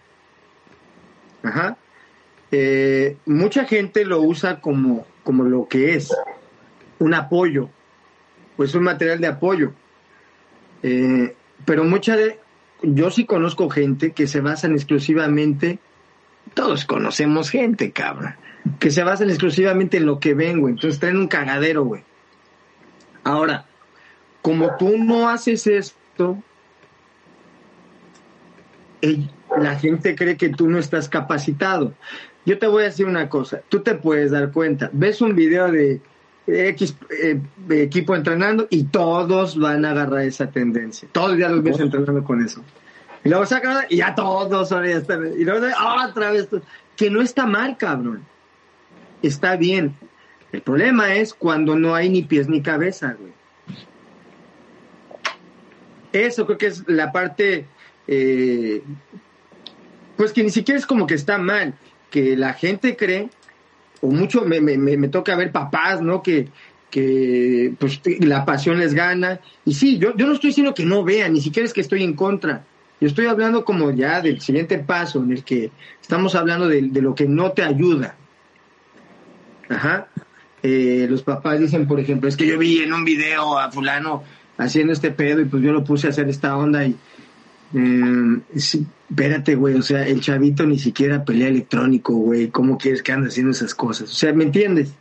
Ajá. 1.44 1.76
Eh, 2.52 3.18
mucha 3.26 3.66
gente 3.66 4.06
lo 4.06 4.22
usa 4.22 4.62
como, 4.62 5.06
como 5.26 5.44
lo 5.44 5.68
que 5.68 5.96
es, 5.96 6.16
un 7.00 7.14
apoyo, 7.14 7.70
pues 8.58 8.76
un 8.76 8.84
material 8.84 9.22
de 9.22 9.28
apoyo. 9.28 9.74
Eh, 10.84 11.34
pero 11.66 11.86
mucha 11.86 12.18
de, 12.18 12.40
yo 12.82 13.10
sí 13.12 13.26
conozco 13.26 13.70
gente 13.70 14.12
que 14.12 14.28
se 14.28 14.42
basan 14.42 14.74
exclusivamente 14.74 15.80
todos 16.54 16.86
conocemos 16.86 17.50
gente, 17.50 17.92
cabrón, 17.92 18.36
que 18.80 18.92
se 18.92 19.04
basan 19.04 19.30
exclusivamente 19.30 19.98
en 19.98 20.06
lo 20.06 20.20
que 20.20 20.34
ven, 20.34 20.60
güey. 20.60 20.74
Entonces 20.74 21.00
traen 21.00 21.18
un 21.18 21.28
cagadero, 21.28 21.84
güey. 21.84 22.04
Ahora, 23.24 23.66
como 24.42 24.76
tú 24.78 24.98
no 24.98 25.30
haces 25.30 25.68
esto, 25.68 26.42
la 29.58 29.76
gente 29.78 30.16
cree 30.16 30.38
que 30.38 30.50
tú 30.50 30.70
no 30.70 30.80
estás 30.80 31.10
capacitado. 31.10 31.94
Yo 32.46 32.58
te 32.58 32.68
voy 32.68 32.84
a 32.84 32.86
decir 32.86 33.06
una 33.06 33.30
cosa, 33.30 33.62
tú 33.68 33.82
te 33.82 33.96
puedes 33.96 34.32
dar 34.32 34.52
cuenta, 34.52 34.90
ves 34.94 35.22
un 35.22 35.36
video 35.36 35.70
de 35.72 36.00
X 36.48 36.96
eh, 37.10 37.42
equipo 37.70 38.16
entrenando 38.16 38.68
y 38.70 38.86
todos 38.86 39.58
van 39.60 39.84
a 39.86 39.92
agarrar 39.92 40.24
esa 40.24 40.50
tendencia. 40.50 41.08
Todos 41.12 41.30
los 41.30 41.38
días 41.38 41.52
los 41.52 41.64
ves 41.64 41.80
entrenando 41.80 42.24
con 42.24 42.44
eso. 42.44 42.64
Y 43.24 43.30
luego 43.30 43.46
saca 43.46 43.86
y 43.90 43.98
ya 43.98 44.16
todos 44.16 44.70
son 44.70 44.86
Y 44.86 45.44
luego 45.44 45.68
otra 46.10 46.32
vez. 46.32 46.48
Que 46.96 47.10
no 47.12 47.22
está 47.22 47.46
mal, 47.46 47.78
cabrón. 47.78 48.24
Está 49.22 49.56
bien. 49.56 49.96
El 50.52 50.62
problema 50.62 51.14
es 51.16 51.34
cuando 51.34 51.76
no 51.76 51.94
hay 51.94 52.10
ni 52.10 52.24
pies 52.24 52.48
ni 52.48 52.62
cabeza, 52.62 53.16
güey. 53.20 53.34
Eso 56.14 56.46
creo 56.46 56.58
que 56.58 56.68
es 56.68 56.84
la 56.88 57.12
parte, 57.12 57.66
eh, 58.08 58.82
pues 60.16 60.32
que 60.32 60.42
ni 60.42 60.50
siquiera 60.50 60.80
es 60.80 60.88
como 60.88 61.06
que 61.06 61.14
está 61.14 61.38
mal, 61.38 61.76
que 62.10 62.38
la 62.38 62.54
gente 62.54 62.96
cree, 62.96 63.30
o 64.02 64.08
mucho 64.08 64.46
me, 64.46 64.62
me, 64.62 64.78
me 64.78 65.08
toca 65.08 65.36
ver 65.36 65.52
papás, 65.52 66.02
¿no? 66.02 66.22
Que, 66.22 66.48
que 66.90 67.74
pues 67.80 68.02
la 68.20 68.46
pasión 68.46 68.80
les 68.80 68.94
gana. 68.94 69.40
Y 69.66 69.74
sí, 69.74 69.98
yo, 69.98 70.16
yo 70.16 70.28
no 70.28 70.34
estoy 70.34 70.50
diciendo 70.50 70.74
que 70.74 70.86
no 70.86 71.04
vean, 71.04 71.34
ni 71.34 71.42
siquiera 71.42 71.66
es 71.66 71.74
que 71.74 71.82
estoy 71.82 72.04
en 72.04 72.14
contra, 72.14 72.64
yo 73.00 73.08
estoy 73.08 73.28
hablando 73.28 73.64
como 73.64 73.92
ya 73.92 74.22
del 74.22 74.42
siguiente 74.42 74.80
paso 74.80 75.20
en 75.20 75.32
el 75.32 75.44
que 75.44 75.72
estamos 76.02 76.34
hablando 76.34 76.68
de, 76.68 76.82
lo 76.82 77.14
que 77.14 77.28
no 77.28 77.52
te 77.52 77.64
ayuda. 77.64 78.16
Ajá. 79.70 80.08
Eh, 80.64 81.06
los 81.08 81.22
papás 81.22 81.60
dicen, 81.60 81.88
por 81.88 82.00
ejemplo, 82.00 82.28
es 82.28 82.36
que 82.36 82.48
yo 82.48 82.58
vi 82.58 82.82
en 82.82 82.94
un 82.94 83.06
video 83.06 83.60
a 83.60 83.72
fulano 83.72 84.24
haciendo 84.58 84.94
este 84.94 85.12
pedo 85.12 85.42
y 85.42 85.46
pues 85.46 85.62
yo 85.62 85.72
lo 85.72 85.84
puse 85.84 86.08
a 86.08 86.10
hacer 86.10 86.28
esta 86.30 86.58
onda 86.58 86.86
y... 86.86 86.96
Eh, 87.74 88.40
espérate, 88.54 89.56
güey, 89.56 89.76
o 89.76 89.82
sea, 89.82 90.08
el 90.08 90.22
chavito 90.22 90.66
ni 90.66 90.80
siquiera 90.80 91.26
pelea 91.26 91.50
electrónico, 91.50 92.14
güey. 92.14 92.50
¿Cómo 92.50 92.78
quieres 92.78 93.04
que 93.04 93.12
ande 93.12 93.28
haciendo 93.30 93.52
esas 93.52 93.76
cosas? 93.76 94.10
O 94.10 94.14
sea, 94.14 94.34
¿me 94.34 94.46
entiendes? 94.46 94.94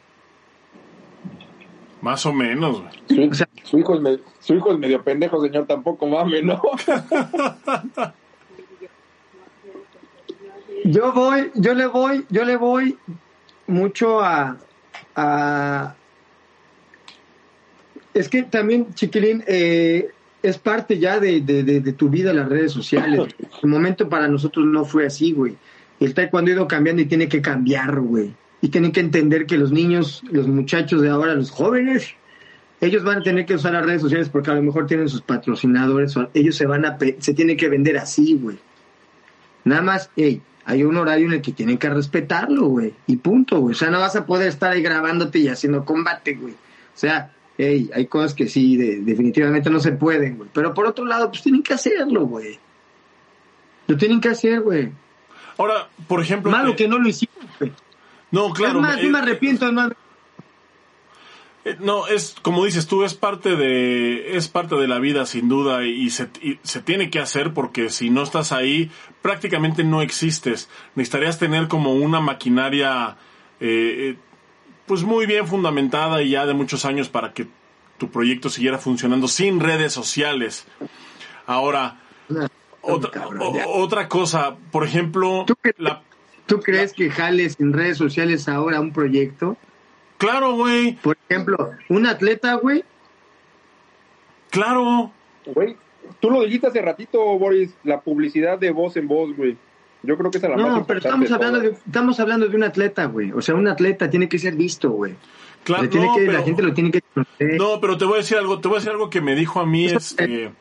Más 2.00 2.26
o 2.26 2.32
menos, 2.32 2.82
güey. 2.82 2.92
su, 3.64 3.78
hijo 3.78 3.94
es 3.94 4.20
su 4.40 4.54
hijo 4.54 4.72
es 4.72 4.78
medio 4.78 5.02
pendejo, 5.02 5.42
señor, 5.42 5.66
tampoco 5.66 6.06
mame, 6.06 6.42
¿no? 6.42 6.60
yo 10.84 11.12
voy, 11.12 11.50
yo 11.54 11.74
le 11.74 11.86
voy, 11.86 12.24
yo 12.30 12.44
le 12.44 12.56
voy 12.56 12.96
mucho 13.66 14.20
a, 14.20 14.56
es 18.14 18.28
que 18.28 18.44
también, 18.44 18.94
chiquilín, 18.94 19.42
eh, 19.46 20.10
es 20.48 20.58
parte 20.58 20.98
ya 20.98 21.18
de, 21.18 21.40
de, 21.40 21.92
tu 21.92 22.08
vida 22.08 22.32
las 22.32 22.48
redes 22.48 22.72
sociales. 22.72 23.34
El 23.62 23.68
momento 23.68 24.08
para 24.08 24.28
nosotros 24.28 24.64
no 24.66 24.84
fue 24.84 25.06
así, 25.06 25.32
güey. 25.32 25.56
El 25.98 26.14
taekwondo 26.14 26.50
ha 26.50 26.54
ido 26.54 26.68
cambiando 26.68 27.02
y 27.02 27.06
tiene 27.06 27.28
que 27.28 27.40
cambiar, 27.40 28.00
güey. 28.00 28.34
Y 28.60 28.68
tienen 28.68 28.92
que 28.92 29.00
entender 29.00 29.46
que 29.46 29.58
los 29.58 29.72
niños, 29.72 30.22
los 30.30 30.46
muchachos 30.46 31.02
de 31.02 31.08
ahora, 31.08 31.34
los 31.34 31.50
jóvenes, 31.50 32.14
ellos 32.80 33.02
van 33.02 33.18
a 33.18 33.22
tener 33.22 33.46
que 33.46 33.54
usar 33.54 33.72
las 33.72 33.84
redes 33.84 34.02
sociales 34.02 34.28
porque 34.28 34.50
a 34.50 34.54
lo 34.54 34.62
mejor 34.62 34.86
tienen 34.86 35.08
sus 35.08 35.22
patrocinadores, 35.22 36.14
ellos 36.34 36.56
se 36.56 36.66
van 36.66 36.84
a, 36.84 36.98
se 37.18 37.34
tienen 37.34 37.56
que 37.56 37.68
vender 37.68 37.96
así, 37.96 38.34
güey. 38.34 38.58
Nada 39.64 39.82
más, 39.82 40.10
hey, 40.16 40.42
hay 40.64 40.84
un 40.84 40.96
horario 40.96 41.26
en 41.26 41.34
el 41.34 41.42
que 41.42 41.52
tienen 41.52 41.78
que 41.78 41.88
respetarlo, 41.88 42.66
güey, 42.66 42.94
y 43.06 43.16
punto, 43.16 43.60
güey. 43.60 43.72
O 43.72 43.76
sea, 43.76 43.90
no 43.90 44.00
vas 44.00 44.16
a 44.16 44.26
poder 44.26 44.48
estar 44.48 44.72
ahí 44.72 44.82
grabándote 44.82 45.38
y 45.38 45.48
haciendo 45.48 45.84
combate, 45.84 46.34
güey. 46.34 46.54
O 46.54 46.98
sea, 46.98 47.32
hey, 47.58 47.90
hay 47.94 48.06
cosas 48.06 48.34
que 48.34 48.48
sí, 48.48 48.76
definitivamente 48.76 49.70
no 49.70 49.80
se 49.80 49.92
pueden, 49.92 50.36
güey. 50.36 50.50
Pero 50.52 50.74
por 50.74 50.86
otro 50.86 51.04
lado, 51.04 51.30
pues 51.30 51.42
tienen 51.42 51.62
que 51.62 51.74
hacerlo, 51.74 52.26
güey. 52.26 52.58
Lo 53.86 53.96
tienen 53.96 54.20
que 54.20 54.28
hacer, 54.28 54.60
güey. 54.60 54.90
Ahora, 55.58 55.88
por 56.06 56.20
ejemplo... 56.20 56.50
Malo 56.50 56.76
que, 56.76 56.88
no 56.88 56.98
lo 56.98 57.08
hicieron, 57.08 57.48
güey. 57.58 57.72
No, 58.30 58.52
claro. 58.52 58.80
Es 58.80 58.82
más, 58.82 59.00
yo 59.00 59.10
me 59.10 59.18
arrepiento, 59.18 59.66
es 59.66 59.72
más, 59.72 59.92
eh, 61.66 61.76
no, 61.80 62.06
es 62.06 62.36
como 62.42 62.64
dices 62.64 62.86
tú, 62.86 63.02
es 63.02 63.14
parte 63.14 63.56
de 63.56 64.36
es 64.36 64.46
parte 64.46 64.76
de 64.76 64.86
la 64.86 65.00
vida 65.00 65.26
sin 65.26 65.48
duda 65.48 65.84
y 65.84 66.10
se, 66.10 66.28
se 66.62 66.80
tiene 66.80 67.10
que 67.10 67.18
hacer 67.18 67.54
porque 67.54 67.90
si 67.90 68.08
no 68.08 68.22
estás 68.22 68.52
ahí 68.52 68.92
prácticamente 69.20 69.82
no 69.82 70.00
existes. 70.00 70.70
Necesitarías 70.94 71.40
tener 71.40 71.66
como 71.66 71.94
una 71.94 72.20
maquinaria 72.20 73.16
eh, 73.58 74.14
eh, 74.14 74.18
pues 74.86 75.02
muy 75.02 75.26
bien 75.26 75.46
fundamentada 75.46 76.22
y 76.22 76.30
ya 76.30 76.46
de 76.46 76.54
muchos 76.54 76.84
años 76.84 77.08
para 77.08 77.32
que 77.32 77.46
tu 77.98 78.10
proyecto 78.10 78.48
siguiera 78.48 78.78
funcionando 78.78 79.28
sin 79.28 79.60
redes 79.60 79.92
sociales. 79.92 80.66
Ahora, 81.46 82.00
otra, 82.80 83.28
otra 83.66 84.08
cosa, 84.08 84.56
por 84.70 84.84
ejemplo, 84.84 85.44
¿Tú, 85.46 85.56
¿tú 86.46 86.60
crees 86.60 86.92
que 86.92 87.10
jales 87.10 87.56
en 87.58 87.72
redes 87.72 87.98
sociales 87.98 88.48
ahora 88.48 88.80
un 88.80 88.92
proyecto? 88.92 89.56
Claro, 90.18 90.54
güey. 90.54 90.92
Por 90.92 91.16
ejemplo, 91.28 91.72
un 91.88 92.06
atleta, 92.06 92.54
güey. 92.54 92.84
Claro. 94.50 95.12
Güey, 95.44 95.76
tú 96.20 96.30
lo 96.30 96.42
dijiste 96.42 96.68
hace 96.68 96.80
ratito, 96.80 97.20
Boris, 97.38 97.74
la 97.84 98.00
publicidad 98.00 98.58
de 98.58 98.70
voz 98.70 98.96
en 98.96 99.08
voz, 99.08 99.36
güey. 99.36 99.56
Yo 100.06 100.16
creo 100.16 100.30
que 100.30 100.38
es 100.38 100.42
la 100.42 100.56
no, 100.56 100.70
No, 100.70 100.86
pero 100.86 100.98
estamos 101.00 101.30
hablando, 101.30 101.60
de, 101.60 101.68
estamos 101.70 102.20
hablando 102.20 102.48
de 102.48 102.56
un 102.56 102.62
atleta, 102.64 103.06
güey. 103.06 103.32
O 103.32 103.42
sea, 103.42 103.54
un 103.54 103.68
atleta 103.68 104.08
tiene 104.08 104.28
que 104.28 104.38
ser 104.38 104.54
visto, 104.54 104.90
güey. 104.90 105.14
Claro, 105.64 105.90
que, 105.90 105.98
la 105.98 106.42
gente 106.42 106.62
lo 106.62 106.72
tiene 106.72 106.92
que 106.92 107.02
No, 107.58 107.80
pero 107.80 107.98
te 107.98 108.04
voy 108.04 108.14
a 108.14 108.16
decir 108.18 108.36
algo, 108.36 108.60
te 108.60 108.68
voy 108.68 108.76
a 108.76 108.78
decir 108.78 108.92
algo 108.92 109.10
que 109.10 109.20
me 109.20 109.34
dijo 109.34 109.58
a 109.58 109.66
mí, 109.66 109.86
este, 109.86 110.52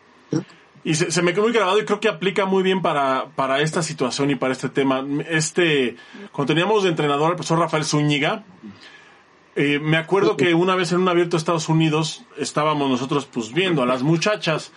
y 0.83 0.95
se, 0.95 1.11
se, 1.11 1.21
me 1.21 1.33
quedó 1.33 1.43
muy 1.43 1.51
grabado 1.51 1.79
y 1.79 1.85
creo 1.85 1.99
que 1.99 2.07
aplica 2.07 2.45
muy 2.45 2.63
bien 2.63 2.81
para, 2.81 3.27
para 3.35 3.61
esta 3.61 3.81
situación 3.83 4.31
y 4.31 4.35
para 4.35 4.53
este 4.53 4.69
tema. 4.69 5.05
Este, 5.29 5.95
cuando 6.31 6.53
teníamos 6.53 6.83
de 6.83 6.89
entrenador 6.89 7.29
al 7.29 7.35
profesor 7.35 7.59
Rafael 7.59 7.85
Zúñiga, 7.85 8.43
eh, 9.55 9.79
me 9.79 9.97
acuerdo 9.97 10.35
que 10.35 10.53
una 10.53 10.75
vez 10.75 10.91
en 10.91 10.99
un 10.99 11.07
abierto 11.07 11.37
de 11.37 11.39
Estados 11.39 11.69
Unidos 11.69 12.25
estábamos 12.37 12.89
nosotros 12.89 13.25
pues 13.25 13.53
viendo 13.53 13.81
a 13.81 13.85
las 13.85 14.03
muchachas 14.03 14.73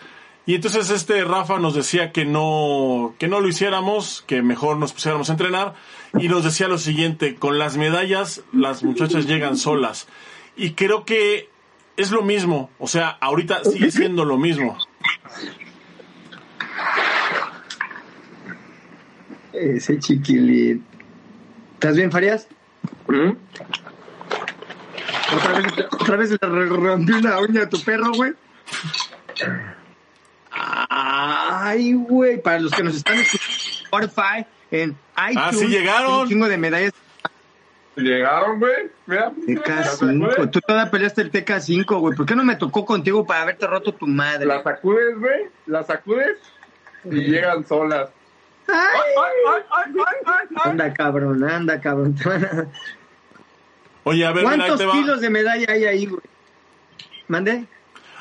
y 0.48 0.54
entonces 0.54 0.88
este 0.88 1.22
Rafa 1.24 1.58
nos 1.58 1.74
decía 1.74 2.11
que 2.11 2.24
no, 2.24 3.14
que 3.18 3.28
no 3.28 3.40
lo 3.40 3.48
hiciéramos, 3.48 4.24
que 4.26 4.40
mejor 4.40 4.78
nos 4.78 4.94
pusiéramos 4.94 5.28
a 5.28 5.32
entrenar 5.32 5.74
y 6.18 6.28
nos 6.28 6.42
decía 6.42 6.68
lo 6.68 6.78
siguiente, 6.78 7.34
con 7.34 7.58
las 7.58 7.76
medallas 7.76 8.40
las 8.50 8.82
muchachas 8.82 9.26
llegan 9.26 9.58
solas. 9.58 10.08
Y 10.56 10.70
creo 10.70 11.04
que 11.04 11.50
es 11.98 12.12
lo 12.12 12.22
mismo, 12.22 12.70
o 12.78 12.87
sea, 12.87 13.11
ahorita 13.11 13.62
sigue 13.62 13.90
siendo 13.90 14.24
lo 14.24 14.38
mismo. 14.38 14.78
Ese 19.52 19.98
chiquilín. 19.98 20.82
¿Estás 21.74 21.94
bien, 21.94 22.11
Farías? 22.11 22.48
¿Mm? 23.06 23.32
¿Otra 25.37 25.58
vez, 25.61 25.88
otra 25.92 26.16
vez 26.16 26.30
le 26.30 26.38
rompí 26.40 27.12
una 27.12 27.38
uña 27.38 27.64
a 27.64 27.68
tu 27.68 27.78
perro, 27.84 28.12
güey. 28.14 28.32
Ay, 31.68 31.92
güey, 31.92 32.40
para 32.40 32.61
los 32.61 32.72
que 32.72 32.83
nos 32.83 32.96
están 32.96 33.18
escuchando 33.18 33.54
Spotify, 33.85 34.46
en 34.70 34.96
iTunes. 35.31 35.37
Ah, 35.37 35.50
sí 35.52 35.66
llegaron. 35.66 36.20
Un 36.20 36.28
chingo 36.28 36.48
de 36.48 36.57
medallas. 36.57 36.92
Llegaron, 37.94 38.59
güey. 38.59 38.90
Mira. 39.07 39.33
TK5. 39.33 40.50
Tú 40.50 40.61
todavía 40.61 40.90
peleaste 40.90 41.22
el 41.22 41.31
TK5, 41.31 42.00
güey. 42.00 42.16
¿Por 42.16 42.24
qué 42.24 42.35
no 42.35 42.44
me 42.44 42.57
tocó 42.57 42.87
contigo 42.87 43.26
para 43.26 43.42
haberte 43.42 43.66
roto 43.66 43.92
tu 43.92 44.07
madre? 44.07 44.46
La 44.46 44.62
sacudes, 44.62 45.18
güey. 45.18 45.48
La 45.66 45.83
sacudes 45.83 46.38
y 47.04 47.16
llegan 47.16 47.66
solas. 47.66 48.11
anda, 50.64 50.92
cabrón, 50.94 51.44
anda, 51.44 51.81
cabrón. 51.81 52.16
Oye, 54.04 54.24
a 54.24 54.33
ver, 54.33 54.44
¿cuántos 54.44 54.81
kilos 54.92 55.20
de 55.20 55.28
medalla 55.28 55.66
hay 55.70 55.85
ahí, 55.85 56.07
güey? 56.07 56.22
¿Mande? 57.26 57.66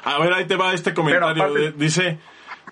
A 0.03 0.19
ver, 0.19 0.33
ahí 0.33 0.45
te 0.45 0.55
va 0.55 0.73
este 0.73 0.93
comentario. 0.93 1.71
Dice, 1.73 2.17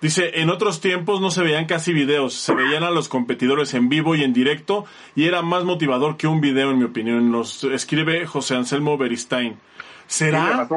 dice, 0.00 0.40
en 0.40 0.50
otros 0.50 0.80
tiempos 0.80 1.20
no 1.20 1.30
se 1.30 1.42
veían 1.42 1.66
casi 1.66 1.92
videos, 1.92 2.34
se 2.34 2.54
veían 2.54 2.82
a 2.82 2.90
los 2.90 3.08
competidores 3.08 3.74
en 3.74 3.88
vivo 3.88 4.14
y 4.14 4.22
en 4.22 4.32
directo 4.32 4.84
y 5.14 5.24
era 5.24 5.42
más 5.42 5.64
motivador 5.64 6.16
que 6.16 6.26
un 6.26 6.40
video, 6.40 6.70
en 6.70 6.78
mi 6.78 6.84
opinión. 6.84 7.30
Nos 7.30 7.64
escribe 7.64 8.26
José 8.26 8.56
Anselmo 8.56 8.98
Beristain. 8.98 9.58
¿Será? 10.06 10.68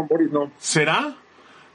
¿Será? 0.57 1.15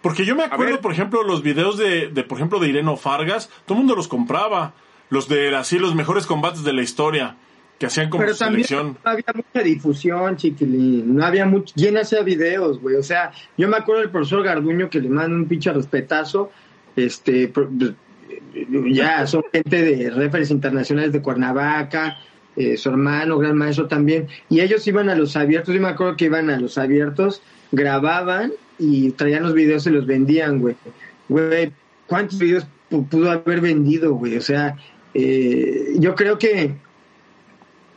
Porque 0.03 0.25
yo 0.25 0.37
me 0.37 0.45
acuerdo, 0.45 0.81
por 0.81 0.93
ejemplo, 0.93 1.23
los 1.23 1.43
videos 1.43 1.79
de, 1.79 2.09
de, 2.09 2.25
por 2.25 2.39
ejemplo, 2.39 2.59
de 2.59 2.69
Ireno 2.69 2.97
Fargas, 2.97 3.49
todo 3.65 3.77
el 3.77 3.85
mundo 3.85 3.97
los 3.97 4.09
compraba. 4.09 4.75
Los 5.11 5.29
de 5.29 5.55
así, 5.55 5.79
los 5.79 5.95
mejores 5.95 6.27
combates 6.27 6.65
de 6.65 6.73
la 6.73 6.83
historia 6.83 7.37
que 7.79 7.87
hacían 7.87 8.09
como 8.09 8.23
Pero 8.23 8.35
selección. 8.35 8.99
no 9.05 9.11
había 9.11 9.25
mucha 9.35 9.65
difusión, 9.65 10.37
chiquilín. 10.37 11.17
No 11.17 11.25
había 11.25 11.47
mucho. 11.47 11.75
¿Quién 11.77 11.97
hacía 11.97 12.23
videos, 12.23 12.81
güey? 12.81 12.97
O 12.97 13.03
sea, 13.03 13.33
yo 13.57 13.69
me 13.69 13.77
acuerdo 13.77 14.01
del 14.03 14.11
profesor 14.11 14.43
Garduño 14.43 14.89
que 14.91 15.01
le 15.01 15.09
manda 15.09 15.37
un 15.37 15.47
pinche 15.47 15.73
respetazo. 15.73 16.51
Este, 16.97 17.53
ya 18.91 19.27
son 19.27 19.43
gente 19.53 19.83
de 19.83 20.11
referencias 20.11 20.51
internacionales 20.51 21.13
de 21.13 21.23
Cuernavaca, 21.23 22.19
eh, 22.57 22.77
su 22.77 22.89
hermano, 22.89 23.39
gran 23.39 23.57
maestro 23.57 23.89
también. 23.89 24.29
Y 24.49 24.61
ellos 24.61 24.87
iban 24.87 25.09
a 25.09 25.15
los 25.15 25.37
abiertos. 25.37 25.75
Yo 25.75 25.81
me 25.81 25.89
acuerdo 25.89 26.17
que 26.17 26.27
iban 26.27 26.51
a 26.51 26.59
los 26.59 26.79
abiertos, 26.79 27.43
grababan 27.73 28.53
y 28.79 29.11
traían 29.13 29.43
los 29.43 29.55
videos 29.55 29.87
y 29.87 29.91
los 29.91 30.07
vendían, 30.07 30.61
güey. 30.61 30.77
Güey, 31.29 31.73
¿cuántos 32.07 32.39
videos 32.39 32.67
pudo 33.11 33.31
haber 33.31 33.61
vendido, 33.61 34.15
güey? 34.15 34.37
O 34.37 34.43
sea, 34.43 34.77
eh, 35.15 35.95
yo 35.99 36.15
creo 36.15 36.39
que 36.39 36.75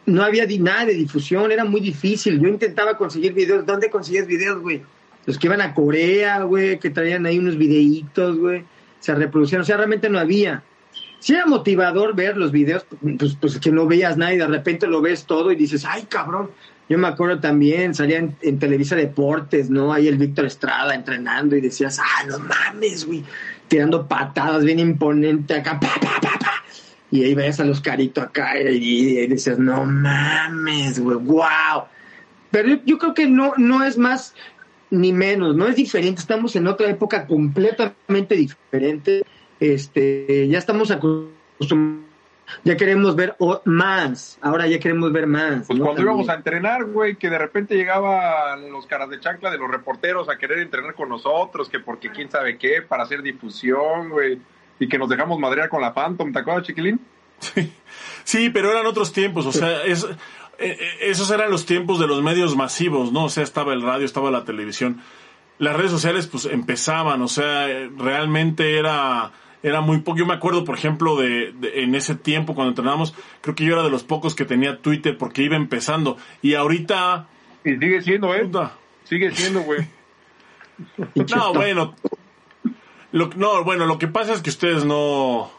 no 0.08 0.24
había 0.24 0.48
nada 0.60 0.86
de 0.86 0.94
difusión, 0.94 1.52
era 1.52 1.66
muy 1.66 1.82
difícil. 1.82 2.40
Yo 2.40 2.48
intentaba 2.48 2.98
conseguir 2.98 3.34
videos. 3.34 3.66
¿Dónde 3.66 3.90
consigues 3.90 4.26
videos, 4.26 4.62
güey? 4.62 4.82
Los 5.26 5.38
que 5.38 5.48
iban 5.48 5.62
a 5.62 5.74
Corea, 5.74 6.44
güey, 6.44 6.80
que 6.80 6.90
traían 6.90 7.26
ahí 7.26 7.38
unos 7.38 7.58
videitos, 7.58 8.38
güey, 8.40 8.64
se 9.00 9.16
reproducían. 9.16 9.62
O 9.62 9.66
sea, 9.66 9.78
realmente 9.78 10.10
no 10.10 10.20
había. 10.20 10.64
Si 11.20 11.34
era 11.34 11.46
motivador 11.46 12.16
ver 12.16 12.38
los 12.38 12.52
videos, 12.52 12.86
pues, 13.18 13.36
pues 13.40 13.60
que 13.60 13.72
no 13.72 13.88
veías 13.88 14.18
nada 14.18 14.34
y 14.34 14.38
de 14.38 14.48
repente 14.48 14.88
lo 14.88 15.02
ves 15.02 15.26
todo 15.26 15.52
y 15.52 15.56
dices, 15.56 15.86
ay, 15.86 16.04
cabrón. 16.04 16.52
Yo 16.90 16.98
me 16.98 17.08
acuerdo 17.08 17.42
también, 17.42 17.94
salía 17.94 18.18
en, 18.18 18.60
Televisa 18.60 18.96
Deportes, 18.96 19.70
¿no? 19.70 19.92
Ahí 19.92 20.08
el 20.08 20.18
Víctor 20.18 20.46
Estrada 20.46 20.96
entrenando 20.96 21.58
y 21.58 21.62
decías, 21.62 22.00
ah, 22.00 22.24
no 22.28 22.40
mames, 22.40 23.06
güey. 23.06 23.26
Tirando 23.68 24.08
patadas 24.08 24.64
bien 24.64 24.80
imponente 24.80 25.56
acá, 25.56 25.78
pa, 25.82 25.94
pa, 26.00 26.22
pa, 26.22 26.40
pa 26.40 26.64
y 27.10 27.24
ahí 27.24 27.34
ves 27.34 27.60
a 27.60 27.66
los 27.66 27.80
caritos 27.82 28.24
acá 28.24 28.60
y, 28.60 29.28
dices, 29.28 29.58
no 29.58 29.86
mames, 29.86 31.00
güey, 31.00 31.18
wow. 31.18 31.86
Pero 32.52 32.80
yo, 32.86 32.98
creo 32.98 33.14
que 33.14 33.28
no, 33.28 33.54
no 33.58 33.84
es 33.84 33.98
más 33.98 34.34
ni 34.90 35.14
menos, 35.14 35.56
no 35.56 35.68
es 35.68 35.76
diferente, 35.76 36.22
estamos 36.22 36.56
en 36.56 36.68
otra 36.68 36.90
época 36.90 37.28
completamente 37.28 38.36
diferente, 38.36 39.26
este, 39.60 40.48
ya 40.48 40.58
estamos 40.58 40.92
acostumbrados, 40.92 42.08
ya 42.64 42.78
queremos 42.78 43.16
ver 43.16 43.36
más, 43.66 44.40
ahora 44.42 44.68
ya 44.68 44.80
queremos 44.80 45.12
ver 45.12 45.28
más. 45.28 45.68
Pues 45.68 45.80
cuando 45.80 46.02
íbamos 46.02 46.30
a 46.30 46.36
entrenar, 46.36 46.86
güey, 46.86 47.18
que 47.18 47.30
de 47.30 47.38
repente 47.38 47.76
llegaban 47.76 48.72
los 48.72 48.86
caras 48.86 49.10
de 49.10 49.20
chancla 49.20 49.52
de 49.52 49.58
los 49.58 49.70
reporteros 49.70 50.30
a 50.30 50.38
querer 50.38 50.60
entrenar 50.60 50.96
con 50.96 51.10
nosotros, 51.10 51.68
que 51.68 51.80
porque 51.80 52.10
quién 52.10 52.32
sabe 52.32 52.58
qué, 52.58 52.82
para 52.82 53.04
hacer 53.04 53.22
difusión, 53.22 54.10
güey 54.10 54.40
y 54.80 54.88
que 54.88 54.98
nos 54.98 55.10
dejamos 55.10 55.40
madrear 55.40 55.70
con 55.70 55.82
la 55.82 55.94
Phantom, 55.94 56.32
¿te 56.32 56.40
acuerdas, 56.40 56.66
chiquilín? 56.66 57.00
Sí, 58.24 58.50
pero 58.50 58.72
eran 58.72 58.86
otros 58.86 59.14
tiempos, 59.14 59.46
o 59.46 59.52
sea, 59.52 59.84
es, 59.84 60.06
esos 60.60 61.30
eran 61.32 61.52
los 61.52 61.66
tiempos 61.66 62.00
de 62.00 62.08
los 62.08 62.22
medios 62.22 62.56
masivos, 62.56 63.12
¿no? 63.12 63.26
O 63.26 63.30
sea, 63.30 63.44
estaba 63.44 63.74
el 63.74 63.82
radio, 63.82 64.06
estaba 64.06 64.32
la 64.32 64.44
televisión. 64.44 65.02
Las 65.60 65.76
redes 65.76 65.92
sociales, 65.92 66.28
pues, 66.28 66.46
empezaban, 66.46 67.22
o 67.22 67.28
sea, 67.28 67.68
realmente 67.98 68.78
era 68.78 69.32
era 69.64 69.82
muy 69.82 70.00
poco. 70.00 70.18
Yo 70.18 70.26
me 70.26 70.34
acuerdo, 70.34 70.64
por 70.64 70.76
ejemplo, 70.76 71.16
de, 71.18 71.54
en 71.76 71.96
ese 71.96 72.16
tiempo 72.16 72.56
cuando 72.56 72.70
entrenábamos, 72.70 73.14
creo 73.42 73.56
que 73.56 73.66
yo 73.66 73.74
era 73.74 73.84
de 73.84 73.90
los 73.90 74.04
pocos 74.04 74.36
que 74.36 74.46
tenía 74.46 74.82
Twitter 74.82 75.18
porque 75.18 75.44
iba 75.44 75.56
empezando. 75.56 76.18
Y 76.42 76.54
ahorita... 76.54 77.28
Y 77.64 77.72
sigue 77.72 78.02
siendo, 78.02 78.34
¿eh? 78.34 78.50
Sigue 79.04 79.32
siendo, 79.32 79.62
güey. 79.62 79.88
no, 81.36 81.54
bueno, 81.54 81.96
no, 83.12 83.64
bueno, 83.64 83.86
lo 83.86 83.98
que 83.98 84.08
pasa 84.08 84.34
es 84.34 84.42
que 84.42 84.50
ustedes 84.50 84.86
no. 84.86 85.52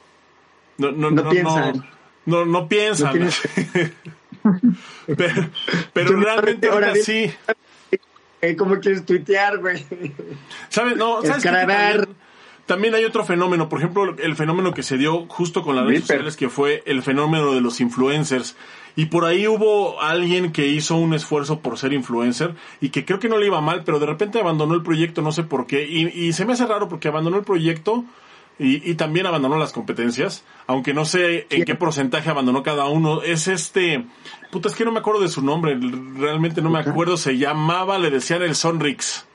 No, 0.78 0.92
no, 0.92 1.10
no, 1.10 1.28
piensan. 1.28 1.84
No, 2.24 2.44
no, 2.44 2.68
piensan. 2.68 3.28
pero, 5.94 6.16
realmente 6.16 6.68
ahora 6.68 6.94
sí. 6.94 7.30
¿Cómo 8.56 8.78
quieres 8.78 9.04
tuitear, 9.04 9.58
güey? 9.58 9.84
¿Sabes? 10.68 10.96
No, 10.96 11.22
¿sabes 11.22 11.42
también, 11.42 12.06
también, 12.66 12.94
hay 12.94 13.04
otro 13.04 13.24
fenómeno. 13.24 13.68
Por 13.68 13.80
ejemplo, 13.80 14.14
el 14.18 14.36
fenómeno 14.36 14.74
que 14.74 14.82
se 14.82 14.98
dio 14.98 15.26
justo 15.26 15.62
con 15.62 15.74
las 15.74 15.86
redes 15.86 16.02
sociales, 16.02 16.36
que 16.36 16.48
fue 16.48 16.82
el 16.86 17.02
fenómeno 17.02 17.52
de 17.54 17.60
los 17.60 17.80
influencers. 17.80 18.56
Y 18.94 19.06
por 19.06 19.24
ahí 19.24 19.46
hubo 19.46 20.02
alguien 20.02 20.52
que 20.52 20.66
hizo 20.66 20.96
un 20.96 21.14
esfuerzo 21.14 21.60
por 21.60 21.78
ser 21.78 21.92
influencer 21.92 22.54
y 22.80 22.90
que 22.90 23.04
creo 23.04 23.20
que 23.20 23.28
no 23.28 23.38
le 23.38 23.46
iba 23.46 23.60
mal, 23.60 23.84
pero 23.84 23.98
de 24.00 24.06
repente 24.06 24.40
abandonó 24.40 24.74
el 24.74 24.82
proyecto, 24.82 25.22
no 25.22 25.32
sé 25.32 25.44
por 25.44 25.66
qué. 25.66 25.84
Y, 25.86 26.32
se 26.32 26.44
me 26.44 26.54
hace 26.54 26.66
raro 26.66 26.88
porque 26.88 27.08
abandonó 27.08 27.38
el 27.38 27.44
proyecto 27.44 28.04
y, 28.58 28.94
también 28.94 29.26
abandonó 29.26 29.56
las 29.56 29.72
competencias, 29.72 30.44
aunque 30.66 30.92
no 30.92 31.04
sé 31.04 31.46
en 31.50 31.64
qué 31.64 31.76
porcentaje 31.76 32.28
abandonó 32.28 32.64
cada 32.64 32.86
uno. 32.86 33.22
Es 33.22 33.46
este, 33.46 34.04
puta, 34.50 34.68
es 34.68 34.74
que 34.74 34.84
no 34.84 34.90
me 34.90 34.98
acuerdo 34.98 35.20
de 35.20 35.28
su 35.28 35.42
nombre, 35.42 35.78
realmente 36.16 36.60
no 36.60 36.70
me 36.70 36.80
acuerdo, 36.80 37.16
se 37.16 37.38
llamaba, 37.38 37.98
le 37.98 38.10
decían 38.10 38.42
el 38.42 38.56
Sonrix. 38.56 39.26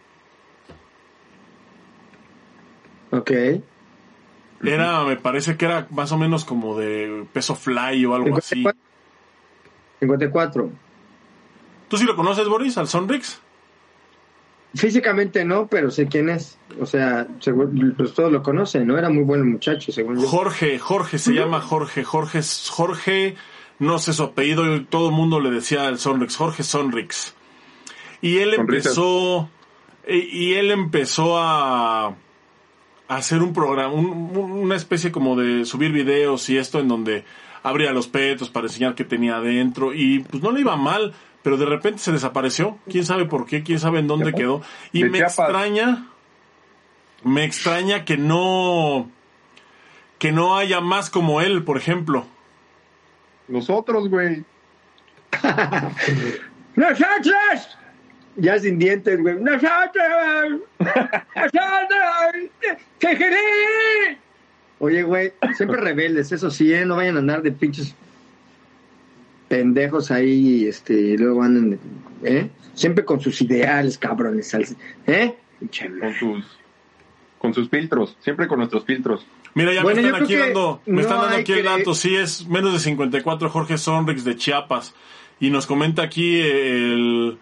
Ok. 3.11 3.31
Era, 4.61 5.03
me 5.03 5.17
parece 5.17 5.55
que 5.55 5.65
era 5.65 5.87
más 5.91 6.11
o 6.11 6.17
menos 6.17 6.45
como 6.45 6.77
de 6.77 7.25
peso 7.31 7.55
fly 7.55 8.05
o 8.05 8.15
algo 8.15 8.37
así. 8.37 8.65
54. 9.99 10.69
¿Tú 11.87 11.97
sí 11.97 12.05
lo 12.05 12.15
conoces, 12.15 12.47
Boris, 12.47 12.77
al 12.77 12.87
Sonrix? 12.87 13.39
Físicamente 14.75 15.45
no, 15.45 15.67
pero 15.67 15.91
sé 15.91 16.07
quién 16.07 16.29
es. 16.29 16.57
O 16.79 16.85
sea, 16.85 17.27
pues 17.97 18.13
todos 18.13 18.31
lo 18.31 18.41
conocen, 18.41 18.87
¿no? 18.87 18.97
Era 18.97 19.09
muy 19.09 19.23
buen 19.23 19.47
muchacho, 19.49 19.91
según 19.91 20.19
yo. 20.19 20.27
Jorge, 20.27 20.79
Jorge, 20.79 21.19
se 21.19 21.33
llama 21.33 21.61
Jorge. 21.61 22.03
Jorge, 22.03 22.41
Jorge, 22.69 23.35
no 23.77 23.99
sé 23.99 24.13
su 24.13 24.23
apellido, 24.23 24.75
y 24.75 24.85
todo 24.85 25.09
el 25.09 25.15
mundo 25.15 25.39
le 25.39 25.51
decía 25.51 25.87
al 25.87 25.99
Sonrix, 25.99 26.35
Jorge 26.35 26.63
Sonrix. 26.63 27.35
Y 28.21 28.37
él 28.37 28.55
empezó, 28.55 29.49
y 30.07 30.53
él 30.53 30.71
empezó 30.71 31.37
a, 31.37 32.15
hacer 33.07 33.43
un 33.43 33.53
programa, 33.53 33.93
una 33.93 34.75
especie 34.75 35.11
como 35.11 35.35
de 35.35 35.65
subir 35.65 35.91
videos 35.91 36.49
y 36.49 36.57
esto 36.57 36.79
en 36.79 36.87
donde 36.87 37.25
abría 37.61 37.91
los 37.91 38.07
petos 38.07 38.49
para 38.49 38.67
enseñar 38.67 38.95
qué 38.95 39.03
tenía 39.03 39.37
adentro 39.37 39.93
y 39.93 40.19
pues 40.19 40.41
no 40.41 40.51
le 40.51 40.61
iba 40.61 40.75
mal, 40.75 41.13
pero 41.43 41.57
de 41.57 41.65
repente 41.65 41.99
se 41.99 42.11
desapareció. 42.11 42.77
¿Quién 42.89 43.05
sabe 43.05 43.25
por 43.25 43.45
qué? 43.45 43.63
¿Quién 43.63 43.79
sabe 43.79 43.99
en 43.99 44.07
dónde 44.07 44.33
quedó? 44.33 44.61
Y 44.91 45.03
De 45.03 45.09
me 45.09 45.17
Chiapas. 45.19 45.39
extraña, 45.39 46.07
me 47.23 47.43
extraña 47.43 48.05
que 48.05 48.17
no, 48.17 49.09
que 50.17 50.31
no 50.31 50.57
haya 50.57 50.81
más 50.81 51.09
como 51.09 51.41
él, 51.41 51.63
por 51.63 51.77
ejemplo. 51.77 52.25
Nosotros, 53.47 54.09
güey. 54.09 54.43
¡Nosotros! 56.75 57.77
Ya 58.35 58.57
sin 58.57 58.79
dientes, 58.79 59.19
güey. 59.21 59.35
¡Nosotros! 59.35 60.61
¡Nosotros! 60.79 62.49
Oye, 64.79 65.03
güey, 65.03 65.33
siempre 65.55 65.79
rebeldes, 65.79 66.31
eso 66.31 66.49
sí, 66.49 66.73
¿eh? 66.73 66.85
No 66.85 66.95
vayan 66.95 67.15
a 67.17 67.19
andar 67.19 67.41
de 67.41 67.51
pinches 67.51 67.95
pendejos 69.47 70.11
ahí, 70.11 70.65
este, 70.65 70.93
y 70.93 71.17
luego 71.17 71.43
andan, 71.43 71.71
de- 71.71 71.79
¿eh? 72.39 72.49
Siempre 72.73 73.05
con 73.05 73.19
sus 73.21 73.39
ideales, 73.41 73.97
cabrones, 73.97 74.53
¿eh? 75.07 75.35
Con 75.99 76.13
sus, 76.15 76.45
con 77.37 77.53
sus 77.53 77.69
filtros. 77.69 78.17
Siempre 78.21 78.47
con 78.47 78.57
nuestros 78.59 78.83
filtros. 78.85 79.25
Mira, 79.53 79.71
ya 79.73 79.83
Bueno, 79.83 80.01
me 80.01 80.07
están 80.07 80.23
aquí 80.23 80.35
dando, 80.35 80.81
me 80.87 80.93
no 80.95 81.01
están 81.01 81.19
dando 81.21 81.37
aquí 81.37 81.51
el 81.51 81.63
dato, 81.63 81.93
sí 81.93 82.15
es 82.15 82.47
menos 82.47 82.73
de 82.73 82.79
54 82.79 83.49
Jorge 83.49 83.77
Sonrix 83.77 84.23
de 84.23 84.35
Chiapas. 84.35 84.95
Y 85.39 85.51
nos 85.51 85.67
comenta 85.67 86.01
aquí 86.01 86.39
el, 86.39 87.37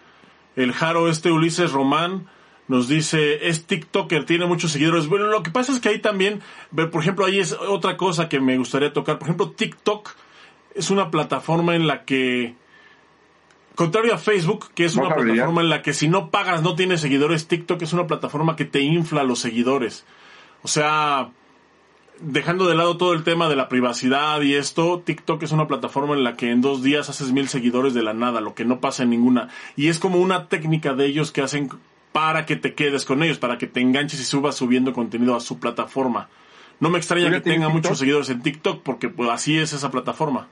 el 0.56 0.72
Jaro 0.72 1.08
este 1.08 1.30
Ulises 1.30 1.72
Román, 1.72 2.26
nos 2.68 2.88
dice, 2.88 3.48
es 3.48 3.64
TikToker, 3.66 4.24
tiene 4.26 4.44
muchos 4.46 4.72
seguidores. 4.72 5.06
Bueno, 5.06 5.26
lo 5.26 5.42
que 5.42 5.50
pasa 5.50 5.72
es 5.72 5.80
que 5.80 5.88
ahí 5.88 6.00
también, 6.00 6.40
ve, 6.70 6.86
por 6.86 7.00
ejemplo, 7.02 7.24
ahí 7.24 7.38
es 7.38 7.52
otra 7.52 7.96
cosa 7.96 8.28
que 8.28 8.40
me 8.40 8.58
gustaría 8.58 8.92
tocar. 8.92 9.18
Por 9.18 9.28
ejemplo, 9.28 9.50
TikTok 9.50 10.10
es 10.74 10.90
una 10.90 11.10
plataforma 11.10 11.74
en 11.74 11.86
la 11.86 12.04
que, 12.04 12.54
contrario 13.74 14.14
a 14.14 14.18
Facebook, 14.18 14.70
que 14.74 14.84
es 14.84 14.96
una 14.96 15.10
brillar. 15.10 15.48
plataforma 15.48 15.60
en 15.62 15.68
la 15.68 15.82
que 15.82 15.94
si 15.94 16.08
no 16.08 16.30
pagas 16.30 16.62
no 16.62 16.74
tienes 16.74 17.00
seguidores, 17.00 17.48
TikTok 17.48 17.82
es 17.82 17.92
una 17.92 18.06
plataforma 18.06 18.56
que 18.56 18.64
te 18.64 18.80
infla 18.80 19.22
los 19.24 19.38
seguidores. 19.40 20.04
O 20.62 20.68
sea, 20.68 21.30
dejando 22.20 22.66
de 22.66 22.74
lado 22.74 22.96
todo 22.96 23.12
el 23.14 23.24
tema 23.24 23.48
de 23.48 23.56
la 23.56 23.68
privacidad 23.68 24.40
y 24.42 24.54
esto, 24.54 25.02
TikTok 25.04 25.42
es 25.42 25.52
una 25.52 25.66
plataforma 25.66 26.14
en 26.14 26.24
la 26.24 26.36
que 26.36 26.50
en 26.50 26.60
dos 26.60 26.82
días 26.82 27.08
haces 27.08 27.32
mil 27.32 27.48
seguidores 27.48 27.94
de 27.94 28.02
la 28.02 28.14
nada, 28.14 28.40
lo 28.40 28.54
que 28.54 28.64
no 28.64 28.80
pasa 28.80 29.02
en 29.02 29.10
ninguna. 29.10 29.48
Y 29.76 29.88
es 29.88 29.98
como 29.98 30.18
una 30.18 30.48
técnica 30.48 30.94
de 30.94 31.06
ellos 31.06 31.32
que 31.32 31.42
hacen 31.42 31.70
para 32.12 32.46
que 32.46 32.56
te 32.56 32.74
quedes 32.74 33.04
con 33.04 33.22
ellos, 33.22 33.38
para 33.38 33.58
que 33.58 33.66
te 33.66 33.80
enganches 33.80 34.20
y 34.20 34.24
subas 34.24 34.54
subiendo 34.54 34.92
contenido 34.92 35.34
a 35.34 35.40
su 35.40 35.58
plataforma. 35.58 36.28
No 36.78 36.90
me 36.90 36.98
extraña 36.98 37.28
¿Tú 37.28 37.30
ya 37.30 37.38
que 37.38 37.40
tenga 37.40 37.66
TikTok? 37.66 37.72
muchos 37.72 37.98
seguidores 37.98 38.28
en 38.28 38.42
TikTok, 38.42 38.82
porque 38.82 39.08
pues 39.08 39.30
así 39.30 39.58
es 39.58 39.72
esa 39.72 39.90
plataforma. 39.90 40.48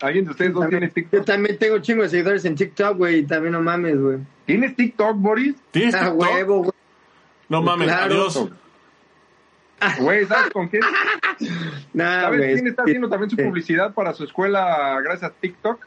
¿Alguien 0.00 0.24
de 0.24 0.30
ustedes 0.30 0.52
dos 0.54 0.68
tiene 0.68 0.86
Yo 0.88 0.92
TikTok? 0.94 1.24
también 1.24 1.58
tengo 1.58 1.78
chingo 1.80 2.02
de 2.02 2.08
seguidores 2.08 2.44
en 2.44 2.54
TikTok, 2.54 2.96
güey, 2.96 3.18
y 3.18 3.22
también 3.26 3.52
no 3.52 3.60
mames, 3.62 4.00
güey. 4.00 4.18
¿Tienes 4.46 4.74
TikTok, 4.76 5.16
Boris? 5.18 5.54
¿Tienes 5.70 5.94
Ah, 5.94 6.10
TikTok? 6.10 6.20
huevo, 6.20 6.58
güey. 6.60 6.72
No 7.48 7.62
mames, 7.62 7.88
Claro. 7.88 8.04
adiós. 8.14 8.48
Güey, 9.98 10.26
¿sabes 10.26 10.50
con 10.52 10.68
quién? 10.68 10.82
Nah, 11.94 12.20
¿Sabes 12.22 12.38
güey. 12.38 12.52
quién 12.54 12.66
está 12.66 12.82
haciendo 12.82 13.08
también 13.08 13.30
su 13.30 13.36
Sí. 13.36 13.42
publicidad 13.42 13.94
para 13.94 14.12
su 14.12 14.24
escuela 14.24 15.00
gracias 15.02 15.30
a 15.30 15.34
TikTok? 15.34 15.86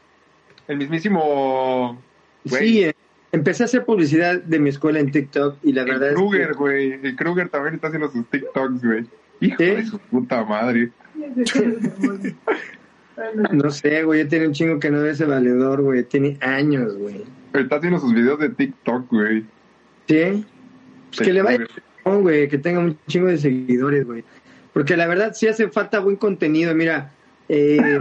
El 0.66 0.78
mismísimo... 0.78 2.02
Sí, 2.44 2.82
eh, 2.84 2.94
empecé 3.30 3.62
a 3.62 3.66
hacer 3.66 3.84
publicidad 3.84 4.42
de 4.42 4.58
mi 4.58 4.70
escuela 4.70 4.98
en 4.98 5.12
TikTok 5.12 5.58
y 5.62 5.72
la 5.72 5.84
verdad 5.84 6.08
el 6.08 6.14
es 6.14 6.20
Kruger, 6.20 6.48
que... 6.48 6.54
güey. 6.54 6.92
El 7.04 7.14
Kruger 7.16 7.48
también 7.48 7.74
está 7.76 7.86
haciendo 7.86 8.10
sus 8.10 8.26
TikToks, 8.28 8.82
güey. 8.84 9.06
Hijo 9.40 9.56
¿Sí? 9.58 9.64
de 9.64 9.86
su 9.86 9.98
puta 10.00 10.44
madre. 10.44 10.90
No 13.52 13.70
sé, 13.70 14.02
güey, 14.02 14.24
yo 14.24 14.28
tenía 14.28 14.48
un 14.48 14.54
chingo 14.54 14.80
que 14.80 14.90
no 14.90 15.02
ve 15.02 15.10
ese 15.10 15.24
valedor, 15.24 15.82
güey. 15.82 16.02
Tiene 16.04 16.36
años, 16.40 16.96
güey. 16.96 17.24
Está 17.52 17.76
haciendo 17.76 17.98
sus 18.00 18.12
videos 18.12 18.38
de 18.40 18.48
TikTok, 18.48 19.08
güey. 19.10 19.44
¿Sí? 20.08 20.44
Pues 21.16 21.26
que 21.26 21.32
le 21.32 21.42
vaya 21.42 21.66
güey, 22.04 22.48
que 22.48 22.58
tenga 22.58 22.80
un 22.80 22.98
chingo 23.06 23.28
de 23.28 23.38
seguidores, 23.38 24.04
güey. 24.04 24.24
Porque 24.72 24.96
la 24.96 25.06
verdad 25.06 25.32
sí 25.34 25.46
hace 25.46 25.68
falta 25.68 26.00
buen 26.00 26.16
contenido. 26.16 26.74
Mira, 26.74 27.12
eh, 27.48 27.98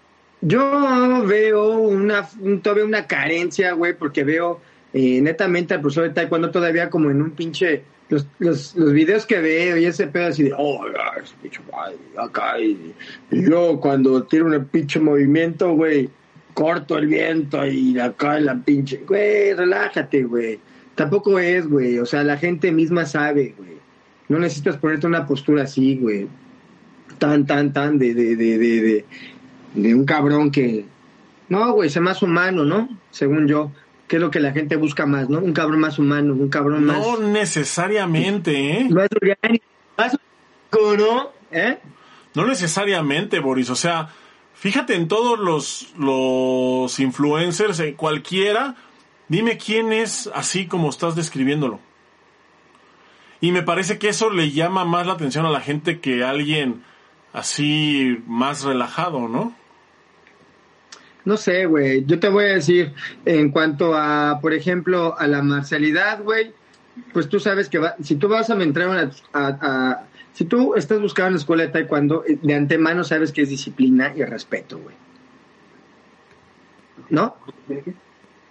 yo 0.40 1.24
veo 1.26 1.78
una, 1.78 2.28
un- 2.40 2.60
todavía 2.60 2.84
una 2.84 3.06
carencia, 3.06 3.72
güey, 3.72 3.96
porque 3.96 4.24
veo 4.24 4.60
eh, 4.96 5.20
netamente 5.20 5.74
al 5.74 5.82
profesor 5.82 6.04
de 6.04 6.14
taekwondo 6.14 6.50
todavía 6.50 6.88
como 6.88 7.10
en 7.10 7.20
un 7.20 7.32
pinche... 7.32 7.82
Los, 8.08 8.24
los, 8.38 8.76
los 8.76 8.92
videos 8.92 9.26
que 9.26 9.40
veo 9.40 9.76
y 9.76 9.84
ese 9.84 10.06
pedo 10.06 10.28
así 10.28 10.44
de, 10.44 10.54
oh, 10.56 10.80
ese 11.20 11.34
pinche 11.42 11.60
acá, 12.16 12.56
y, 12.60 12.94
y 13.32 13.50
yo 13.50 13.80
cuando 13.80 14.22
tiene 14.22 14.56
un 14.56 14.64
pinche 14.66 15.00
movimiento, 15.00 15.72
güey, 15.72 16.08
corto 16.54 16.98
el 16.98 17.08
viento 17.08 17.66
y 17.66 17.98
acá 17.98 18.38
la 18.38 18.54
pinche, 18.62 19.02
güey, 19.06 19.54
relájate, 19.54 20.22
güey. 20.22 20.60
Tampoco 20.94 21.38
es, 21.40 21.68
güey, 21.68 21.98
o 21.98 22.06
sea, 22.06 22.22
la 22.22 22.36
gente 22.36 22.70
misma 22.70 23.06
sabe, 23.06 23.54
güey. 23.58 23.76
No 24.28 24.38
necesitas 24.38 24.76
ponerte 24.76 25.08
una 25.08 25.26
postura 25.26 25.64
así, 25.64 25.96
güey. 25.96 26.28
Tan, 27.18 27.44
tan, 27.44 27.72
tan 27.72 27.98
de, 27.98 28.14
de, 28.14 28.36
de, 28.36 28.56
de, 28.56 28.80
de, 28.82 29.04
de 29.74 29.94
un 29.96 30.04
cabrón 30.04 30.52
que... 30.52 30.84
No, 31.48 31.72
güey, 31.72 31.90
sea 31.90 32.02
más 32.02 32.22
humano, 32.22 32.64
¿no? 32.64 32.88
Según 33.10 33.48
yo. 33.48 33.72
Que 34.08 34.16
es 34.16 34.22
lo 34.22 34.30
que 34.30 34.40
la 34.40 34.52
gente 34.52 34.76
busca 34.76 35.06
más, 35.06 35.28
¿no? 35.28 35.38
Un 35.38 35.52
cabrón 35.52 35.80
más 35.80 35.98
humano, 35.98 36.34
un 36.34 36.48
cabrón 36.48 36.84
más... 36.84 36.98
No 36.98 37.18
necesariamente, 37.18 38.80
¿eh? 38.80 38.88
Más 38.88 39.08
orgánico, 39.20 39.64
más 39.96 40.16
orgánico, 40.72 41.04
¿no? 41.04 41.30
¿Eh? 41.50 41.78
No 42.34 42.46
necesariamente, 42.46 43.40
Boris. 43.40 43.70
O 43.70 43.76
sea, 43.76 44.10
fíjate 44.54 44.94
en 44.94 45.08
todos 45.08 45.38
los, 45.38 45.92
los 45.98 47.00
influencers, 47.00 47.80
en 47.80 47.94
cualquiera, 47.94 48.76
dime 49.28 49.58
quién 49.58 49.92
es 49.92 50.30
así 50.34 50.66
como 50.66 50.90
estás 50.90 51.16
describiéndolo. 51.16 51.80
Y 53.40 53.52
me 53.52 53.62
parece 53.62 53.98
que 53.98 54.08
eso 54.08 54.30
le 54.30 54.50
llama 54.50 54.84
más 54.84 55.06
la 55.06 55.14
atención 55.14 55.46
a 55.46 55.50
la 55.50 55.60
gente 55.60 56.00
que 56.00 56.24
alguien 56.24 56.82
así 57.32 58.22
más 58.26 58.62
relajado, 58.62 59.28
¿no? 59.28 59.54
No 61.26 61.36
sé, 61.36 61.66
güey. 61.66 62.04
Yo 62.06 62.18
te 62.18 62.28
voy 62.28 62.44
a 62.44 62.54
decir, 62.54 62.94
en 63.26 63.50
cuanto 63.50 63.94
a, 63.94 64.38
por 64.40 64.54
ejemplo, 64.54 65.14
a 65.18 65.26
la 65.26 65.42
marcialidad, 65.42 66.22
güey, 66.22 66.52
pues 67.12 67.28
tú 67.28 67.38
sabes 67.40 67.68
que 67.68 67.78
va, 67.78 67.94
si 68.02 68.16
tú 68.16 68.28
vas 68.28 68.48
a 68.48 68.54
entrar 68.62 68.88
a, 68.88 68.90
una- 68.92 69.10
a- 69.34 69.58
a- 69.60 70.04
si 70.32 70.44
tú 70.46 70.74
estás 70.76 71.00
buscando 71.00 71.28
en 71.28 71.34
la 71.34 71.38
escuela 71.40 71.62
de 71.64 71.68
taekwondo, 71.70 72.24
eh, 72.26 72.38
de 72.40 72.54
antemano 72.54 73.04
sabes 73.04 73.32
que 73.32 73.42
es 73.42 73.48
disciplina 73.50 74.12
y 74.16 74.22
respeto, 74.24 74.78
güey. 74.78 74.94
¿No? 77.10 77.36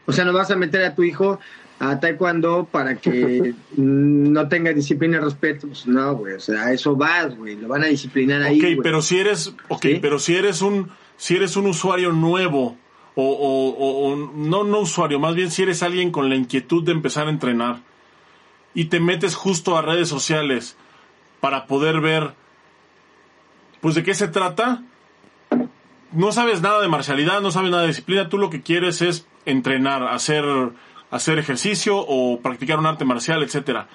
O 0.06 0.12
sea, 0.12 0.26
no 0.26 0.34
vas 0.34 0.52
a 0.52 0.56
meter 0.56 0.84
a 0.84 0.96
tu 0.96 1.04
hijo 1.04 1.40
a 1.80 2.00
taekwondo 2.00 2.68
para 2.72 2.96
que 2.96 3.54
no 3.78 4.48
tenga 4.48 4.72
disciplina 4.74 5.18
y 5.18 5.20
respeto. 5.22 5.68
Pues 5.68 5.88
no, 5.88 6.16
güey. 6.16 6.34
O 6.36 6.40
sea, 6.40 6.66
a 6.68 6.74
eso 6.74 6.96
vas, 6.96 7.36
güey. 7.38 7.56
Lo 7.56 7.68
van 7.68 7.84
a 7.84 7.88
disciplinar 7.88 8.42
ahí. 8.44 8.58
ok, 8.58 8.62
güey. 8.64 8.78
pero 8.82 9.02
si 9.02 9.20
eres, 9.20 9.54
ok, 9.70 9.82
¿Sí? 9.82 10.00
pero 10.02 10.20
si 10.20 10.36
eres 10.36 10.62
un, 10.62 10.90
si 11.18 11.36
eres 11.36 11.56
un 11.56 11.68
usuario 11.68 12.12
nuevo, 12.12 12.78
o, 13.16 14.32
no, 14.36 14.64
no 14.64 14.80
usuario, 14.80 15.20
más 15.20 15.36
bien 15.36 15.50
si 15.50 15.64
eres 15.64 15.84
alguien 15.84 16.12
con 16.12 16.30
la 16.30 16.36
inquietud 16.36 16.84
de 16.84 16.92
empezar 16.92 17.28
a 17.28 17.32
entrenar, 17.32 17.80
y 18.74 18.86
te 18.86 19.00
metes 19.00 19.36
justo 19.36 19.78
a 19.78 19.82
redes 19.82 20.10
sociales 20.10 20.78
para 21.40 21.66
poder 21.66 22.02
ver, 22.02 22.34
pues 23.82 23.96
de 23.96 24.04
qué 24.04 24.14
se 24.14 24.28
trata, 24.28 24.84
no 26.12 26.32
sabes 26.32 26.62
nada 26.62 26.82
de 26.82 26.88
marcialidad, 26.88 27.42
no 27.42 27.52
sabes 27.52 27.72
nada 27.72 27.84
de 27.84 27.90
disciplina, 27.90 28.30
tú 28.30 28.38
lo 28.38 28.50
que 28.50 28.62
quieres 28.62 29.02
es 29.02 29.28
entrenar, 29.46 30.04
hacer, 30.04 30.44
hacer 31.12 31.40
ejercicio 31.40 31.98
o 31.98 32.40
practicar 32.42 32.80
un 32.80 32.86
arte 32.86 33.06
marcial, 33.06 33.44
etcétera. 33.44 33.88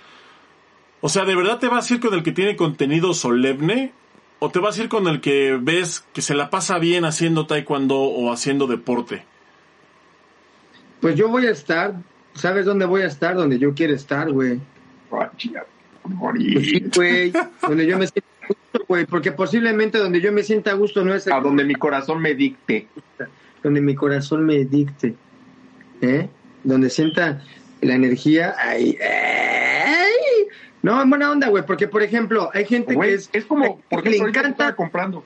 O 1.03 1.09
sea, 1.09 1.25
¿de 1.25 1.35
verdad 1.35 1.59
te 1.59 1.69
vas 1.69 1.91
a 1.91 1.95
ir 1.95 2.01
con 2.01 2.15
el 2.15 2.23
que 2.23 2.33
tiene 2.33 2.57
contenido 2.57 3.15
solemne? 3.15 3.93
¿O 4.41 4.51
te 4.51 4.59
vas 4.59 4.79
a 4.79 4.83
ir 4.83 4.89
con 4.89 5.07
el 5.07 5.21
que 5.21 5.59
ves 5.61 6.05
que 6.15 6.23
se 6.23 6.35
la 6.35 6.49
pasa 6.51 6.79
bien 6.79 7.05
haciendo 7.05 7.47
taekwondo 7.47 7.97
o 8.01 8.33
haciendo 8.33 8.67
deporte? 8.67 9.23
Pues 11.01 11.15
yo 11.15 11.29
voy 11.29 11.47
a 11.47 11.51
estar, 11.51 11.95
¿sabes 12.35 12.65
dónde 12.65 12.87
voy 12.87 13.03
a 13.03 13.07
estar? 13.07 13.35
Donde 13.35 13.59
yo 13.59 13.75
quiero 13.75 13.95
estar, 13.95 14.31
güey. 14.33 14.59
Pues 15.09 15.31
morir. 16.05 16.65
sí, 16.65 16.85
güey, 16.97 17.33
donde 17.63 17.87
yo 17.87 17.99
me 17.99 18.07
sienta 18.07 18.31
a 18.43 18.47
gusto, 18.49 18.85
güey, 18.89 19.05
porque 19.07 19.33
posiblemente 19.33 19.99
donde 19.99 20.21
yo 20.21 20.33
me 20.33 20.43
sienta 20.43 20.71
a 20.71 20.75
gusto 20.75 21.05
no 21.05 21.15
es 21.15 21.27
el- 21.27 21.33
A 21.35 21.41
donde 21.41 21.65
mi 21.65 21.75
corazón 21.75 22.23
me 22.23 22.35
dicte. 22.35 22.87
donde 23.63 23.81
mi 23.83 23.95
corazón 23.95 24.47
me 24.47 24.65
dicte, 24.65 25.15
¿eh? 26.01 26.29
Donde 26.65 26.89
sienta 26.89 27.43
la 27.83 27.95
energía, 27.95 28.55
ahí, 28.59 28.97
¡ay! 29.03 30.30
No, 30.83 31.01
en 31.03 31.11
buena 31.11 31.31
onda, 31.31 31.49
güey, 31.49 31.65
porque 31.67 31.89
por 31.89 32.03
ejemplo, 32.03 32.51
hay 32.55 32.65
gente 32.65 32.95
Güey, 32.95 33.11
que 33.11 33.15
es, 33.17 33.31
es, 33.33 33.45
como, 33.45 33.81
por 33.91 34.03
que 34.03 34.09
ejemplo, 34.09 34.11
le 34.11 34.19
ahorita 34.21 34.33
que 34.33 34.39
encanta, 34.47 34.65
estaba 34.65 34.77
comprando. 34.77 35.25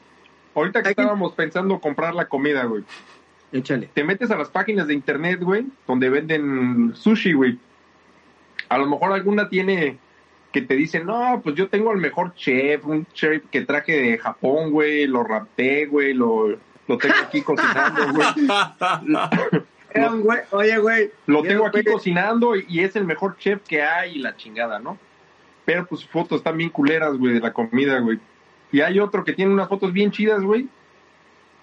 Ahorita 0.55 0.83
que 0.83 0.89
Hay 0.89 0.95
que- 0.95 1.01
estábamos 1.03 1.33
pensando 1.35 1.79
comprar 1.81 2.15
la 2.15 2.27
comida, 2.27 2.65
güey. 2.65 2.85
échale, 3.53 3.89
Te 3.95 4.03
metes 4.05 4.31
a 4.31 4.37
las 4.37 4.49
páginas 4.49 4.87
de 4.89 4.95
internet, 4.95 5.41
güey, 5.41 5.67
donde 5.87 6.09
venden 6.11 6.93
sushi, 6.95 7.33
güey. 7.35 7.59
A 8.69 8.79
lo 8.79 8.87
mejor 8.87 9.13
alguna 9.13 9.49
tiene 9.49 9.99
que 10.53 10.63
te 10.63 10.75
dice, 10.75 11.03
no, 11.05 11.41
pues 11.43 11.57
yo 11.57 11.69
tengo 11.69 11.91
al 11.91 11.99
mejor 11.99 12.35
chef, 12.35 12.85
un 12.87 13.07
chef 13.13 13.43
que 13.51 13.63
traje 13.63 13.93
de 14.01 14.19
Japón, 14.19 14.71
güey, 14.71 15.07
lo 15.09 15.25
rapté, 15.25 15.87
güey, 15.87 16.15
lo, 16.15 16.51
lo 16.87 16.99
tengo 16.99 17.15
aquí 17.25 17.43
cocinando, 17.43 18.13
güey. 20.23 20.35
Oye, 20.53 20.79
güey. 20.79 21.11
Lo 21.27 21.43
tengo 21.43 21.67
aquí 21.67 21.85
cocinando 21.85 22.57
y, 22.57 22.65
y 22.69 22.81
es 22.81 22.97
el 22.97 23.05
mejor 23.05 23.37
chef 23.39 23.61
que 23.69 23.83
hay 23.83 24.17
y 24.17 24.19
la 24.19 24.37
chingada, 24.37 24.79
¿no? 24.79 24.99
Pero 25.65 25.87
pues 25.87 26.03
sus 26.03 26.11
fotos 26.11 26.39
están 26.39 26.57
bien 26.59 26.71
culeras, 26.71 27.17
güey, 27.17 27.35
de 27.35 27.41
la 27.41 27.53
comida, 27.53 27.99
güey. 28.01 28.19
Y 28.73 28.81
hay 28.81 28.99
otro 29.01 29.25
que 29.25 29.33
tiene 29.33 29.53
unas 29.53 29.69
fotos 29.69 29.93
bien 29.93 30.11
chidas, 30.11 30.43
güey. 30.43 30.69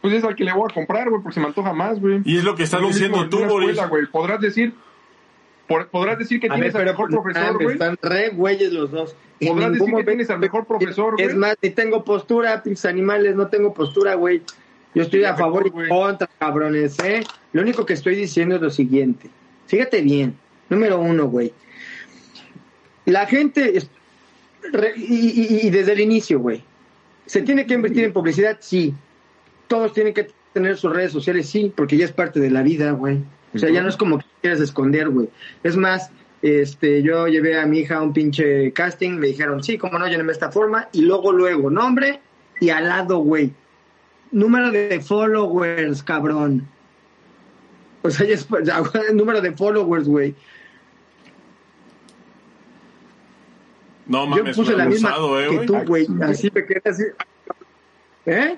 Pues 0.02 0.14
es 0.16 0.24
al 0.24 0.36
que 0.36 0.44
le 0.44 0.54
voy 0.54 0.68
a 0.70 0.74
comprar, 0.74 1.10
güey, 1.10 1.22
porque 1.22 1.36
se 1.36 1.40
me 1.40 1.46
antoja 1.48 1.74
más, 1.74 2.00
güey. 2.00 2.22
Y 2.26 2.38
es 2.38 2.44
lo 2.44 2.56
que 2.56 2.64
estás 2.64 2.80
Es 2.80 2.82
lo 2.82 2.88
diciendo 2.88 3.30
tú, 3.30 3.44
Boris. 3.46 3.80
güey. 3.90 4.08
Podrás 4.08 4.42
decir, 4.42 4.74
por- 5.68 5.88
podrás 5.90 6.18
decir 6.18 6.40
que 6.40 6.48
A 6.48 6.54
tienes 6.56 6.74
ver, 6.74 6.82
al 6.82 6.88
mejor 6.88 7.12
no 7.12 7.22
profesor, 7.22 7.62
güey. 7.62 7.74
Están 7.74 7.98
re 8.02 8.30
güeyes 8.30 8.74
los 8.74 8.90
dos. 8.92 9.16
Podrás 9.40 9.74
decir 9.74 9.94
que 9.96 10.04
tienes 10.04 10.30
al 10.32 10.40
mejor 10.40 10.66
profesor, 10.66 11.14
güey. 11.16 11.26
Es 11.28 11.36
más, 11.36 11.56
ni 11.62 11.70
tengo 11.70 12.04
postura, 12.04 12.64
pinches 12.64 12.86
animales, 12.86 13.36
no 13.36 13.48
tengo 13.48 13.74
postura, 13.74 14.16
güey. 14.16 14.42
Yo 14.96 15.04
estoy 15.04 15.24
a 15.24 15.36
favor 15.36 15.68
y 15.68 15.88
contra, 15.88 16.28
cabrones, 16.40 16.98
¿eh? 17.00 17.24
Lo 17.54 17.62
único 17.62 17.86
que 17.86 17.94
estoy 17.94 18.16
diciendo 18.16 18.56
es 18.56 18.62
lo 18.62 18.70
siguiente. 18.72 19.30
Fíjate 19.68 20.02
bien. 20.02 20.36
Número 20.70 21.00
uno, 21.00 21.28
güey. 21.28 21.54
La 23.06 23.26
gente, 23.26 23.78
es- 23.78 23.90
re- 24.72 24.94
y, 24.96 25.30
y- 25.64 25.68
y 25.68 25.70
desde 25.70 25.94
el 25.94 26.00
inicio, 26.02 26.40
güey. 26.40 26.64
¿Se 27.26 27.42
tiene 27.42 27.66
que 27.66 27.74
invertir 27.74 28.04
en 28.04 28.14
publicidad? 28.14 28.58
Sí. 28.60 28.94
Todos 29.68 29.94
tienen 29.94 30.14
que 30.14 30.28
tener 30.54 30.78
sus 30.78 30.94
redes 30.94 31.12
sociales, 31.12 31.48
sí, 31.50 31.72
porque 31.76 31.98
ya 31.98 32.06
es 32.06 32.12
parte 32.12 32.40
de 32.40 32.50
la 32.52 32.62
vida, 32.62 32.92
güey. 32.92 33.20
O 33.54 33.58
sea, 33.58 33.70
ya 33.70 33.82
no 33.82 33.90
es 33.90 33.96
como 33.98 34.20
que 34.20 34.26
quieras 34.42 34.60
esconder, 34.60 35.10
güey. 35.10 35.30
Es 35.64 35.76
más, 35.78 36.10
este, 36.42 37.02
yo 37.04 37.28
llevé 37.28 37.60
a 37.60 37.66
mi 37.66 37.80
hija 37.80 37.98
a 37.98 38.02
un 38.02 38.14
pinche 38.14 38.72
casting, 38.74 39.12
me 39.12 39.28
dijeron, 39.28 39.64
sí, 39.64 39.78
cómo 39.78 39.98
no, 40.00 40.08
lléneme 40.08 40.32
esta 40.32 40.52
forma, 40.52 40.90
y 40.92 41.02
luego, 41.02 41.32
luego, 41.32 41.70
nombre 41.70 42.20
y 42.60 42.70
al 42.70 42.88
lado, 42.88 43.20
güey. 43.20 43.52
Número 44.32 44.72
de 44.72 45.00
followers, 45.02 46.04
cabrón. 46.04 46.68
O 48.02 48.10
sea, 48.10 48.26
ya 48.26 48.34
es 48.36 48.48
ya, 48.64 48.82
número 49.14 49.42
de 49.42 49.52
followers, 49.54 50.08
güey. 50.08 50.34
No 54.06 54.24
Yo 54.24 54.28
mames, 54.28 54.56
puse 54.56 54.72
un 54.72 54.78
la 54.78 54.86
misma 54.86 55.16
eh, 55.18 55.48
que 55.50 55.56
güey. 55.56 55.66
tú, 55.66 55.76
güey. 55.86 56.08
Así 56.24 56.52
me 56.54 56.66
quedé 56.66 56.82
así. 56.86 57.04
¿Eh? 58.26 58.58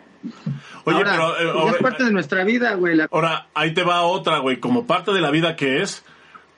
Oye, 0.85 0.97
Ahora, 0.97 1.11
pero 1.11 1.39
eh, 1.39 1.59
ahora, 1.59 1.71
es 1.71 1.81
parte 1.81 2.03
de 2.03 2.11
nuestra 2.11 2.43
vida, 2.43 2.75
güey. 2.75 2.95
La... 2.95 3.07
ahora, 3.11 3.47
ahí 3.53 3.73
te 3.73 3.83
va 3.83 4.01
otra, 4.01 4.39
güey. 4.39 4.59
Como 4.59 4.85
parte 4.85 5.11
de 5.13 5.21
la 5.21 5.31
vida 5.31 5.55
que 5.55 5.81
es, 5.81 6.03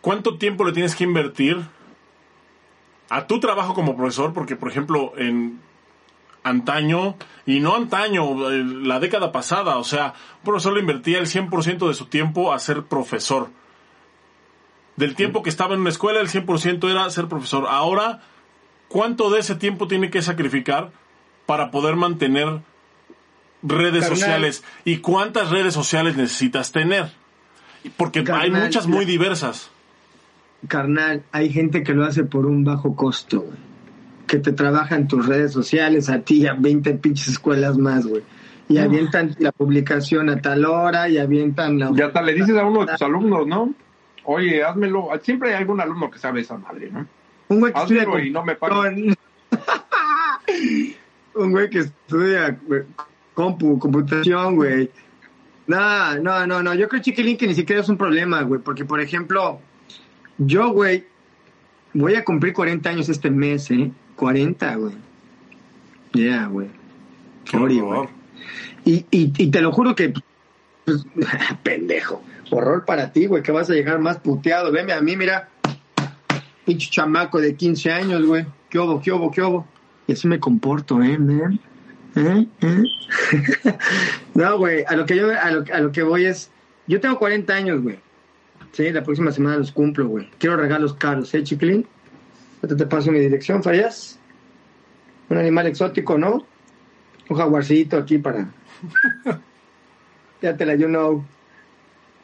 ¿cuánto 0.01 0.37
tiempo 0.37 0.65
le 0.65 0.71
tienes 0.71 0.95
que 0.95 1.03
invertir 1.03 1.57
a 3.09 3.27
tu 3.27 3.39
trabajo 3.39 3.73
como 3.73 3.95
profesor? 3.95 4.33
Porque, 4.33 4.55
por 4.55 4.69
ejemplo, 4.69 5.13
en 5.17 5.59
antaño, 6.43 7.15
y 7.45 7.59
no 7.59 7.75
antaño, 7.75 8.51
eh, 8.51 8.63
la 8.63 8.99
década 8.99 9.31
pasada, 9.31 9.77
o 9.77 9.83
sea, 9.83 10.13
un 10.39 10.45
profesor 10.45 10.73
le 10.73 10.81
invertía 10.81 11.17
el 11.17 11.25
100% 11.25 11.87
de 11.87 11.93
su 11.95 12.05
tiempo 12.05 12.53
a 12.53 12.59
ser 12.59 12.83
profesor. 12.83 13.49
Del 14.95 15.15
tiempo 15.15 15.43
que 15.43 15.49
estaba 15.49 15.73
en 15.73 15.81
una 15.81 15.89
escuela, 15.89 16.21
el 16.21 16.29
100% 16.29 16.89
era 16.89 17.09
ser 17.09 17.27
profesor. 17.27 17.65
Ahora, 17.67 18.21
¿cuánto 18.95 19.29
de 19.29 19.41
ese 19.41 19.55
tiempo 19.55 19.89
tiene 19.89 20.09
que 20.09 20.21
sacrificar 20.21 20.89
para 21.45 21.69
poder 21.69 21.97
mantener 21.97 22.61
redes 23.61 24.03
Carnal. 24.03 24.17
sociales? 24.17 24.63
¿Y 24.85 24.99
cuántas 24.99 25.49
redes 25.49 25.73
sociales 25.73 26.15
necesitas 26.15 26.71
tener? 26.71 27.11
Porque 27.97 28.23
hay 28.31 28.51
muchas 28.51 28.87
muy 28.87 29.03
diversas. 29.03 29.69
Carnal, 30.69 31.23
hay 31.33 31.49
gente 31.49 31.83
que 31.83 31.93
lo 31.93 32.05
hace 32.05 32.23
por 32.23 32.45
un 32.45 32.63
bajo 32.63 32.95
costo, 32.95 33.41
güey. 33.41 33.57
Que 34.27 34.37
te 34.37 34.53
trabaja 34.53 34.95
en 34.95 35.09
tus 35.09 35.27
redes 35.27 35.51
sociales, 35.51 36.09
a 36.09 36.21
ti 36.21 36.43
y 36.43 36.47
a 36.47 36.53
20 36.53 36.93
pinches 36.93 37.27
escuelas 37.27 37.77
más, 37.77 38.07
güey. 38.07 38.23
Y 38.69 38.77
avientan 38.77 39.35
la 39.39 39.51
publicación 39.51 40.29
a 40.29 40.41
tal 40.41 40.63
hora 40.63 41.09
y 41.09 41.17
avientan 41.17 41.77
la... 41.79 41.91
Y 41.93 42.01
hasta 42.01 42.21
le 42.21 42.33
dices 42.33 42.55
a 42.55 42.63
uno 42.63 42.85
de 42.85 42.93
tus 42.93 43.01
alumnos, 43.01 43.45
¿no? 43.45 43.73
Oye, 44.23 44.63
házmelo. 44.63 45.09
Siempre 45.21 45.49
hay 45.49 45.55
algún 45.55 45.81
alumno 45.81 46.09
que 46.09 46.17
sabe 46.17 46.39
esa 46.39 46.57
madre, 46.57 46.89
¿no? 46.93 47.05
Un 47.49 47.59
güey 47.59 47.73
que 47.73 47.79
estudia 47.79 48.25
y 48.25 48.31
no 48.31 48.43
me. 48.43 48.57
Un 51.35 51.51
güey 51.51 51.69
que 51.69 51.79
estudia 51.79 52.57
compu, 53.33 53.77
computación, 53.77 54.55
güey. 54.55 54.89
No, 55.67 56.15
no, 56.19 56.47
no, 56.47 56.63
no. 56.63 56.73
Yo 56.73 56.87
creo, 56.87 57.01
Chiquilín, 57.01 57.37
que 57.37 57.47
ni 57.47 57.55
siquiera 57.55 57.81
es 57.81 57.89
un 57.89 57.97
problema, 57.97 58.41
güey. 58.43 58.61
Porque, 58.61 58.85
por 58.85 59.01
ejemplo, 59.01 59.59
yo, 60.37 60.69
güey, 60.71 61.05
voy 61.93 62.15
a 62.15 62.23
cumplir 62.23 62.53
40 62.53 62.89
años 62.89 63.09
este 63.09 63.29
mes, 63.29 63.69
¿eh? 63.71 63.91
40, 64.15 64.75
güey. 64.75 64.93
Yeah, 66.13 66.47
güey. 66.47 66.69
Qué 67.45 67.57
Ori, 67.57 67.79
horror. 67.79 68.09
güey. 68.09 68.09
Y, 68.85 69.05
y, 69.11 69.33
y 69.37 69.51
te 69.51 69.61
lo 69.61 69.71
juro 69.71 69.95
que, 69.95 70.13
pues, 70.85 71.05
pendejo. 71.63 72.23
Horror 72.51 72.85
para 72.85 73.11
ti, 73.11 73.25
güey, 73.25 73.41
que 73.41 73.51
vas 73.51 73.69
a 73.69 73.73
llegar 73.73 73.99
más 73.99 74.19
puteado. 74.19 74.71
Veme 74.71 74.93
a 74.93 75.01
mí, 75.01 75.17
mira. 75.17 75.49
Pinche 76.65 76.89
chamaco 76.89 77.39
de 77.39 77.55
15 77.55 77.91
años, 77.91 78.25
güey. 78.25 78.45
¿Qué 78.69 78.79
obo, 78.79 79.01
qué 79.01 79.11
obo, 79.11 79.31
qué 79.31 79.41
obo? 79.41 79.67
Y 80.07 80.13
así 80.13 80.27
me 80.27 80.39
comporto, 80.39 81.01
¿eh, 81.01 81.17
man? 81.17 81.59
¿Eh? 82.15 82.47
¿Eh? 82.61 82.83
no, 84.33 84.57
güey, 84.57 84.83
a 84.87 84.95
lo 84.95 85.05
que 85.05 85.15
yo, 85.15 85.29
a 85.29 85.51
lo, 85.51 85.63
a 85.73 85.79
lo 85.79 85.91
que 85.91 86.03
voy 86.03 86.25
es, 86.25 86.49
yo 86.87 86.99
tengo 86.99 87.19
40 87.19 87.53
años, 87.53 87.81
güey. 87.81 87.99
Sí, 88.71 88.91
la 88.91 89.03
próxima 89.03 89.31
semana 89.31 89.57
los 89.57 89.71
cumplo, 89.71 90.07
güey. 90.07 90.29
Quiero 90.37 90.57
regalos 90.57 90.93
caros, 90.95 91.33
¿eh, 91.33 91.43
chiquilín? 91.43 91.87
Ahorita 92.61 92.77
te 92.77 92.85
paso 92.87 93.11
mi 93.11 93.19
dirección, 93.19 93.63
Farías. 93.63 94.19
Un 95.29 95.37
animal 95.37 95.67
exótico, 95.67 96.17
¿no? 96.17 96.45
Un 97.29 97.37
jaguarcito 97.37 97.97
aquí 97.97 98.17
para... 98.17 98.49
ya 100.41 100.57
te 100.57 100.65
la 100.65 100.75
you 100.75 100.87
know. 100.87 101.23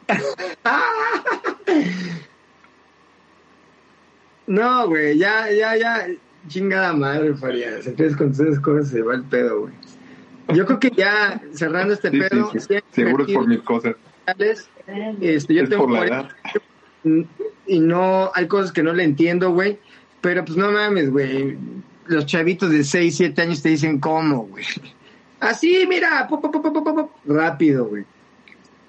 no, 4.46 4.88
güey, 4.88 5.18
ya, 5.18 5.50
ya, 5.50 5.76
ya. 5.76 6.06
Chingada 6.48 6.92
madre, 6.92 7.34
Farías. 7.34 7.86
Entonces 7.86 8.16
con 8.16 8.30
esas 8.32 8.58
cosas 8.60 8.88
se 8.88 9.02
va 9.02 9.14
el 9.14 9.22
pedo, 9.24 9.60
güey. 9.62 9.74
Yo 10.54 10.66
creo 10.66 10.80
que 10.80 10.90
ya 10.90 11.40
cerrando 11.52 11.94
este 11.94 12.10
Sí, 12.10 12.18
pedo, 12.18 12.50
sí. 12.52 12.58
sí 12.60 12.74
Seguro 12.90 13.24
es 13.26 13.32
por 13.32 13.46
mis 13.46 13.60
cosas. 13.60 13.94
Este, 15.20 15.54
yo 15.54 15.62
Es 15.62 15.68
tengo 15.68 15.84
por 15.84 15.92
la 15.92 15.98
40 15.98 16.36
edad. 17.04 17.26
y 17.66 17.80
no, 17.80 18.30
hay 18.34 18.48
cosas 18.48 18.72
que 18.72 18.82
no 18.82 18.92
le 18.92 19.04
entiendo, 19.04 19.52
güey. 19.52 19.78
Pero 20.20 20.44
pues 20.44 20.56
no 20.58 20.70
mames, 20.72 21.10
güey. 21.10 21.56
Los 22.06 22.26
chavitos 22.26 22.70
de 22.70 22.82
6, 22.84 23.16
7 23.16 23.42
años 23.42 23.62
te 23.62 23.68
dicen 23.70 24.00
cómo, 24.00 24.46
güey. 24.46 24.64
Así, 25.40 25.86
mira, 25.88 26.26
pop, 26.28 26.42
pop, 26.42 26.52
pop, 26.52 26.72
pop, 26.72 26.84
pop, 26.84 27.10
rápido, 27.24 27.86
güey. 27.86 28.04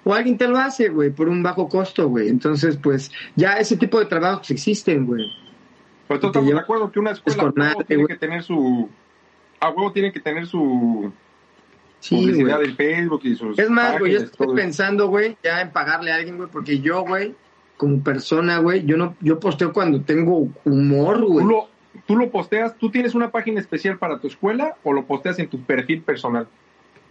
O 0.04 0.12
alguien 0.12 0.36
te 0.36 0.46
lo 0.46 0.58
hace, 0.58 0.88
güey, 0.88 1.10
por 1.10 1.28
un 1.28 1.42
bajo 1.42 1.68
costo, 1.68 2.08
güey. 2.08 2.28
Entonces, 2.28 2.76
pues, 2.76 3.10
ya 3.36 3.54
ese 3.54 3.76
tipo 3.76 3.98
de 3.98 4.06
trabajos 4.06 4.50
existen, 4.50 5.06
güey. 5.06 5.24
Pero 6.08 6.20
todos 6.20 6.30
estamos 6.32 6.52
de 6.52 6.60
acuerdo 6.60 6.92
que 6.92 6.98
una 6.98 7.12
escuela 7.12 7.74
es 7.78 7.86
tiene 7.86 8.06
que 8.06 8.16
tener 8.16 8.42
su... 8.42 8.88
A 9.60 9.70
huevo 9.70 9.92
tiene 9.92 10.12
que 10.12 10.20
tener 10.20 10.46
su 10.46 11.12
Sí, 12.04 12.16
publicidad 12.16 12.58
del 12.58 12.76
Facebook 12.76 13.22
y 13.24 13.34
sus 13.34 13.58
Es 13.58 13.70
más, 13.70 13.98
güey, 13.98 14.12
yo 14.12 14.18
estoy 14.18 14.46
todo 14.46 14.54
pensando, 14.54 15.08
güey, 15.08 15.38
ya 15.42 15.62
en 15.62 15.70
pagarle 15.70 16.12
a 16.12 16.16
alguien, 16.16 16.36
güey, 16.36 16.50
porque 16.50 16.80
yo, 16.80 17.00
güey, 17.00 17.34
como 17.78 18.02
persona, 18.02 18.58
güey, 18.58 18.84
yo 18.84 18.98
no, 18.98 19.16
yo 19.20 19.40
posteo 19.40 19.72
cuando 19.72 20.02
tengo 20.02 20.48
humor, 20.64 21.24
güey. 21.24 21.46
¿Tú 21.46 21.50
lo, 21.50 21.68
¿Tú 22.06 22.16
lo 22.16 22.30
posteas? 22.30 22.76
¿Tú 22.76 22.90
tienes 22.90 23.14
una 23.14 23.30
página 23.30 23.58
especial 23.58 23.96
para 23.96 24.18
tu 24.18 24.26
escuela 24.26 24.76
o 24.82 24.92
lo 24.92 25.06
posteas 25.06 25.38
en 25.38 25.48
tu 25.48 25.62
perfil 25.62 26.02
personal? 26.02 26.46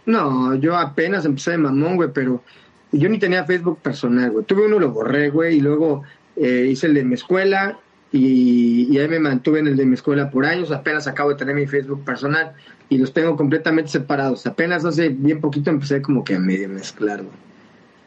No, 0.06 0.54
yo 0.54 0.76
apenas 0.76 1.24
empecé 1.24 1.50
de 1.52 1.58
mamón, 1.58 1.96
güey, 1.96 2.10
pero 2.14 2.44
yo 2.92 3.08
ni 3.08 3.18
tenía 3.18 3.44
Facebook 3.44 3.80
personal, 3.80 4.30
güey. 4.30 4.44
Tuve 4.44 4.66
uno, 4.66 4.78
lo 4.78 4.92
borré, 4.92 5.28
güey, 5.28 5.56
y 5.56 5.60
luego 5.60 6.04
eh, 6.36 6.68
hice 6.70 6.86
el 6.86 6.94
de 6.94 7.04
mi 7.04 7.14
escuela 7.14 7.80
y, 8.16 8.86
y 8.94 8.98
ahí 9.00 9.08
me 9.08 9.18
mantuve 9.18 9.58
en 9.58 9.66
el 9.66 9.76
de 9.76 9.84
mi 9.86 9.94
escuela 9.94 10.30
por 10.30 10.46
años. 10.46 10.70
Apenas 10.70 11.08
acabo 11.08 11.30
de 11.30 11.34
tener 11.36 11.54
mi 11.56 11.66
Facebook 11.66 12.04
personal 12.04 12.52
y 12.88 12.96
los 12.98 13.12
tengo 13.12 13.36
completamente 13.36 13.90
separados. 13.90 14.46
Apenas 14.46 14.84
hace 14.84 15.08
bien 15.08 15.40
poquito 15.40 15.70
empecé 15.70 16.00
como 16.00 16.22
que 16.22 16.36
a 16.36 16.38
medio 16.38 16.68
mezclar, 16.68 17.22
güey. 17.22 17.34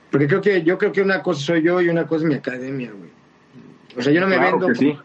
Porque 0.10 0.28
creo 0.28 0.40
que 0.40 0.64
yo 0.64 0.78
creo 0.78 0.94
que 0.94 1.02
una 1.02 1.22
cosa 1.22 1.42
soy 1.42 1.62
yo 1.62 1.82
y 1.82 1.90
una 1.90 2.08
cosa 2.08 2.24
es 2.24 2.30
mi 2.30 2.36
academia, 2.36 2.90
güey. 2.98 3.10
O 3.98 4.02
sea, 4.02 4.14
yo 4.14 4.22
no 4.22 4.28
me 4.28 4.38
Claro 4.38 4.52
vendo 4.60 4.68
que 4.70 4.76
sí. 4.76 4.98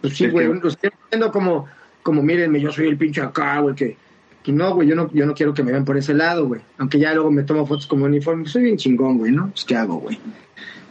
pues 0.00 0.16
sí, 0.16 0.26
güey, 0.28 0.48
que- 0.48 0.54
lo 0.60 0.68
estoy 0.68 0.90
viendo 1.12 1.30
como, 1.30 1.66
como 2.02 2.20
mírenme, 2.20 2.60
yo 2.60 2.72
soy 2.72 2.88
el 2.88 2.96
pinche 2.96 3.20
acá, 3.20 3.60
güey, 3.60 3.76
que, 3.76 3.96
que 4.42 4.50
no, 4.50 4.74
güey, 4.74 4.88
yo 4.88 4.96
no, 4.96 5.08
yo 5.12 5.24
no 5.24 5.34
quiero 5.34 5.54
que 5.54 5.62
me 5.62 5.70
vean 5.70 5.84
por 5.84 5.96
ese 5.96 6.14
lado, 6.14 6.48
güey. 6.48 6.60
Aunque 6.78 6.98
ya 6.98 7.14
luego 7.14 7.30
me 7.30 7.44
tomo 7.44 7.64
fotos 7.64 7.86
como 7.86 8.06
uniforme, 8.06 8.48
soy 8.48 8.64
bien 8.64 8.76
chingón, 8.76 9.18
güey, 9.18 9.30
¿no? 9.30 9.50
Pues, 9.50 9.64
¿qué 9.64 9.76
hago, 9.76 9.98
güey? 10.00 10.18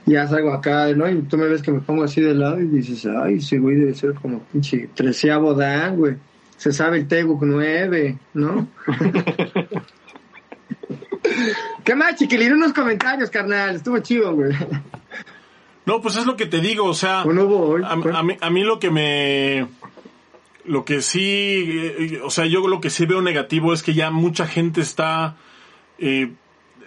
Ya 0.06 0.28
salgo 0.28 0.52
acá, 0.52 0.94
¿no? 0.94 1.10
Y 1.10 1.22
tú 1.22 1.38
me 1.38 1.48
ves 1.48 1.62
que 1.62 1.72
me 1.72 1.80
pongo 1.80 2.04
así 2.04 2.20
de 2.20 2.34
lado 2.34 2.60
y 2.60 2.68
dices, 2.68 3.06
ay, 3.06 3.36
ese 3.36 3.60
güey 3.60 3.78
debe 3.78 3.94
ser 3.94 4.14
como 4.16 4.40
pinche 4.40 4.90
treceavo 4.94 5.54
dan, 5.54 5.96
güey. 5.98 6.16
Se 6.58 6.72
sabe 6.72 6.98
el 7.00 7.08
Teguc 7.08 7.42
9, 7.44 8.18
¿no? 8.34 8.68
¿Qué 11.84 11.96
más, 11.96 12.16
chiquilín? 12.16 12.54
Unos 12.54 12.74
comentarios, 12.74 13.30
carnal. 13.30 13.76
Estuvo 13.76 14.00
chido, 14.00 14.34
güey. 14.36 14.54
No, 15.86 16.02
pues 16.02 16.16
es 16.16 16.26
lo 16.26 16.38
que 16.38 16.46
te 16.46 16.62
digo, 16.62 16.86
o 16.86 16.94
sea, 16.94 17.24
¿O 17.24 17.34
no 17.34 17.44
hubo 17.44 17.60
hoy? 17.60 17.82
a, 17.86 17.96
mí, 18.24 18.38
a 18.40 18.50
mí 18.50 18.64
lo 18.64 18.80
que 18.80 18.90
me... 18.90 19.68
Lo 20.66 20.86
que 20.86 21.02
sí, 21.02 21.22
eh, 21.68 22.22
o 22.24 22.30
sea, 22.30 22.46
yo 22.46 22.66
lo 22.70 22.80
que 22.80 22.90
sí 22.90 23.06
veo 23.06 23.22
negativo 23.22 23.74
es 23.74 23.84
que 23.84 23.94
ya 23.94 24.12
mucha 24.12 24.48
gente 24.48 24.80
está, 24.80 25.36
eh, 26.00 26.32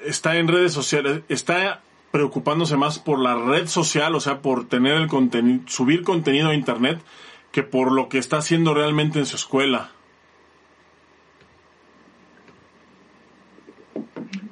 está 0.07 0.37
en 0.37 0.49
redes 0.49 0.73
sociales, 0.73 1.21
está 1.29 1.83
preocupándose 2.17 2.79
más 2.79 2.99
por 2.99 3.19
la 3.19 3.35
red 3.35 3.67
social, 3.67 4.15
o 4.15 4.21
sea, 4.21 4.41
por 4.41 4.67
tener 4.67 4.95
el 4.95 5.07
contenido, 5.07 5.61
subir 5.67 6.03
contenido 6.03 6.49
a 6.49 6.55
internet, 6.55 6.99
que 7.53 7.63
por 7.63 7.93
lo 7.93 8.09
que 8.09 8.17
está 8.17 8.39
haciendo 8.39 8.73
realmente 8.73 9.19
en 9.19 9.27
su 9.27 9.37
escuela. 9.37 9.91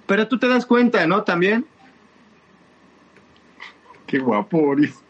Pero 0.04 0.28
tú 0.28 0.38
te 0.38 0.46
das 0.46 0.66
cuenta, 0.66 1.06
¿no? 1.06 1.22
También. 1.22 1.64
Qué 4.06 4.18
guapo, 4.18 4.60
Boris. 4.60 5.02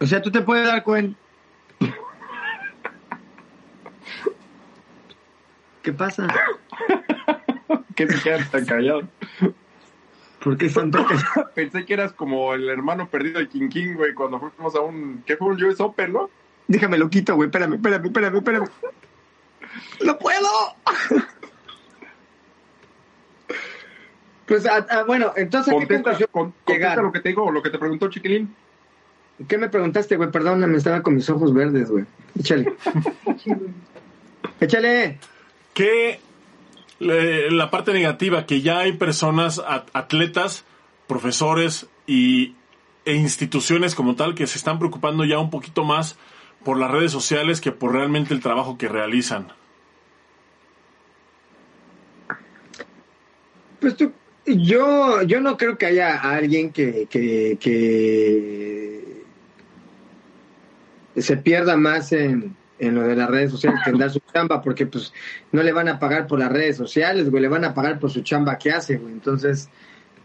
O 0.00 0.06
sea, 0.06 0.22
tú 0.22 0.30
te 0.30 0.42
puedes 0.42 0.64
dar 0.64 0.84
cuenta. 0.84 1.18
¿Qué 5.82 5.92
pasa? 5.92 6.28
¿Qué 7.96 8.06
te 8.06 8.14
quedas 8.20 8.50
tan 8.50 8.64
callado? 8.64 9.02
¿Por 10.42 10.56
qué 10.56 10.66
están 10.66 10.90
tan 10.90 11.04
callados? 11.04 11.50
Pensé 11.54 11.84
que 11.84 11.94
eras 11.94 12.12
como 12.12 12.54
el 12.54 12.68
hermano 12.68 13.08
perdido 13.08 13.40
de 13.40 13.48
King 13.48 13.68
King, 13.68 13.94
güey, 13.94 14.14
cuando 14.14 14.38
fuimos 14.40 14.74
a 14.74 14.80
un... 14.80 15.22
¿Qué 15.26 15.36
fue 15.36 15.48
un 15.48 15.62
US 15.62 15.80
Open, 15.80 16.12
no? 16.12 16.30
Déjame 16.66 16.98
lo 16.98 17.08
quito, 17.10 17.34
güey. 17.34 17.48
Espérame, 17.48 17.74
espérame, 17.74 18.06
espérame, 18.06 18.36
espérame. 18.36 18.68
¡No 20.04 20.18
puedo! 20.18 20.48
Pues, 24.46 24.64
ah, 24.64 24.86
ah, 24.88 25.04
bueno, 25.06 25.34
entonces, 25.36 25.74
¿a 25.74 25.76
qué 25.78 25.86
Contesta, 25.86 26.02
conclusión 26.04 26.28
con- 26.32 26.54
contesta 26.64 27.02
lo 27.02 27.12
que 27.12 27.20
te 27.20 27.28
digo, 27.28 27.50
lo 27.50 27.62
que 27.62 27.68
te 27.68 27.78
preguntó 27.78 28.08
Chiquilín. 28.08 28.54
¿Qué 29.46 29.58
me 29.58 29.68
preguntaste, 29.68 30.16
güey? 30.16 30.30
Perdóname, 30.30 30.78
estaba 30.78 31.02
con 31.02 31.14
mis 31.16 31.28
ojos 31.28 31.52
verdes, 31.52 31.90
güey. 31.90 32.06
Échale. 32.38 32.74
Échale. 34.58 35.18
eh, 35.78 36.20
la 37.00 37.70
parte 37.70 37.92
negativa, 37.92 38.44
que 38.46 38.60
ya 38.60 38.80
hay 38.80 38.92
personas, 38.92 39.60
at- 39.66 39.88
atletas, 39.92 40.64
profesores 41.06 41.86
y, 42.06 42.54
e 43.04 43.14
instituciones 43.14 43.94
como 43.94 44.16
tal 44.16 44.34
que 44.34 44.46
se 44.46 44.58
están 44.58 44.78
preocupando 44.78 45.24
ya 45.24 45.38
un 45.38 45.50
poquito 45.50 45.84
más 45.84 46.18
por 46.64 46.78
las 46.78 46.90
redes 46.90 47.12
sociales 47.12 47.60
que 47.60 47.72
por 47.72 47.92
realmente 47.92 48.34
el 48.34 48.40
trabajo 48.40 48.76
que 48.76 48.88
realizan. 48.88 49.48
Pues 53.80 53.96
tú, 53.96 54.12
yo, 54.44 55.22
yo 55.22 55.40
no 55.40 55.56
creo 55.56 55.78
que 55.78 55.86
haya 55.86 56.16
alguien 56.20 56.72
que, 56.72 57.06
que, 57.08 57.56
que 57.60 59.22
se 61.22 61.36
pierda 61.36 61.76
más 61.76 62.12
en, 62.12 62.56
en 62.78 62.94
lo 62.94 63.02
de 63.02 63.16
las 63.16 63.28
redes 63.28 63.50
sociales 63.50 63.80
dar 63.98 64.10
su 64.10 64.20
chamba, 64.32 64.62
porque 64.62 64.86
pues 64.86 65.12
no 65.52 65.62
le 65.62 65.72
van 65.72 65.88
a 65.88 65.98
pagar 65.98 66.26
por 66.26 66.38
las 66.38 66.52
redes 66.52 66.76
sociales, 66.76 67.30
güey, 67.30 67.42
le 67.42 67.48
van 67.48 67.64
a 67.64 67.74
pagar 67.74 67.98
por 67.98 68.10
su 68.10 68.22
chamba 68.22 68.58
que 68.58 68.70
hace, 68.70 68.96
güey. 68.96 69.12
Entonces, 69.12 69.68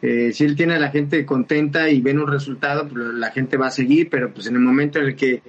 eh, 0.01 0.31
si 0.33 0.43
él 0.43 0.55
tiene 0.55 0.75
a 0.75 0.79
la 0.79 0.89
gente 0.89 1.25
contenta 1.25 1.89
y 1.89 2.01
ven 2.01 2.19
un 2.19 2.27
resultado, 2.27 2.87
pues 2.87 3.05
la 3.13 3.31
gente 3.31 3.57
va 3.57 3.67
a 3.67 3.71
seguir, 3.71 4.09
pero 4.09 4.33
pues 4.33 4.47
en 4.47 4.55
el 4.55 4.61
momento 4.61 4.99
en 4.99 5.05
el 5.05 5.15
que 5.15 5.41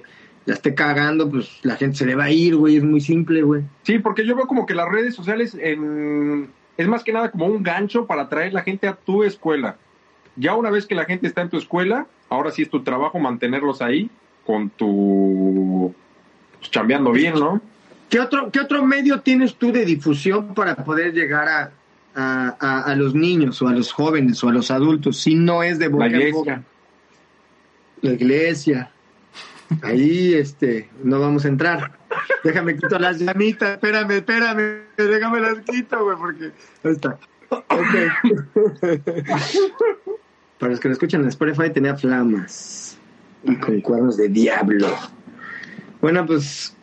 la 0.45 0.53
esté 0.53 0.73
cagando, 0.73 1.29
pues 1.29 1.59
la 1.63 1.75
gente 1.75 1.97
se 1.97 2.05
le 2.05 2.15
va 2.15 2.25
a 2.25 2.31
ir, 2.31 2.55
güey, 2.55 2.77
es 2.77 2.83
muy 2.83 3.01
simple, 3.01 3.41
güey. 3.41 3.63
Sí, 3.83 3.99
porque 3.99 4.25
yo 4.25 4.35
veo 4.35 4.45
como 4.45 4.65
que 4.65 4.75
las 4.75 4.87
redes 4.87 5.15
sociales 5.15 5.57
es 5.59 6.87
más 6.87 7.03
que 7.03 7.13
nada 7.13 7.31
como 7.31 7.47
un 7.47 7.63
gancho 7.63 8.05
para 8.05 8.23
atraer 8.23 8.53
la 8.53 8.61
gente 8.61 8.87
a 8.87 8.95
tu 8.95 9.23
escuela. 9.23 9.77
Ya 10.35 10.55
una 10.55 10.69
vez 10.69 10.85
que 10.85 10.95
la 10.95 11.05
gente 11.05 11.27
está 11.27 11.41
en 11.41 11.49
tu 11.49 11.57
escuela, 11.57 12.07
ahora 12.29 12.51
sí 12.51 12.61
es 12.61 12.69
tu 12.69 12.83
trabajo 12.83 13.19
mantenerlos 13.19 13.81
ahí 13.81 14.09
con 14.45 14.69
tu... 14.69 15.93
pues, 16.65 16.71
chambeando 16.71 17.11
bien, 17.11 17.35
¿no? 17.35 17.61
¿Qué 18.09 18.19
otro, 18.19 18.51
¿Qué 18.51 18.59
otro 18.59 18.85
medio 18.85 19.21
tienes 19.21 19.55
tú 19.55 19.71
de 19.71 19.85
difusión 19.85 20.53
para 20.53 20.75
poder 20.75 21.13
llegar 21.13 21.47
a, 21.47 21.71
a, 22.15 22.55
a- 22.59 22.81
a 22.91 22.95
los 22.95 23.13
niños 23.15 23.61
o 23.61 23.67
a 23.67 23.73
los 23.73 23.91
jóvenes 23.91 24.43
o 24.43 24.49
a 24.49 24.53
los 24.53 24.71
adultos 24.71 25.17
si 25.17 25.35
no 25.35 25.63
es 25.63 25.79
de 25.79 25.87
boca 25.87 26.07
La 26.07 26.17
en 26.17 26.31
boca? 26.31 26.51
iglesia. 26.51 26.63
La 28.01 28.11
iglesia. 28.13 28.91
Ahí 29.81 30.33
este, 30.35 30.89
no 31.03 31.19
vamos 31.19 31.45
a 31.45 31.47
entrar. 31.47 31.91
Déjame 32.43 32.75
quito 32.75 32.99
las 32.99 33.19
llamitas, 33.19 33.71
espérame, 33.71 34.11
espérame, 34.11 34.81
déjame 34.97 35.39
las 35.41 35.59
quito, 35.61 36.03
güey, 36.03 36.17
porque 36.17 36.51
ahí 36.83 36.91
está. 36.91 37.17
Ok. 37.49 37.65
Para 40.59 40.71
los 40.71 40.79
que 40.79 40.87
lo 40.87 40.93
escuchan 40.93 41.21
en 41.21 41.27
Spotify 41.29 41.69
tenía 41.71 41.95
flamas 41.95 42.97
y 43.43 43.55
con 43.57 43.81
cuernos 43.81 44.17
de 44.17 44.29
diablo. 44.29 44.87
Bueno, 46.05 46.23
pues, 46.23 46.77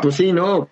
pues 0.00 0.14
sí, 0.14 0.32
no. 0.32 0.70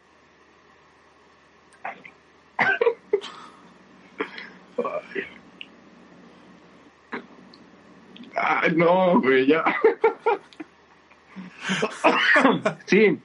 Ay, 8.34 8.74
no, 8.74 9.20
güey, 9.20 9.46
ya. 9.46 9.62
sí. 12.86 13.20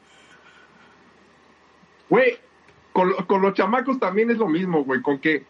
Güey, 2.10 2.40
con, 2.92 3.14
con 3.26 3.42
los 3.42 3.54
chamacos 3.54 4.00
también 4.00 4.32
es 4.32 4.38
lo 4.38 4.50
mismo, 4.50 4.84
güey, 4.84 5.02
con 5.02 5.18
que 5.20 5.46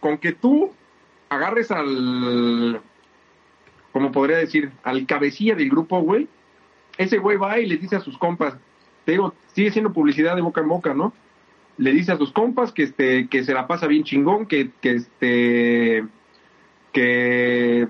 con 0.00 0.18
que 0.18 0.32
tú 0.32 0.74
agarres 1.28 1.70
al 1.70 2.82
como 3.92 4.10
podría 4.10 4.38
decir, 4.38 4.72
al 4.82 5.06
cabecilla 5.06 5.54
del 5.54 5.70
grupo, 5.70 6.00
güey, 6.00 6.26
ese 6.98 7.18
güey 7.18 7.36
va 7.36 7.58
y 7.58 7.66
le 7.66 7.76
dice 7.76 7.96
a 7.96 8.00
sus 8.00 8.16
compas, 8.18 8.54
te 9.04 9.12
digo, 9.12 9.34
sigue 9.54 9.70
siendo 9.70 9.92
publicidad 9.92 10.34
de 10.36 10.42
boca 10.42 10.60
en 10.60 10.68
boca, 10.68 10.94
¿no? 10.94 11.12
Le 11.76 11.90
dice 11.92 12.12
a 12.12 12.16
sus 12.16 12.32
compas 12.32 12.72
que 12.72 12.84
este 12.84 13.28
que 13.28 13.44
se 13.44 13.52
la 13.52 13.66
pasa 13.66 13.86
bien 13.86 14.04
chingón, 14.04 14.46
que 14.46 14.70
que 14.80 14.92
este 14.92 16.04
que 16.92 17.88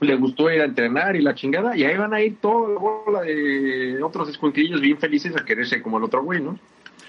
le 0.00 0.16
gustó 0.16 0.50
ir 0.50 0.60
a 0.60 0.64
entrenar 0.64 1.14
y 1.14 1.20
la 1.22 1.34
chingada, 1.34 1.76
y 1.76 1.84
ahí 1.84 1.96
van 1.96 2.12
a 2.14 2.20
ir 2.22 2.36
toda 2.40 2.70
la 2.70 2.78
bola 2.80 3.20
de 3.22 4.02
otros 4.02 4.28
escuintillos 4.28 4.80
bien 4.80 4.98
felices 4.98 5.36
a 5.36 5.44
quererse 5.44 5.80
como 5.82 5.98
el 5.98 6.04
otro 6.04 6.22
güey, 6.24 6.40
¿no? 6.40 6.58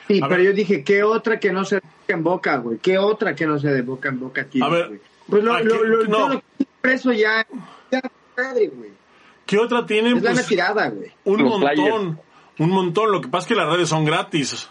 Sí, 0.08 0.20
A 0.22 0.28
pero 0.28 0.42
ver. 0.42 0.52
yo 0.52 0.54
dije, 0.54 0.84
¿qué 0.84 1.02
otra 1.02 1.40
que 1.40 1.52
no 1.54 1.64
sea 1.64 1.80
de 1.80 1.88
boca 1.88 2.14
en 2.14 2.24
boca, 2.24 2.58
güey? 2.58 2.78
¿Qué 2.78 2.98
otra 2.98 3.34
que 3.34 3.48
no 3.48 3.58
sea 3.58 3.72
de 3.72 3.82
boca 3.82 4.10
en 4.10 4.20
boca 4.20 4.44
tienes, 4.44 4.70
A 4.70 4.72
ver, 4.74 4.88
güey? 4.90 5.00
Pues 5.28 5.44
lo, 5.44 5.54
aquí- 5.56 5.68
lo, 5.70 5.84
lo, 5.86 6.04
no. 6.04 6.18
yo 6.20 6.34
lo 6.36 6.40
que 6.58 6.68
preso 6.82 7.14
ya, 7.14 7.48
ya 7.90 8.02
madre, 8.38 8.68
güey. 8.68 8.90
¿Qué 9.54 9.60
otra 9.60 9.86
tienen? 9.86 10.18
Es 10.18 10.24
la 10.24 10.32
Pues, 10.32 10.48
tirada, 10.48 10.90
güey. 10.90 11.12
un 11.26 11.44
Los 11.44 11.60
montón, 11.60 12.20
un 12.58 12.70
montón. 12.72 13.12
Lo 13.12 13.22
que 13.22 13.28
pasa 13.28 13.44
es 13.46 13.48
que 13.50 13.54
las 13.56 13.72
redes 13.72 13.88
son 13.88 14.04
gratis. 14.04 14.68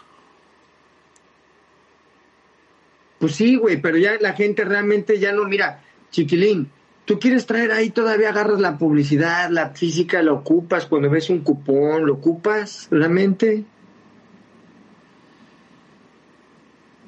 Pues 3.21 3.37
sí, 3.37 3.55
güey, 3.55 3.81
pero 3.81 3.97
ya 3.97 4.15
la 4.21 4.33
gente 4.33 4.65
realmente 4.65 5.21
ya 5.21 5.31
no, 5.33 5.45
mira, 5.45 5.85
chiquilín, 6.11 6.69
tú 7.05 7.21
quieres 7.21 7.47
traer 7.47 7.71
ahí, 7.71 7.91
todavía 7.91 8.31
agarras 8.31 8.59
la 8.59 8.77
publicidad, 8.77 9.51
la 9.51 9.71
física, 9.71 10.21
la 10.21 10.33
ocupas, 10.33 10.87
cuando 10.87 11.09
ves 11.09 11.31
un 11.31 11.43
cupón, 11.45 12.05
lo 12.05 12.15
ocupas, 12.15 12.89
realmente. 12.91 13.63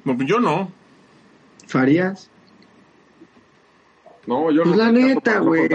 No, 0.05 0.17
Yo 0.23 0.39
no. 0.39 0.71
Farías. 1.67 2.29
No, 4.27 4.51
yo 4.51 4.63
Pues 4.63 4.75
no 4.75 4.83
la 4.83 4.91
neta, 4.91 5.39
no 5.39 5.45
güey. 5.45 5.67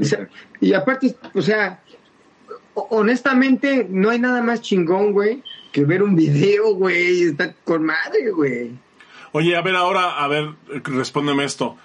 O 0.00 0.04
sea, 0.04 0.28
y 0.60 0.72
aparte, 0.72 1.14
o 1.34 1.42
sea, 1.42 1.82
ho- 2.74 2.86
honestamente, 2.90 3.86
no 3.88 4.10
hay 4.10 4.18
nada 4.18 4.42
más 4.42 4.62
chingón, 4.62 5.12
güey, 5.12 5.42
que 5.72 5.84
ver 5.84 6.02
un 6.02 6.14
video, 6.16 6.74
güey, 6.74 7.22
está 7.22 7.54
con 7.64 7.84
madre, 7.84 8.30
güey. 8.30 8.70
Oye, 9.32 9.56
a 9.56 9.62
ver 9.62 9.76
ahora, 9.76 10.22
a 10.22 10.28
ver, 10.28 10.50
respóndeme 10.84 11.44
esto. 11.44 11.76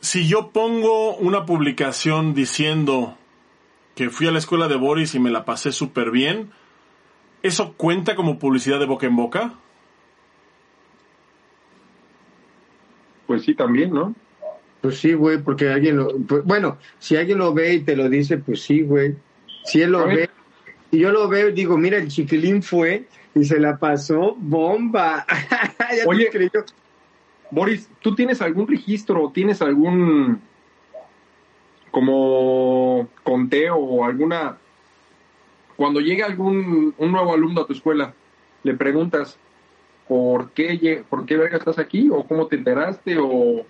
Si 0.00 0.26
yo 0.26 0.50
pongo 0.50 1.16
una 1.16 1.46
publicación 1.46 2.34
diciendo 2.34 3.16
que 3.94 4.10
fui 4.10 4.26
a 4.26 4.32
la 4.32 4.38
escuela 4.38 4.68
de 4.68 4.76
Boris 4.76 5.14
y 5.14 5.20
me 5.20 5.30
la 5.30 5.44
pasé 5.44 5.72
súper 5.72 6.10
bien, 6.10 6.50
¿eso 7.42 7.74
cuenta 7.74 8.16
como 8.16 8.38
publicidad 8.38 8.78
de 8.80 8.86
boca 8.86 9.06
en 9.06 9.16
boca? 9.16 9.54
Pues 13.26 13.44
sí, 13.44 13.54
también, 13.54 13.92
¿no? 13.92 14.14
Pues 14.82 14.98
sí, 14.98 15.14
güey, 15.14 15.38
porque 15.38 15.68
alguien 15.68 15.96
lo, 15.96 16.18
pues, 16.18 16.44
bueno, 16.44 16.76
si 16.98 17.16
alguien 17.16 17.38
lo 17.38 17.54
ve 17.54 17.74
y 17.74 17.80
te 17.80 17.96
lo 17.96 18.08
dice, 18.08 18.36
pues 18.38 18.62
sí, 18.62 18.82
güey. 18.82 19.14
Si 19.64 19.80
él 19.80 19.92
lo 19.92 20.06
ve, 20.06 20.28
y 20.90 20.98
yo 20.98 21.12
lo 21.12 21.28
veo 21.28 21.48
y 21.48 21.52
digo, 21.52 21.78
mira, 21.78 21.98
el 21.98 22.08
chiquilín 22.08 22.62
fue 22.62 23.06
y 23.34 23.44
se 23.44 23.60
la 23.60 23.78
pasó 23.78 24.34
bomba. 24.36 25.24
Ya 25.96 26.04
Oye. 26.06 26.30
creyó. 26.30 26.64
Boris, 27.50 27.88
¿tú 28.00 28.14
tienes 28.14 28.40
algún 28.40 28.66
registro 28.66 29.24
o 29.24 29.30
tienes 29.30 29.60
algún 29.60 30.40
como 31.90 33.08
conteo 33.22 33.76
o 33.76 34.04
alguna 34.04 34.56
cuando 35.76 36.00
llega 36.00 36.24
algún 36.24 36.94
un 36.96 37.12
nuevo 37.12 37.34
alumno 37.34 37.60
a 37.60 37.66
tu 37.66 37.74
escuela, 37.74 38.14
le 38.62 38.74
preguntas 38.74 39.38
por 40.08 40.50
qué 40.52 41.04
por 41.08 41.26
qué 41.26 41.36
verga 41.36 41.58
estás 41.58 41.78
aquí 41.78 42.08
o 42.10 42.24
cómo 42.24 42.46
te 42.46 42.56
enteraste 42.56 43.18
o 43.18 43.66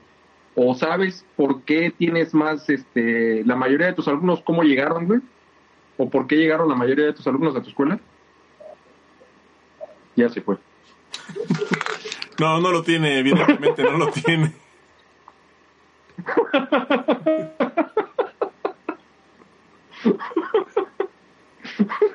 o 0.54 0.74
sabes 0.74 1.24
por 1.36 1.62
qué 1.62 1.90
tienes 1.96 2.34
más 2.34 2.68
este 2.68 3.42
la 3.44 3.56
mayoría 3.56 3.86
de 3.88 3.92
tus 3.94 4.08
alumnos 4.08 4.42
cómo 4.42 4.62
llegaron, 4.62 5.06
güey? 5.06 5.20
¿O 5.96 6.08
por 6.10 6.26
qué 6.26 6.36
llegaron 6.36 6.68
la 6.68 6.74
mayoría 6.74 7.06
de 7.06 7.12
tus 7.12 7.26
alumnos 7.26 7.54
a 7.56 7.62
tu 7.62 7.68
escuela? 7.68 7.98
Ya 10.16 10.28
se 10.28 10.40
fue. 10.40 10.56
No, 12.38 12.60
no 12.60 12.72
lo 12.72 12.82
tiene, 12.82 13.18
evidentemente 13.20 13.84
no 13.84 13.98
lo 13.98 14.08
tiene. 14.10 14.52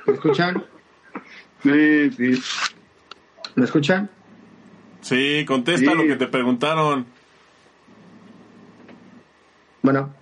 ¿Me 0.05 0.13
escuchan? 0.13 0.63
Sí, 1.63 2.11
sí. 2.11 2.41
¿Me 3.55 3.65
escuchan? 3.65 4.09
Sí, 5.01 5.45
contesta 5.47 5.91
Sí. 5.91 5.97
lo 5.97 6.03
que 6.05 6.15
te 6.15 6.27
preguntaron. 6.27 7.05
Bueno, 9.81 10.13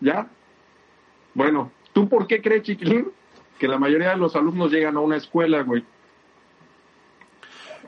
¿Ya? 0.00 0.26
Bueno, 1.34 1.72
¿tú 1.94 2.08
por 2.08 2.26
qué 2.26 2.42
crees, 2.42 2.62
Chiquilín, 2.64 3.08
que 3.58 3.66
la 3.66 3.78
mayoría 3.78 4.10
de 4.10 4.18
los 4.18 4.36
alumnos 4.36 4.70
llegan 4.70 4.96
a 4.96 5.00
una 5.00 5.16
escuela, 5.16 5.62
güey? 5.62 5.82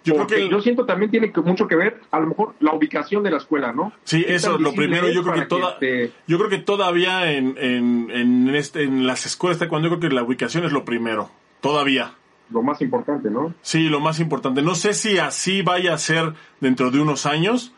Yo 0.04 0.14
creo 0.14 0.16
Porque 0.18 0.34
que 0.36 0.42
el- 0.44 0.50
yo 0.50 0.60
siento 0.62 0.86
también 0.86 1.10
tiene 1.10 1.30
que- 1.32 1.40
mucho 1.42 1.66
que 1.68 1.76
ver, 1.76 2.00
a 2.10 2.18
lo 2.20 2.28
mejor, 2.28 2.54
la 2.60 2.72
ubicación 2.72 3.22
de 3.22 3.30
la 3.30 3.36
escuela, 3.36 3.72
¿no? 3.72 3.92
Sí, 4.04 4.24
¿Qué 4.24 4.34
eso 4.36 4.52
tan 4.54 4.62
lo 4.62 4.72
primero. 4.72 5.08
es 5.08 5.14
Yo 5.14 5.22
creo 5.22 5.34
que 5.34 5.42
toda, 5.46 5.72
este, 5.72 6.12
yo 6.26 6.38
creo 6.38 6.48
que 6.48 6.58
todavía 6.58 7.30
en, 7.30 7.56
en, 7.58 8.10
en, 8.10 8.54
este, 8.54 8.84
en 8.84 9.06
las 9.06 9.26
escuelas 9.26 9.58
cuando 9.68 9.88
yo 9.90 9.98
creo 9.98 10.08
que 10.08 10.14
la 10.14 10.22
ubicación 10.22 10.64
es 10.64 10.72
lo 10.72 10.84
primero. 10.86 11.30
Todavía. 11.60 12.14
Lo 12.50 12.62
más 12.62 12.80
importante, 12.80 13.30
¿no? 13.30 13.54
Sí, 13.62 13.88
lo 13.88 14.00
más 14.00 14.20
importante. 14.20 14.62
No 14.62 14.74
sé 14.74 14.94
si 14.94 15.18
así 15.18 15.62
vaya 15.62 15.94
a 15.94 15.98
ser 15.98 16.34
dentro 16.60 16.90
de 16.90 17.00
unos 17.00 17.26
años, 17.26 17.72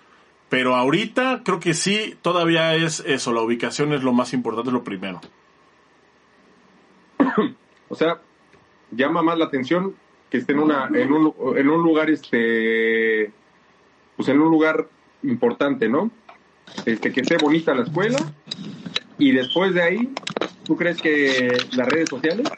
pero 0.49 0.77
ahorita 0.77 1.43
creo 1.45 1.61
que 1.61 1.75
sí, 1.75 2.17
todavía 2.23 2.75
es 2.75 3.01
eso. 3.07 3.33
La 3.33 3.43
ubicación 3.43 3.93
es 3.93 4.03
lo 4.03 4.13
más 4.13 4.33
importante, 4.33 4.71
lo 4.71 4.85
primero. 4.85 5.21
O 7.93 7.97
sea, 7.97 8.21
llama 8.93 9.21
más 9.21 9.37
la 9.37 9.47
atención 9.47 9.97
que 10.31 10.39
esté 10.39 10.53
en 10.53 10.61
una 10.61 10.89
en 10.95 11.13
un, 11.13 11.35
en 11.57 11.69
un 11.69 11.83
lugar 11.83 12.09
este 12.09 13.33
pues 14.17 14.29
en 14.29 14.41
un 14.41 14.49
lugar 14.49 14.87
importante, 15.25 15.89
¿no? 15.89 16.11
Este 16.87 17.13
que 17.13 17.23
esté 17.23 17.37
bonita 17.37 17.75
la 17.75 17.83
escuela 17.83 18.19
y 19.19 19.33
después 19.33 19.75
de 19.75 19.83
ahí, 19.83 20.15
¿tú 20.65 20.77
crees 20.77 21.03
que 21.03 21.57
las 21.73 21.89
redes 21.89 22.09
sociales? 22.09 22.49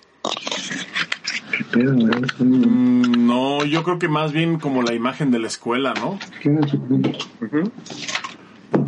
¿Qué 1.62 1.78
pedo, 1.78 1.94
güey? 1.94 2.10
Mm, 2.38 3.26
No, 3.26 3.64
yo 3.64 3.82
creo 3.82 3.98
que 3.98 4.08
más 4.08 4.32
bien 4.32 4.58
como 4.58 4.82
la 4.82 4.94
imagen 4.94 5.30
de 5.30 5.38
la 5.38 5.46
escuela, 5.46 5.94
¿no? 5.94 6.18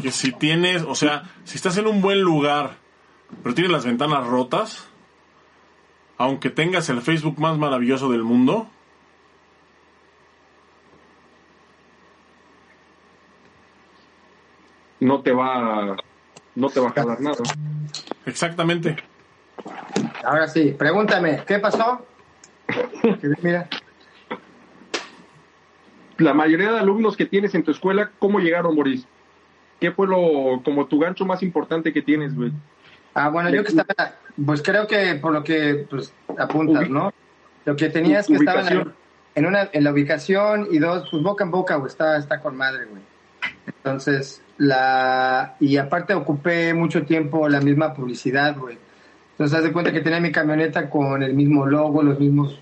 Que 0.01 0.11
si 0.11 0.33
tienes, 0.33 0.83
o 0.83 0.95
sea, 0.95 1.25
si 1.45 1.57
estás 1.57 1.77
en 1.79 1.87
un 1.87 2.01
buen 2.01 2.21
lugar, 2.21 2.77
pero 3.43 3.55
tienes 3.55 3.73
las 3.73 3.85
ventanas 3.85 4.27
rotas, 4.27 4.89
aunque 6.19 6.51
tengas 6.51 6.89
el 6.89 7.01
Facebook 7.01 7.39
más 7.39 7.59
maravilloso 7.59 8.11
del 8.11 8.23
mundo, 8.23 8.69
no 15.01 15.21
te 15.21 15.33
va 15.33 15.97
no 16.55 16.69
te 16.69 16.81
va 16.81 16.89
a 16.89 16.93
jalar 16.93 17.21
nada. 17.21 17.37
exactamente. 18.27 18.97
Ahora 20.25 20.49
sí, 20.49 20.75
pregúntame, 20.77 21.43
¿qué 21.47 21.59
pasó? 21.59 22.07
Que 22.67 23.29
Mira, 23.43 23.69
La 26.19 26.35
mayoría 26.35 26.73
de 26.73 26.79
alumnos 26.79 27.17
que 27.17 27.27
tienes 27.27 27.55
en 27.55 27.63
tu 27.63 27.71
escuela, 27.71 28.11
¿cómo 28.19 28.41
llegaron, 28.41 28.75
Boris? 28.75 29.07
¿Qué 29.81 29.93
fue 29.93 30.07
lo 30.07 30.63
como 30.65 30.87
tu 30.87 30.99
gancho 30.99 31.27
más 31.27 31.43
importante 31.43 31.93
que 31.93 32.03
tienes, 32.03 32.35
güey? 32.35 32.53
ah, 33.15 33.29
bueno, 33.29 33.51
yo 33.51 33.63
que 33.63 33.69
estaba, 33.69 34.17
pues 34.45 34.63
creo 34.63 34.87
que 34.87 35.15
por 35.17 35.33
lo 35.33 35.45
que 35.45 35.87
pues, 35.89 36.13
apuntas, 36.39 36.89
¿no? 36.89 37.13
Lo 37.65 37.77
que 37.77 37.89
tenías 37.89 38.27
que 38.27 38.35
estar 38.35 38.59
en 38.59 38.65
la, 38.65 38.71
Ubicación. 38.73 38.95
en 39.35 39.47
una 39.47 39.71
en 39.73 39.85
la 39.85 39.93
ubicación 39.93 40.69
y 40.71 40.79
dos, 40.79 41.09
pues 41.11 41.23
boca 41.23 41.45
en 41.45 41.51
boca, 41.51 41.77
güey, 41.77 41.89
está, 41.89 42.17
está 42.17 42.41
con 42.41 42.57
madre, 42.57 42.87
güey. 42.87 43.03
Entonces, 43.67 44.43
la 44.59 45.57
y 45.61 45.77
aparte 45.77 46.15
ocupé 46.15 46.75
mucho 46.75 47.05
tiempo 47.05 47.49
la 47.49 47.61
misma 47.61 47.95
publicidad, 47.95 48.57
güey. 48.59 48.79
Entonces, 49.35 49.59
haz 49.59 49.65
de 49.65 49.73
cuenta 49.73 49.93
que 49.93 50.01
tenía 50.01 50.21
mi 50.21 50.31
camioneta 50.31 50.89
con 50.89 51.23
el 51.23 51.35
mismo 51.35 51.67
logo, 51.67 52.03
los 52.03 52.21
mismos 52.21 52.61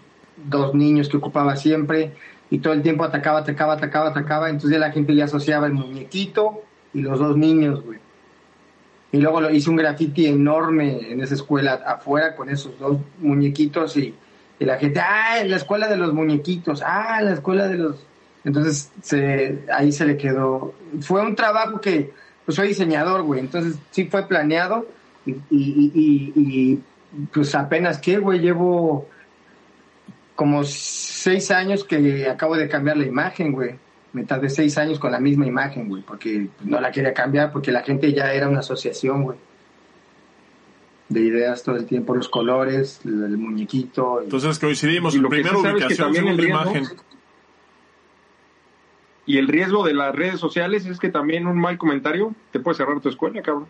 dos 0.48 0.74
niños 0.74 1.08
que 1.10 1.18
ocupaba 1.18 1.54
siempre 1.56 2.12
y 2.50 2.58
todo 2.58 2.72
el 2.72 2.82
tiempo 2.82 3.04
atacaba, 3.04 3.40
atacaba, 3.40 3.74
atacaba, 3.74 4.08
atacaba. 4.08 4.48
Entonces 4.48 4.72
ya 4.72 4.78
la 4.78 4.90
gente 4.90 5.14
ya 5.14 5.24
asociaba 5.24 5.66
el 5.66 5.74
muñequito 5.74 6.62
y 6.94 7.02
los 7.02 7.18
dos 7.18 7.36
niños, 7.36 7.84
güey. 7.84 7.98
Y 9.12 9.18
luego 9.18 9.42
lo, 9.42 9.50
hice 9.50 9.68
un 9.68 9.76
graffiti 9.76 10.26
enorme 10.26 11.12
en 11.12 11.20
esa 11.20 11.34
escuela 11.34 11.74
afuera 11.86 12.34
con 12.34 12.48
esos 12.48 12.78
dos 12.78 12.96
muñequitos 13.18 13.98
y, 13.98 14.14
y 14.58 14.64
la 14.64 14.78
gente, 14.78 15.00
ah, 15.00 15.44
la 15.44 15.56
escuela 15.56 15.86
de 15.88 15.98
los 15.98 16.14
muñequitos, 16.14 16.82
ah, 16.82 17.20
la 17.20 17.32
escuela 17.32 17.68
de 17.68 17.76
los... 17.76 18.06
Entonces 18.44 18.90
se, 19.02 19.64
ahí 19.70 19.92
se 19.92 20.06
le 20.06 20.16
quedó. 20.16 20.72
Fue 21.02 21.20
un 21.20 21.36
trabajo 21.36 21.80
que, 21.80 22.12
pues 22.46 22.56
soy 22.56 22.68
diseñador, 22.68 23.22
güey, 23.22 23.40
entonces 23.40 23.78
sí 23.90 24.06
fue 24.06 24.26
planeado 24.26 24.86
y, 25.26 25.30
y, 25.30 25.36
y, 25.50 26.32
y- 26.34 26.72
y, 26.72 26.80
pues 27.32 27.54
apenas 27.54 27.98
que, 27.98 28.18
güey, 28.18 28.40
llevo 28.40 29.08
como 30.34 30.64
seis 30.64 31.50
años 31.50 31.84
que 31.84 32.26
acabo 32.28 32.56
de 32.56 32.68
cambiar 32.68 32.96
la 32.96 33.06
imagen, 33.06 33.52
güey. 33.52 33.74
Me 34.12 34.24
tardé 34.24 34.50
seis 34.50 34.76
años 34.78 34.98
con 34.98 35.12
la 35.12 35.20
misma 35.20 35.46
imagen, 35.46 35.88
güey, 35.88 36.02
porque 36.02 36.48
no 36.64 36.80
la 36.80 36.90
quería 36.90 37.14
cambiar, 37.14 37.50
porque 37.52 37.70
la 37.72 37.82
gente 37.82 38.12
ya 38.12 38.32
era 38.32 38.48
una 38.48 38.60
asociación, 38.60 39.22
güey. 39.22 39.38
De 41.08 41.20
ideas 41.20 41.62
todo 41.62 41.76
el 41.76 41.84
tiempo, 41.86 42.14
los 42.14 42.28
colores, 42.28 43.00
el, 43.04 43.22
el 43.24 43.36
muñequito. 43.38 44.20
y- 44.20 44.24
Entonces 44.24 44.58
coincidimos. 44.58 45.14
Y 45.14 45.18
lo 45.18 45.28
que 45.28 45.36
Primero 45.36 45.56
sí 45.58 45.62
sabes 45.62 45.78
que 45.80 45.86
ubicación, 45.94 46.14
segunda 46.14 46.42
imagen. 46.48 46.84
Y 49.24 49.38
el 49.38 49.46
riesgo 49.48 49.84
de 49.84 49.94
las 49.94 50.14
redes 50.14 50.40
sociales 50.40 50.84
es 50.86 50.98
que 50.98 51.08
también 51.08 51.46
un 51.46 51.58
mal 51.58 51.78
comentario 51.78 52.34
te 52.50 52.58
puede 52.60 52.76
cerrar 52.76 53.00
tu 53.00 53.08
escuela, 53.08 53.40
cabrón. 53.42 53.68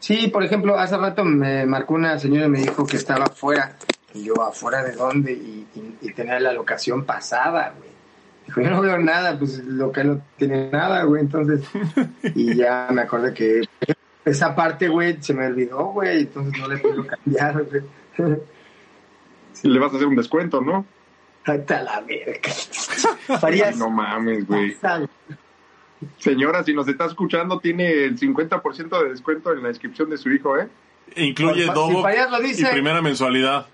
Sí, 0.00 0.28
por 0.28 0.44
ejemplo, 0.44 0.78
hace 0.78 0.96
rato 0.96 1.24
me 1.24 1.64
marcó 1.66 1.94
una 1.94 2.18
señora 2.18 2.46
y 2.46 2.50
me 2.50 2.58
dijo 2.60 2.86
que 2.86 2.96
estaba 2.96 3.24
afuera. 3.26 3.76
Y 4.12 4.24
yo, 4.24 4.34
¿afuera 4.42 4.82
de 4.84 4.92
dónde? 4.92 5.32
Y, 5.32 5.66
y- 5.74 5.96
y 6.08 6.12
tenía 6.12 6.38
la 6.38 6.52
locación 6.52 7.04
pasada, 7.04 7.74
güey. 7.76 7.90
Dijo, 8.46 8.60
yo 8.60 8.70
no 8.70 8.82
veo 8.82 8.98
nada, 8.98 9.38
pues 9.38 9.58
lo 9.64 9.90
que 9.90 10.04
no 10.04 10.20
tiene 10.36 10.68
nada, 10.70 11.02
güey. 11.04 11.22
Entonces, 11.22 11.62
y 12.34 12.54
ya 12.54 12.88
me 12.92 13.00
acordé 13.02 13.32
que 13.32 13.62
esa 14.24 14.54
parte, 14.54 14.88
güey, 14.88 15.16
se 15.22 15.32
me 15.34 15.46
olvidó, 15.46 15.86
güey. 15.86 16.20
Entonces 16.22 16.60
no 16.60 16.68
le 16.68 16.76
puedo 16.78 17.06
cambiar, 17.06 17.64
güey. 17.64 17.82
Le 19.62 19.78
vas 19.78 19.92
a 19.92 19.96
hacer 19.96 20.08
un 20.08 20.16
descuento, 20.16 20.60
¿no? 20.60 20.84
Hasta 21.46 21.82
la 21.82 22.00
verga. 22.02 22.50
Farías. 23.40 23.76
No 23.76 23.88
mames, 23.88 24.46
güey. 24.46 24.76
Señora, 26.18 26.64
si 26.64 26.74
nos 26.74 26.88
está 26.88 27.06
escuchando, 27.06 27.58
tiene 27.60 28.04
el 28.04 28.18
50% 28.18 29.02
de 29.02 29.08
descuento 29.10 29.52
en 29.52 29.62
la 29.62 29.68
inscripción 29.68 30.10
de 30.10 30.18
su 30.18 30.30
hijo, 30.30 30.58
¿eh? 30.58 30.68
Incluye 31.16 31.64
Si 31.64 31.70
Dobo 31.72 32.08
y 32.08 32.64
primera 32.64 33.02
mensualidad. 33.02 33.66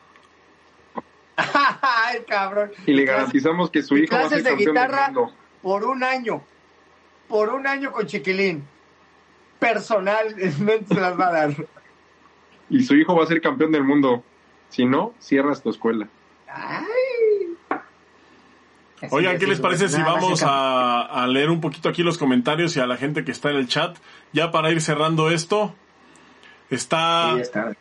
Ay, 1.82 2.20
cabrón. 2.28 2.70
Y 2.86 2.92
le 2.92 3.04
garantizamos 3.04 3.70
que 3.70 3.82
su 3.82 3.96
hijo 3.96 4.14
va 4.14 4.22
a 4.22 4.28
ser 4.28 4.42
clases 4.42 4.44
de 4.44 4.50
campeón 4.50 4.74
del 4.74 4.84
guitarra 4.84 5.06
mundo. 5.10 5.32
por 5.62 5.84
un 5.84 6.04
año. 6.04 6.42
Por 7.28 7.48
un 7.50 7.66
año 7.66 7.92
con 7.92 8.06
Chiquilín. 8.06 8.64
Personal, 9.58 10.34
no 10.60 10.72
se 10.86 11.00
las 11.00 11.18
va 11.18 11.28
a 11.28 11.32
dar. 11.32 11.66
Y 12.68 12.82
su 12.82 12.94
hijo 12.94 13.14
va 13.14 13.24
a 13.24 13.26
ser 13.26 13.40
campeón 13.40 13.72
del 13.72 13.84
mundo. 13.84 14.22
Si 14.68 14.84
no, 14.84 15.14
cierras 15.18 15.62
tu 15.62 15.70
escuela. 15.70 16.08
Ay. 16.46 16.99
Oigan, 19.11 19.38
¿qué 19.38 19.46
les 19.46 19.61
parece 19.61 19.88
si 19.88 20.03
vamos 20.03 20.42
a, 20.42 21.01
a 21.01 21.26
leer 21.26 21.51
un 21.51 21.61
poquito 21.61 21.88
aquí 21.88 22.03
los 22.03 22.18
comentarios 22.18 22.76
y 22.76 22.80
a 22.80 22.86
la 22.86 22.96
gente 22.96 23.24
que 23.24 23.32
está 23.32 23.51
en 23.51 23.57
el 23.57 23.68
chat? 23.68 23.96
Ya 24.32 24.51
para 24.51 24.70
ir 24.70 24.80
cerrando 24.80 25.30
esto, 25.30 25.74
está 26.68 27.30
Sí, 27.30 27.36
ya 27.36 27.42
está. 27.42 27.72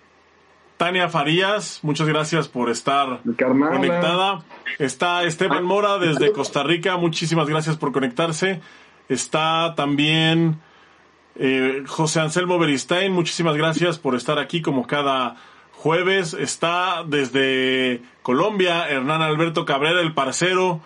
Tania 0.80 1.10
Farías, 1.10 1.82
muchas 1.82 2.08
gracias 2.08 2.48
por 2.48 2.70
estar 2.70 3.20
conectada. 3.38 4.46
Está 4.78 5.24
Esteban 5.24 5.66
Mora 5.66 5.98
desde 5.98 6.32
Costa 6.32 6.64
Rica, 6.64 6.96
muchísimas 6.96 7.50
gracias 7.50 7.76
por 7.76 7.92
conectarse. 7.92 8.62
Está 9.10 9.74
también 9.76 10.62
eh, 11.36 11.84
José 11.86 12.22
Anselmo 12.22 12.58
Beristain, 12.60 13.12
muchísimas 13.12 13.58
gracias 13.58 14.00
por 14.00 14.16
estar 14.16 14.40
aquí 14.40 14.62
como 14.62 14.88
cada 14.88 15.36
jueves. 15.74 16.34
Está 16.34 17.04
desde 17.06 18.02
Colombia 18.22 18.88
Hernán 18.88 19.22
Alberto 19.22 19.66
Cabrera, 19.66 20.00
el 20.00 20.14
parcero. 20.14 20.80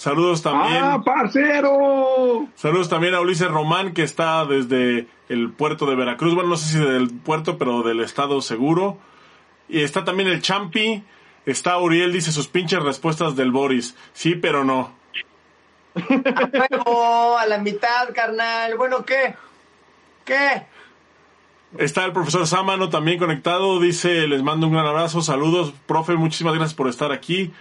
Saludos 0.00 0.40
también. 0.40 0.82
¡Ah, 0.82 1.02
parcero! 1.04 2.48
Saludos 2.54 2.88
también 2.88 3.14
a 3.14 3.20
Ulises 3.20 3.50
Román, 3.50 3.92
que 3.92 4.02
está 4.02 4.46
desde 4.46 5.06
el 5.28 5.50
puerto 5.50 5.84
de 5.84 5.94
Veracruz. 5.94 6.34
Bueno, 6.34 6.48
no 6.48 6.56
sé 6.56 6.72
si 6.72 6.78
del 6.78 7.10
puerto, 7.10 7.58
pero 7.58 7.82
del 7.82 8.00
estado 8.00 8.40
seguro. 8.40 8.96
Y 9.68 9.82
está 9.82 10.02
también 10.02 10.30
el 10.30 10.40
Champi. 10.40 11.04
Está 11.44 11.76
Uriel, 11.76 12.14
dice 12.14 12.32
sus 12.32 12.48
pinches 12.48 12.82
respuestas 12.82 13.36
del 13.36 13.50
Boris. 13.50 13.94
Sí, 14.14 14.36
pero 14.36 14.64
no. 14.64 14.90
Luego, 15.94 17.36
a 17.36 17.44
la 17.44 17.58
mitad, 17.58 18.08
carnal. 18.14 18.78
Bueno, 18.78 19.04
¿qué? 19.04 19.34
¿Qué? 20.24 20.62
Está 21.76 22.06
el 22.06 22.12
profesor 22.12 22.46
Sámano 22.46 22.88
también 22.88 23.18
conectado. 23.18 23.78
Dice, 23.80 24.26
les 24.26 24.42
mando 24.42 24.66
un 24.66 24.72
gran 24.72 24.86
abrazo. 24.86 25.20
Saludos, 25.20 25.74
profe. 25.84 26.14
Muchísimas 26.14 26.54
gracias 26.54 26.72
por 26.72 26.88
estar 26.88 27.12
aquí. 27.12 27.52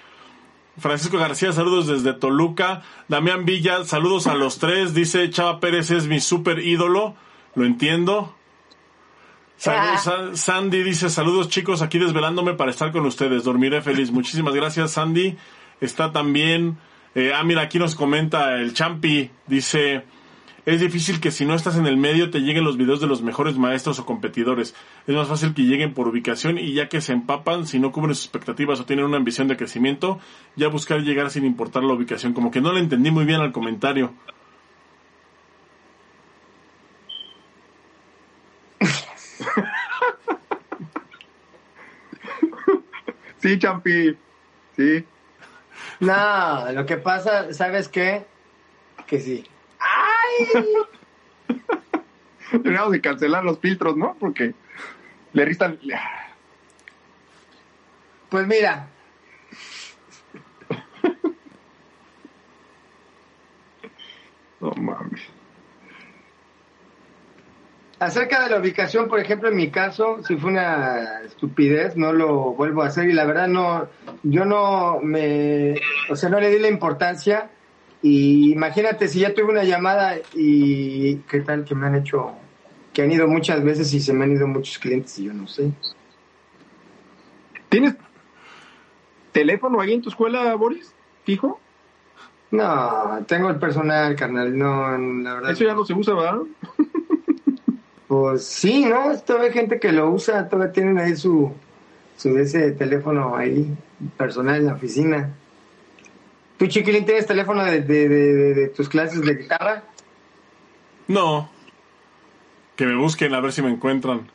Francisco 0.80 1.18
García, 1.18 1.52
saludos 1.52 1.88
desde 1.88 2.14
Toluca. 2.14 2.82
Damián 3.08 3.46
Villa, 3.46 3.84
saludos 3.86 4.28
a 4.28 4.36
los 4.36 4.60
tres. 4.60 4.94
Dice, 4.94 5.30
Chava 5.30 5.60
Pérez 5.60 5.92
es 5.92 6.08
mi 6.08 6.20
super 6.20 6.60
ídolo. 6.60 7.16
Lo 7.56 7.66
entiendo. 7.66 8.36
Saludos, 9.58 10.40
Sandy 10.40 10.84
dice, 10.84 11.10
saludos 11.10 11.50
chicos, 11.50 11.82
aquí 11.82 12.00
desvelándome 12.00 12.54
para 12.54 12.72
estar 12.72 12.94
con 12.94 13.06
ustedes. 13.06 13.44
Dormiré 13.44 13.82
feliz. 13.82 14.10
Muchísimas 14.10 14.54
gracias, 14.54 14.92
Sandy. 14.92 15.36
Está 15.82 16.14
también, 16.14 16.78
eh, 17.14 17.34
ah, 17.36 17.44
mira, 17.44 17.64
aquí 17.64 17.78
nos 17.78 17.94
comenta 17.94 18.56
el 18.56 18.74
Champi. 18.74 19.32
Dice, 19.48 20.06
es 20.70 20.80
difícil 20.80 21.20
que 21.20 21.32
si 21.32 21.46
no 21.46 21.56
estás 21.56 21.78
en 21.78 21.88
el 21.88 21.98
medio 21.98 22.30
te 22.30 22.40
lleguen 22.40 22.64
los 22.64 22.78
videos 22.78 23.02
de 23.02 23.08
los 23.08 23.22
mejores 23.22 23.58
maestros 23.58 23.98
o 24.00 24.06
competidores. 24.06 24.76
Es 25.08 25.16
más 25.16 25.28
fácil 25.28 25.54
que 25.54 25.64
lleguen 25.64 25.94
por 25.94 26.08
ubicación 26.08 26.58
y 26.58 26.74
ya 26.74 26.90
que 26.90 27.02
se 27.02 27.14
empapan, 27.14 27.66
si 27.66 27.80
no 27.80 27.92
cubren 27.92 28.14
sus 28.14 28.26
expectativas 28.26 28.80
o 28.80 28.86
tienen 28.86 29.06
una 29.06 29.18
ambición 29.18 29.48
de 29.48 29.58
crecimiento, 29.58 30.20
ya 30.56 30.68
buscar 30.68 31.00
llegar 31.02 31.32
sin 31.32 31.46
importar 31.46 31.84
la 31.84 31.94
ubicación. 31.94 32.34
Como 32.34 32.52
que 32.52 32.62
no 32.62 32.72
le 32.72 32.82
entendí 32.82 33.10
muy 33.12 33.26
bien 33.26 33.42
al 33.42 33.52
comentario. 33.52 34.14
Sí, 43.42 43.58
Champi. 43.58 44.18
Sí. 44.76 45.06
No, 46.02 46.72
lo 46.74 46.86
que 46.86 46.98
pasa, 46.98 47.54
¿sabes 47.54 47.88
qué? 47.88 48.26
Que 49.08 49.22
sí. 49.22 49.46
¡Ay! 52.52 52.92
Que 52.92 53.02
cancelar 53.02 53.44
los 53.44 53.60
filtros, 53.60 53.96
¿no? 53.96 54.16
Porque 54.20 54.54
le 55.34 55.46
ristan. 55.46 55.80
Pues 58.30 58.48
mira. 58.48 58.88
No 64.62 64.72
mames. 64.72 65.22
Acerca 68.00 68.44
de 68.44 68.50
la 68.50 68.60
ubicación, 68.60 69.08
por 69.08 69.22
ejemplo, 69.22 69.48
en 69.48 69.56
mi 69.56 69.72
caso, 69.72 70.22
si 70.24 70.36
fue 70.36 70.52
una 70.52 71.22
estupidez, 71.22 71.96
no 71.96 72.12
lo 72.12 72.54
vuelvo 72.54 72.84
a 72.84 72.88
hacer 72.88 73.10
y 73.10 73.14
la 73.14 73.24
verdad 73.24 73.48
no, 73.48 73.88
yo 74.24 74.44
no 74.44 75.00
me, 75.02 75.76
o 76.10 76.16
sea, 76.18 76.28
no 76.30 76.42
le 76.42 76.50
di 76.50 76.60
la 76.60 76.68
importancia 76.68 77.50
y 78.02 78.52
imagínate 78.54 79.08
si 79.08 79.20
ya 79.20 79.34
tuve 79.34 79.52
una 79.52 79.64
llamada 79.64 80.18
y 80.34 81.18
qué 81.30 81.42
tal 81.42 81.66
que 81.66 81.76
me 81.76 81.88
han 81.88 81.96
hecho, 81.96 82.32
que 82.94 83.02
han 83.02 83.12
ido 83.12 83.28
muchas 83.28 83.64
veces 83.64 83.94
y 83.94 84.00
se 84.00 84.14
me 84.14 84.24
han 84.24 84.32
ido 84.32 84.48
muchos 84.48 84.80
clientes 84.80 85.18
y 85.20 85.26
yo 85.26 85.34
no 85.34 85.48
sé. 85.48 85.72
¿Tienes 87.70 87.96
teléfono 89.32 89.82
ahí 89.82 89.94
en 89.94 90.02
tu 90.02 90.10
escuela, 90.10 90.56
Boris? 90.56 90.94
¿Fijo? 91.24 91.60
No, 92.52 93.24
tengo 93.28 93.50
el 93.50 93.58
personal, 93.58 94.16
carnal, 94.16 94.58
no, 94.58 94.98
la 94.98 95.36
verdad. 95.36 95.52
Eso 95.52 95.66
ya 95.66 95.76
no 95.76 95.86
se 95.86 95.94
usa, 95.94 96.16
¿verdad? 96.16 96.40
Pues 98.08 98.44
sí, 98.44 98.86
¿no? 98.86 99.16
Todavía 99.20 99.50
hay 99.50 99.54
gente 99.54 99.80
que 99.80 99.92
lo 99.92 100.10
usa, 100.10 100.50
todavía 100.50 100.74
tienen 100.74 100.98
ahí 100.98 101.16
su, 101.16 101.54
su 102.18 102.36
ese 102.40 102.72
teléfono 102.72 103.36
ahí, 103.36 103.72
personal 104.18 104.56
en 104.56 104.66
la 104.66 104.74
oficina. 104.74 105.30
¿Tú, 106.60 106.68
Chiquilín, 106.68 107.06
tienes 107.06 107.26
teléfono 107.26 107.64
de, 107.64 107.82
de, 107.82 108.10
de, 108.10 108.54
de 108.54 108.68
tus 108.68 108.90
clases 108.90 109.22
de 109.22 109.34
guitarra? 109.34 109.84
No. 111.08 111.50
Que 112.76 112.86
me 112.86 112.96
busquen 112.96 113.34
a 113.34 113.40
ver 113.40 113.54
si 113.54 113.62
me 113.62 113.70
encuentran. 113.70 114.30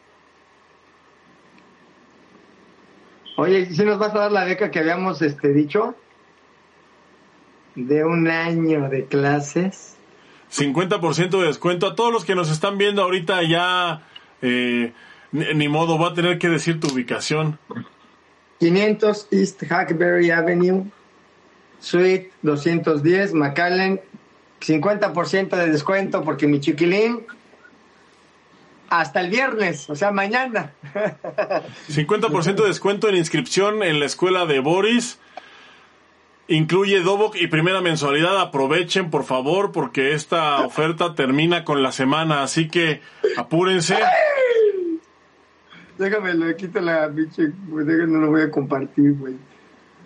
Oye, 3.37 3.66
¿sí 3.66 3.85
nos 3.85 3.99
vas 3.99 4.14
a 4.14 4.20
dar 4.20 4.33
la 4.33 4.45
beca 4.45 4.70
que 4.70 4.79
habíamos 4.79 5.20
este, 5.20 5.53
dicho? 5.53 5.95
De 7.75 8.05
un 8.05 8.27
año 8.29 8.89
de 8.89 9.05
clases. 9.05 9.97
50% 10.51 11.29
de 11.29 11.47
descuento. 11.47 11.87
A 11.89 11.95
todos 11.95 12.11
los 12.11 12.25
que 12.25 12.35
nos 12.35 12.51
están 12.51 12.79
viendo 12.79 13.03
ahorita 13.03 13.43
ya, 13.43 14.07
eh, 14.41 14.95
ni, 15.33 15.68
modo, 15.68 15.99
voy 15.99 16.12
a 16.12 16.14
tener 16.14 16.39
que 16.39 16.49
decir 16.49 16.81
tu 16.81 16.89
ubicación. 16.89 17.59
500 18.61 19.29
East 19.33 19.62
Hackberry 19.68 20.31
Avenue, 20.31 20.85
Suite 21.85 22.32
210, 22.43 23.35
McAllen. 23.35 24.01
50% 24.61 25.57
de 25.57 25.70
descuento 25.70 26.24
porque 26.24 26.47
mi 26.47 26.59
chiquilín 26.59 27.26
hasta 28.89 29.20
el 29.20 29.28
viernes, 29.28 29.91
o 29.91 29.95
sea, 29.95 30.11
mañana. 30.11 30.72
50% 31.91 32.55
de 32.55 32.66
descuento 32.66 33.09
en 33.09 33.16
inscripción 33.16 33.82
en 33.82 34.01
la 34.01 34.07
escuela 34.07 34.47
de 34.47 34.61
Boris. 34.61 35.18
Incluye 36.49 37.01
Dobok 37.01 37.37
y 37.37 37.49
primera 37.49 37.82
mensualidad. 37.82 38.41
Aprovechen, 38.41 39.11
por 39.11 39.24
favor, 39.24 39.72
porque 39.72 40.14
esta 40.14 40.64
oferta 40.64 41.14
termina 41.14 41.64
con 41.64 41.82
la 41.82 41.93
semana. 41.93 42.43
Así 42.43 42.68
que 42.68 43.01
apúrense. 43.37 43.99
Déjame, 45.99 46.35
le 46.35 46.57
quito 46.57 46.80
la 46.80 47.11
pinche. 47.11 47.51
No 47.68 48.20
lo 48.20 48.30
voy 48.30 48.43
a 48.43 48.51
compartir, 48.51 49.14
güey. 49.18 49.35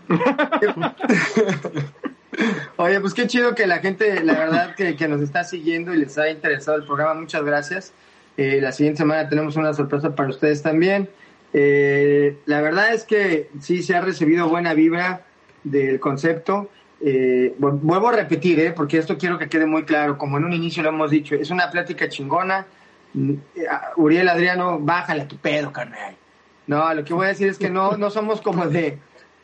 Oye, 2.77 3.01
pues 3.01 3.15
qué 3.15 3.27
chido 3.27 3.55
que 3.55 3.67
la 3.67 3.79
gente, 3.79 4.23
la 4.23 4.35
verdad, 4.35 4.75
que, 4.75 5.09
nos 5.09 5.21
está 5.21 5.45
siguiendo 5.45 5.93
y 5.93 5.99
les 5.99 6.17
ha 6.19 6.31
interesado 6.31 6.79
el 6.79 6.85
programa. 6.85 7.15
Muchas 7.15 7.45
gracias. 7.45 7.93
Eh, 8.37 8.61
la 8.61 8.73
siguiente 8.73 8.99
semana 8.99 9.29
tenemos 9.29 9.57
una 9.57 9.75
sorpresa 9.75 10.15
para 10.15 10.29
ustedes 10.29 10.63
también. 10.63 11.09
Eh, 11.53 12.37
la 12.47 12.61
verdad 12.61 12.93
es 12.93 13.05
que 13.05 13.51
sí 13.61 13.83
se 13.83 13.95
ha 13.95 14.01
recibido 14.01 14.49
buena 14.49 14.75
vibra 14.75 15.23
del 15.65 16.01
concepto. 16.01 16.71
Eh, 17.01 17.55
vuelvo 17.59 18.09
a 18.09 18.13
repetir, 18.13 18.59
eh, 18.61 18.73
porque 18.73 18.99
esto 18.99 19.19
quiero 19.19 19.39
que 19.39 19.49
quede 19.49 19.67
muy 19.67 19.85
claro, 19.85 20.19
como 20.19 20.37
en 20.37 20.45
un 20.45 20.53
inicio 20.53 20.83
lo 20.83 20.89
hemos 20.89 21.11
dicho, 21.11 21.37
es 21.37 21.51
una 21.51 21.71
plática 21.71 22.09
chingona. 22.09 22.67
Uriel 23.97 24.29
Adriano, 24.29 24.79
bájale 24.79 25.23
a 25.23 25.29
tu 25.29 25.39
pedo, 25.39 25.73
carnal. 25.73 26.17
No, 26.67 26.93
lo 26.93 27.05
que 27.05 27.15
voy 27.15 27.27
a 27.27 27.29
decir 27.31 27.49
es 27.49 27.59
que 27.59 27.71
no, 27.71 27.97
no 27.97 28.11
somos 28.11 28.43
como 28.43 28.67
de, 28.67 28.99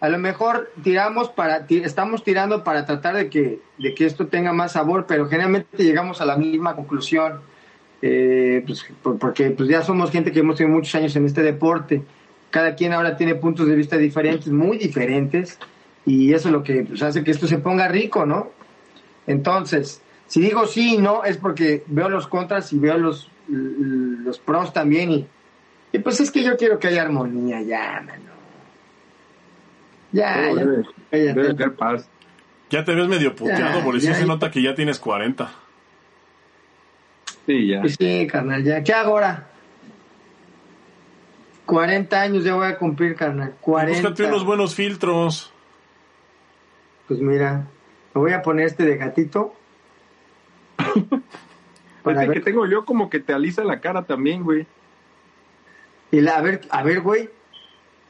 a 0.05 0.11
lo 0.11 0.19
mejor 0.19 0.71
tiramos 0.83 1.31
para, 1.31 1.65
estamos 1.67 2.23
tirando 2.23 2.63
para 2.63 2.85
tratar 2.85 3.17
de 3.17 3.31
que, 3.31 3.61
de 3.79 3.95
que 3.95 4.05
esto 4.05 4.27
tenga 4.27 4.53
más 4.53 4.73
sabor, 4.73 5.07
pero 5.09 5.27
generalmente 5.29 5.83
llegamos 5.83 6.21
a 6.21 6.27
la 6.27 6.37
misma 6.37 6.77
conclusión, 6.77 7.41
eh, 8.03 8.63
pues, 8.67 8.85
porque 9.19 9.49
pues 9.53 9.67
ya 9.67 9.81
somos 9.81 10.11
gente 10.11 10.31
que 10.31 10.41
hemos 10.41 10.57
tenido 10.57 10.77
muchos 10.77 10.95
años 10.95 11.17
en 11.17 11.25
este 11.25 11.41
deporte. 11.41 12.03
Cada 12.51 12.75
quien 12.75 12.93
ahora 12.93 13.17
tiene 13.17 13.35
puntos 13.35 13.67
de 13.67 13.75
vista 13.77 13.97
diferentes, 13.97 14.53
muy 14.53 14.77
diferentes 14.77 15.59
y 16.05 16.35
eso 16.35 16.49
es 16.49 16.53
lo 16.53 16.63
que 16.63 16.85
pues, 16.85 17.03
hace 17.03 17.25
que 17.25 17.31
esto 17.31 17.47
se 17.47 17.57
ponga 17.57 17.89
rico, 17.89 18.27
¿no? 18.27 18.51
Entonces, 19.27 20.03
si 20.27 20.43
digo 20.43 20.67
sí 20.67 20.97
y 20.97 20.99
no, 20.99 21.25
es 21.25 21.39
porque 21.39 21.83
veo 21.87 22.11
los 22.11 22.27
contras 22.27 22.75
y 22.75 22.79
veo 22.79 22.99
los, 22.99 23.31
los 23.49 24.39
pros 24.39 24.71
también 24.75 25.11
y, 25.13 25.27
y 25.93 25.99
pues 26.01 26.21
es 26.21 26.31
que 26.31 26.45
yo 26.45 26.59
quiero 26.59 26.79
que 26.79 26.89
haya 26.89 27.01
armonía 27.01 27.63
ya, 27.63 28.05
mano. 28.07 28.34
Ya, 30.15 30.47
ya, 30.47 30.55
debe, 30.55 30.85
debe 31.11 31.55
tener 31.55 31.75
paz. 31.75 32.09
Ya 32.71 32.85
te 32.85 32.95
ves 32.95 33.09
medio 33.09 33.35
puteado, 33.35 33.83
por 33.83 33.97
eso 33.97 34.15
se 34.15 34.25
nota 34.25 34.49
que 34.49 34.63
ya 34.63 34.75
tienes 34.75 35.01
40. 35.01 35.51
Sí, 37.47 37.67
ya. 37.67 37.81
Pues 37.81 37.97
sí, 37.99 38.27
carnal, 38.29 38.63
ya. 38.63 38.85
¿Qué 38.85 38.93
hago 38.93 39.15
ahora? 39.15 39.49
40 41.67 42.21
años 42.21 42.45
ya 42.45 42.55
voy 42.55 42.69
a 42.69 42.79
cumplir, 42.79 43.17
carnal. 43.17 43.57
40. 43.61 44.01
Búscate 44.01 44.29
unos 44.29 44.45
buenos 44.45 44.77
filtros. 44.77 45.53
Pues 47.09 47.19
mira, 47.19 47.67
me 48.15 48.21
voy 48.21 48.33
a 48.33 48.43
poner 48.43 48.67
este 48.67 48.85
de 48.85 48.97
gatito. 48.97 49.53
Para 52.05 52.29
que 52.29 52.41
tengo 52.41 52.67
yo 52.67 52.85
como 52.85 53.11
que 53.11 53.19
te 53.19 53.33
alisa 53.33 53.65
la 53.65 53.81
cara 53.81 54.05
también, 54.05 54.45
güey. 54.45 54.65
Y 56.13 56.21
la, 56.21 56.37
a 56.37 56.41
ver, 56.41 56.61
a 56.71 56.85
ver, 56.85 57.01
güey. 57.01 57.31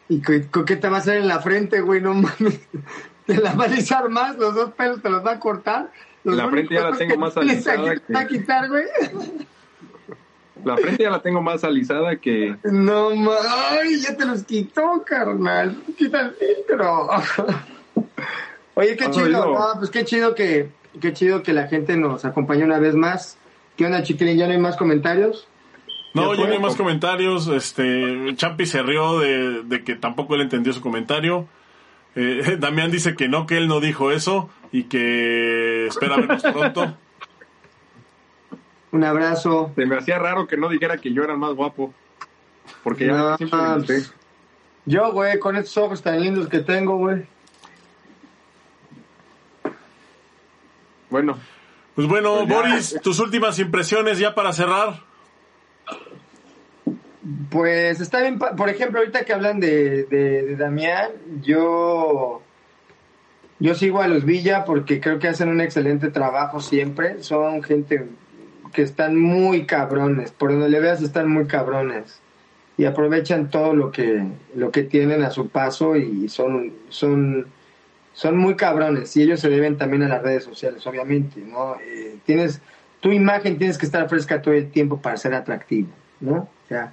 ¿Y 0.08 0.20
qué, 0.20 0.46
qué 0.66 0.76
te 0.76 0.88
va 0.88 0.96
a 0.96 1.00
hacer 1.00 1.16
en 1.18 1.28
la 1.28 1.40
frente, 1.40 1.80
güey? 1.80 2.00
No 2.00 2.14
mames. 2.14 2.60
Te 3.26 3.38
la 3.38 3.54
va 3.54 3.64
a 3.64 3.66
alisar 3.68 4.10
más, 4.10 4.36
los 4.36 4.54
dos 4.54 4.72
pelos 4.74 5.00
te 5.00 5.08
los 5.08 5.24
va 5.24 5.32
a 5.32 5.40
cortar. 5.40 5.90
Los 6.24 6.36
la 6.36 6.46
frente 6.50 6.74
ya 6.74 6.90
la 6.90 6.94
tengo 6.94 7.16
más 7.16 7.34
alisada. 7.38 7.96
Que... 7.96 8.16
a 8.18 8.26
quitar, 8.26 8.68
güey? 8.68 8.84
La 10.62 10.76
frente 10.76 11.04
ya 11.04 11.10
la 11.10 11.22
tengo 11.22 11.40
más 11.40 11.64
alisada 11.64 12.16
que. 12.16 12.54
No 12.64 13.16
mames, 13.16 13.46
ay, 13.46 13.98
ya 13.98 14.14
te 14.14 14.26
los 14.26 14.44
quitó, 14.44 15.02
carnal. 15.06 15.74
Quita 15.96 16.20
el 16.20 16.32
filtro. 16.32 17.08
Oye, 18.74 18.94
qué 18.94 19.10
chido, 19.10 19.58
ah, 19.58 19.76
pues 19.78 19.90
qué 19.90 20.04
chido 20.04 20.34
que, 20.34 20.68
qué 21.00 21.14
chido 21.14 21.42
que 21.42 21.54
la 21.54 21.68
gente 21.68 21.96
nos 21.96 22.26
acompañe 22.26 22.64
una 22.64 22.78
vez 22.78 22.94
más. 22.94 23.38
¿Qué 23.76 23.86
onda, 23.86 24.02
chiquilín? 24.02 24.36
¿Ya 24.36 24.46
no 24.46 24.52
hay 24.52 24.58
más 24.58 24.76
comentarios? 24.76 25.48
No, 26.14 26.34
ya 26.34 26.46
no 26.46 26.52
hay 26.52 26.58
más 26.60 26.76
comentarios. 26.76 27.48
Este, 27.48 28.34
Champi 28.36 28.66
se 28.66 28.82
rió 28.82 29.18
de, 29.18 29.62
de 29.64 29.84
que 29.84 29.96
tampoco 29.96 30.36
él 30.36 30.42
entendió 30.42 30.72
su 30.72 30.80
comentario. 30.80 31.48
Eh, 32.14 32.56
Damián 32.60 32.90
dice 32.90 33.14
que 33.16 33.28
no, 33.28 33.46
que 33.46 33.56
él 33.56 33.68
no 33.68 33.80
dijo 33.80 34.10
eso 34.12 34.48
y 34.72 34.84
que 34.84 35.86
espera 35.88 36.16
vernos 36.16 36.42
pronto. 36.42 36.96
Un 38.92 39.02
abrazo. 39.04 39.72
Se 39.74 39.86
me 39.86 39.96
hacía 39.96 40.18
raro 40.20 40.46
que 40.46 40.56
no 40.56 40.68
dijera 40.68 40.98
que 40.98 41.12
yo 41.12 41.24
era 41.24 41.32
el 41.32 41.38
más 41.38 41.54
guapo. 41.54 41.92
Porque 42.84 43.06
ya 43.06 43.12
No, 43.12 43.36
siempre 43.36 43.58
me 43.60 44.02
yo, 44.86 45.12
güey, 45.12 45.38
con 45.38 45.56
estos 45.56 45.76
ojos 45.78 46.02
tan 46.02 46.20
lindos 46.20 46.48
que 46.48 46.58
tengo, 46.60 46.98
güey. 46.98 47.26
Bueno, 51.10 51.38
Pues 51.94 52.06
bueno, 52.06 52.44
Pues. 52.46 52.48
Boris, 52.48 53.00
tus 53.02 53.18
últimas 53.20 53.58
impresiones 53.58 54.18
ya 54.18 54.34
para 54.34 54.52
cerrar. 54.52 55.00
Pues 57.54 58.00
está 58.00 58.20
bien, 58.20 58.40
por 58.40 58.68
ejemplo, 58.68 58.98
ahorita 58.98 59.24
que 59.24 59.32
hablan 59.32 59.60
de, 59.60 60.06
de, 60.06 60.42
de 60.42 60.56
Damián, 60.56 61.12
yo, 61.40 62.42
yo 63.60 63.74
sigo 63.76 64.02
a 64.02 64.08
los 64.08 64.24
Villa 64.24 64.64
porque 64.64 64.98
creo 64.98 65.20
que 65.20 65.28
hacen 65.28 65.48
un 65.48 65.60
excelente 65.60 66.10
trabajo 66.10 66.58
siempre. 66.58 67.22
Son 67.22 67.62
gente 67.62 68.08
que 68.72 68.82
están 68.82 69.16
muy 69.16 69.66
cabrones, 69.66 70.32
por 70.32 70.50
donde 70.50 70.68
le 70.68 70.80
veas 70.80 71.00
están 71.00 71.30
muy 71.30 71.46
cabrones. 71.46 72.18
Y 72.76 72.86
aprovechan 72.86 73.50
todo 73.50 73.72
lo 73.72 73.92
que, 73.92 74.26
lo 74.56 74.72
que 74.72 74.82
tienen 74.82 75.22
a 75.22 75.30
su 75.30 75.48
paso 75.48 75.94
y 75.94 76.28
son, 76.28 76.72
son, 76.88 77.46
son 78.14 78.36
muy 78.36 78.56
cabrones. 78.56 79.16
Y 79.16 79.22
ellos 79.22 79.38
se 79.38 79.48
deben 79.48 79.78
también 79.78 80.02
a 80.02 80.08
las 80.08 80.24
redes 80.24 80.42
sociales, 80.42 80.84
obviamente, 80.88 81.40
¿no? 81.40 81.76
Eh, 81.80 82.16
tienes, 82.26 82.60
tu 82.98 83.12
imagen 83.12 83.58
tienes 83.58 83.78
que 83.78 83.86
estar 83.86 84.08
fresca 84.08 84.42
todo 84.42 84.54
el 84.54 84.72
tiempo 84.72 85.00
para 85.00 85.16
ser 85.16 85.34
atractivo, 85.34 85.90
¿no? 86.18 86.34
O 86.34 86.68
sea, 86.68 86.92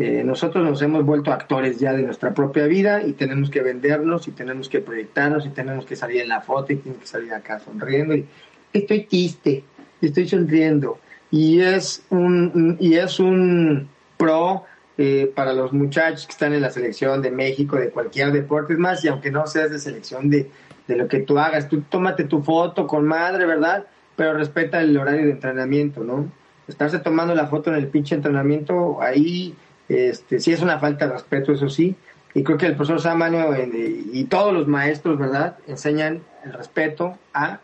eh, 0.00 0.22
nosotros 0.22 0.64
nos 0.64 0.80
hemos 0.80 1.04
vuelto 1.04 1.32
actores 1.32 1.80
ya 1.80 1.92
de 1.92 2.04
nuestra 2.04 2.32
propia 2.32 2.68
vida 2.68 3.02
y 3.02 3.14
tenemos 3.14 3.50
que 3.50 3.62
vendernos 3.62 4.28
y 4.28 4.30
tenemos 4.30 4.68
que 4.68 4.78
proyectarnos 4.78 5.44
y 5.44 5.48
tenemos 5.48 5.86
que 5.86 5.96
salir 5.96 6.20
en 6.20 6.28
la 6.28 6.40
foto 6.40 6.72
y 6.72 6.76
tenemos 6.76 7.00
que 7.00 7.08
salir 7.08 7.34
acá 7.34 7.58
sonriendo 7.58 8.14
y 8.14 8.24
estoy 8.72 9.06
triste, 9.06 9.64
estoy 10.00 10.28
sonriendo. 10.28 11.00
Y 11.32 11.58
es 11.62 12.04
un 12.10 12.76
y 12.78 12.94
es 12.94 13.18
un 13.18 13.88
pro 14.16 14.66
eh, 14.98 15.32
para 15.34 15.52
los 15.52 15.72
muchachos 15.72 16.26
que 16.26 16.32
están 16.32 16.52
en 16.54 16.60
la 16.62 16.70
selección 16.70 17.20
de 17.20 17.32
México 17.32 17.74
de 17.74 17.90
cualquier 17.90 18.30
deporte. 18.30 18.74
Es 18.74 18.78
más 18.78 19.04
y 19.04 19.08
aunque 19.08 19.32
no 19.32 19.48
seas 19.48 19.72
de 19.72 19.80
selección 19.80 20.30
de, 20.30 20.48
de 20.86 20.94
lo 20.94 21.08
que 21.08 21.18
tú 21.18 21.40
hagas 21.40 21.68
tú 21.68 21.80
tómate 21.80 22.22
tu 22.22 22.40
foto 22.44 22.86
con 22.86 23.04
madre 23.04 23.46
verdad 23.46 23.86
pero 24.14 24.34
respeta 24.34 24.80
el 24.80 24.96
horario 24.96 25.26
de 25.26 25.32
entrenamiento 25.32 26.04
no 26.04 26.30
estarse 26.68 27.00
tomando 27.00 27.34
la 27.34 27.48
foto 27.48 27.70
en 27.70 27.76
el 27.76 27.88
pinche 27.88 28.14
entrenamiento 28.14 29.02
ahí 29.02 29.56
este, 29.88 30.40
sí 30.40 30.52
es 30.52 30.60
una 30.60 30.78
falta 30.78 31.06
de 31.06 31.12
respeto, 31.12 31.52
eso 31.52 31.68
sí. 31.68 31.96
Y 32.34 32.44
creo 32.44 32.58
que 32.58 32.66
el 32.66 32.76
profesor 32.76 33.00
Samano 33.00 33.54
eh, 33.54 34.04
y 34.12 34.24
todos 34.24 34.52
los 34.52 34.68
maestros, 34.68 35.18
¿verdad?, 35.18 35.56
enseñan 35.66 36.22
el 36.44 36.52
respeto 36.52 37.18
a 37.32 37.60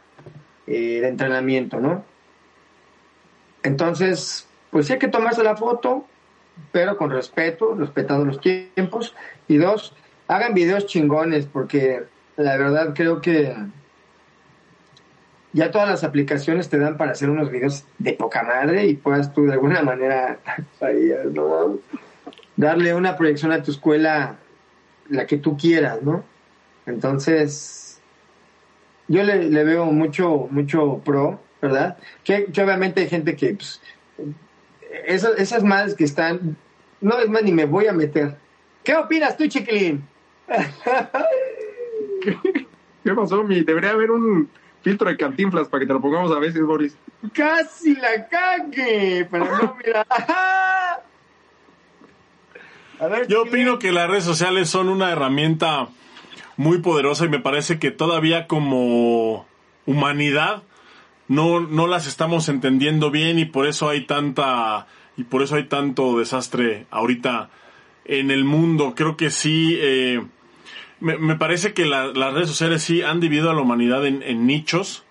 eh, 0.67 0.99
el 0.99 1.05
entrenamiento, 1.05 1.81
¿no? 1.81 2.05
Entonces, 3.63 4.47
pues 4.71 4.87
sí 4.87 4.95
hay 4.95 4.99
que 4.99 5.09
tomarse 5.09 5.43
la 5.43 5.57
foto, 5.57 6.07
pero 6.73 6.97
con 6.97 7.11
respeto, 7.11 7.75
respetando 7.75 8.25
los 8.25 8.41
tiempos. 8.41 9.15
Y 9.49 9.57
dos, 9.57 9.95
hagan 10.29 10.55
videos 10.55 10.87
chingones, 10.87 11.47
porque 11.47 12.05
la 12.37 12.57
verdad 12.57 12.95
creo 12.95 13.21
que 13.21 13.55
ya 15.53 15.71
todas 15.71 15.89
las 15.89 16.05
aplicaciones 16.05 16.69
te 16.69 16.79
dan 16.79 16.97
para 16.97 17.13
hacer 17.13 17.31
unos 17.31 17.51
videos 17.51 17.85
de 17.99 18.13
poca 18.15 18.43
madre 18.43 18.87
y 18.87 18.95
puedas 18.95 19.33
tú 19.33 19.47
de 19.47 19.53
alguna 19.53 19.83
manera 19.83 20.39
ahí, 20.81 21.13
¿no? 21.33 21.79
Darle 22.57 22.95
una 22.95 23.17
proyección 23.17 23.53
a 23.53 23.63
tu 23.63 23.71
escuela 23.71 24.37
la 25.09 25.27
que 25.27 25.37
tú 25.37 25.57
quieras, 25.57 26.03
¿no? 26.03 26.25
Entonces, 26.87 28.01
yo 29.09 29.23
le, 29.23 29.49
le 29.51 29.65
veo 29.65 29.87
mucho, 29.87 30.49
mucho 30.51 31.01
pro, 31.05 31.41
¿verdad? 31.61 31.97
Que, 32.23 32.47
que 32.47 32.63
obviamente 32.63 33.01
hay 33.03 33.09
gente 33.09 33.37
que, 33.37 33.55
pues, 33.55 33.81
esas, 35.07 35.39
esas 35.39 35.63
madres 35.65 35.95
que 35.95 36.05
están, 36.05 36.57
no 37.01 37.19
es 37.19 37.29
más, 37.29 37.43
ni 37.43 37.53
me 37.53 37.65
voy 37.65 37.87
a 37.87 37.93
meter. 37.93 38.37
¿Qué 38.83 38.95
opinas 38.95 39.37
tú, 39.37 39.47
chiquilín? 39.47 40.07
¿qué 43.05 43.15
pasó? 43.15 43.43
Mi? 43.45 43.63
Debería 43.63 43.91
haber 43.91 44.11
un 44.11 44.49
filtro 44.83 45.09
de 45.09 45.17
cantinflas 45.17 45.69
para 45.69 45.81
que 45.81 45.87
te 45.87 45.93
lo 45.93 46.01
pongamos 46.01 46.33
a 46.33 46.39
veces, 46.39 46.63
Boris. 46.63 46.97
Casi 47.33 47.95
la 47.97 48.29
cague, 48.29 49.27
pero 49.31 49.45
no, 49.45 49.77
mira. 49.85 50.07
A 53.01 53.07
ver, 53.09 53.27
Yo 53.29 53.43
opino 53.43 53.79
que 53.79 53.93
las 53.93 54.09
redes 54.09 54.25
sociales 54.25 54.69
son 54.71 54.89
una 54.89 55.11
herramienta 55.11 55.89
muy 56.57 56.79
poderosa 56.79 57.25
y 57.25 57.29
me 57.29 57.41
parece 57.41 57.79
que 57.79 57.91
todavía 57.91 58.47
como 58.47 59.47
humanidad 59.87 60.63
no, 61.29 61.61
no 61.61 61.87
las 61.87 62.07
estamos 62.07 62.49
entendiendo 62.49 63.11
bien 63.11 63.39
y 63.39 63.45
por 63.45 63.67
eso 63.67 63.89
hay 63.89 64.03
tanta 64.07 64.87
y 65.17 65.25
por 65.25 65.43
eso 65.43 65.57
hay 65.57 65.65
tanto 65.65 66.19
desastre 66.19 66.87
ahorita 66.91 67.51
en 68.05 68.31
el 68.31 68.45
mundo. 68.45 68.95
Creo 68.97 69.17
que 69.17 69.31
sí, 69.31 69.77
eh, 69.81 70.23
me, 71.01 71.17
me 71.19 71.37
parece 71.37 71.73
que 71.73 71.87
la- 71.87 72.07
las 72.09 72.35
redes 72.35 72.49
sociales 72.49 72.83
sí 72.83 73.03
han 73.03 73.21
dividido 73.21 73.51
a 73.51 73.55
la 73.55 73.61
humanidad 73.63 74.07
en, 74.07 74.23
en 74.23 74.47
nichos 74.47 75.05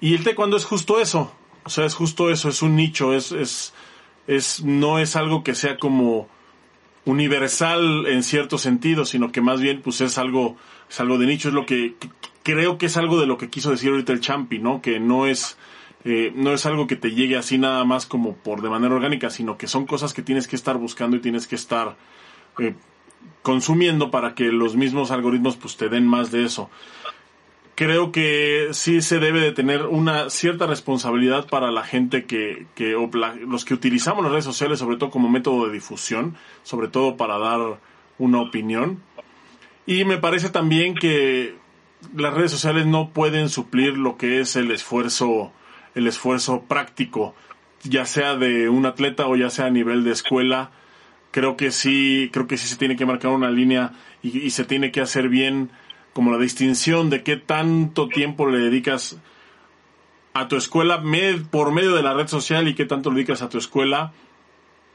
y 0.00 0.14
el 0.14 0.24
taekwondo 0.24 0.56
es 0.56 0.64
justo 0.64 1.00
eso. 1.00 1.32
O 1.64 1.70
sea, 1.70 1.84
es 1.84 1.94
justo 1.94 2.30
eso, 2.30 2.48
es 2.48 2.60
un 2.62 2.74
nicho, 2.74 3.14
es, 3.14 3.30
es, 3.30 3.72
es, 4.26 4.64
no 4.64 4.98
es 4.98 5.14
algo 5.14 5.44
que 5.44 5.54
sea 5.54 5.76
como 5.78 6.28
universal 7.04 8.06
en 8.06 8.22
cierto 8.22 8.58
sentido, 8.58 9.04
sino 9.04 9.32
que 9.32 9.40
más 9.40 9.60
bien 9.60 9.82
pues 9.82 10.00
es 10.00 10.18
algo, 10.18 10.56
es 10.88 11.00
algo 11.00 11.18
de 11.18 11.26
nicho, 11.26 11.48
es 11.48 11.54
lo 11.54 11.66
que 11.66 11.96
creo 12.42 12.78
que 12.78 12.86
es 12.86 12.96
algo 12.96 13.20
de 13.20 13.26
lo 13.26 13.38
que 13.38 13.50
quiso 13.50 13.70
decir 13.70 13.90
ahorita 13.90 14.12
el 14.12 14.20
Champi, 14.20 14.58
¿no? 14.58 14.80
Que 14.82 15.00
no 15.00 15.26
es, 15.26 15.56
eh, 16.04 16.32
no 16.34 16.52
es 16.52 16.66
algo 16.66 16.86
que 16.86 16.96
te 16.96 17.12
llegue 17.12 17.36
así 17.36 17.58
nada 17.58 17.84
más 17.84 18.06
como 18.06 18.34
por 18.34 18.62
de 18.62 18.70
manera 18.70 18.94
orgánica, 18.94 19.30
sino 19.30 19.56
que 19.56 19.66
son 19.66 19.86
cosas 19.86 20.12
que 20.12 20.22
tienes 20.22 20.48
que 20.48 20.56
estar 20.56 20.78
buscando 20.78 21.16
y 21.16 21.20
tienes 21.20 21.46
que 21.46 21.56
estar 21.56 21.96
eh, 22.58 22.74
consumiendo 23.42 24.10
para 24.10 24.34
que 24.34 24.44
los 24.44 24.76
mismos 24.76 25.10
algoritmos 25.10 25.56
pues 25.56 25.76
te 25.76 25.88
den 25.88 26.06
más 26.06 26.30
de 26.30 26.44
eso. 26.44 26.70
Creo 27.74 28.12
que 28.12 28.68
sí 28.72 29.00
se 29.00 29.18
debe 29.18 29.40
de 29.40 29.52
tener 29.52 29.86
una 29.86 30.28
cierta 30.28 30.66
responsabilidad 30.66 31.48
para 31.48 31.70
la 31.70 31.84
gente 31.84 32.26
que, 32.26 32.66
que 32.74 32.94
los 33.46 33.64
que 33.64 33.74
utilizamos 33.74 34.22
las 34.22 34.32
redes 34.32 34.44
sociales, 34.44 34.78
sobre 34.78 34.98
todo 34.98 35.10
como 35.10 35.30
método 35.30 35.66
de 35.66 35.72
difusión, 35.72 36.36
sobre 36.64 36.88
todo 36.88 37.16
para 37.16 37.38
dar 37.38 37.80
una 38.18 38.42
opinión. 38.42 39.00
Y 39.86 40.04
me 40.04 40.18
parece 40.18 40.50
también 40.50 40.94
que 40.94 41.56
las 42.14 42.34
redes 42.34 42.50
sociales 42.50 42.84
no 42.86 43.10
pueden 43.10 43.48
suplir 43.48 43.96
lo 43.96 44.18
que 44.18 44.40
es 44.40 44.54
el 44.56 44.70
esfuerzo, 44.70 45.52
el 45.94 46.06
esfuerzo 46.06 46.64
práctico, 46.68 47.34
ya 47.84 48.04
sea 48.04 48.36
de 48.36 48.68
un 48.68 48.84
atleta 48.84 49.26
o 49.26 49.34
ya 49.34 49.48
sea 49.48 49.66
a 49.66 49.70
nivel 49.70 50.04
de 50.04 50.12
escuela. 50.12 50.72
Creo 51.30 51.56
que 51.56 51.70
sí, 51.70 52.28
creo 52.34 52.46
que 52.46 52.58
sí 52.58 52.68
se 52.68 52.76
tiene 52.76 52.96
que 52.96 53.06
marcar 53.06 53.30
una 53.30 53.50
línea 53.50 53.92
y, 54.22 54.38
y 54.40 54.50
se 54.50 54.64
tiene 54.64 54.92
que 54.92 55.00
hacer 55.00 55.30
bien 55.30 55.70
como 56.12 56.30
la 56.32 56.38
distinción 56.38 57.08
de 57.10 57.22
qué 57.22 57.36
tanto 57.36 58.08
tiempo 58.08 58.46
le 58.46 58.58
dedicas 58.58 59.18
a 60.34 60.48
tu 60.48 60.56
escuela 60.56 60.98
med- 61.02 61.46
por 61.50 61.72
medio 61.72 61.94
de 61.94 62.02
la 62.02 62.14
red 62.14 62.26
social 62.28 62.68
y 62.68 62.74
qué 62.74 62.84
tanto 62.84 63.10
le 63.10 63.16
dedicas 63.16 63.42
a 63.42 63.48
tu 63.48 63.58
escuela 63.58 64.12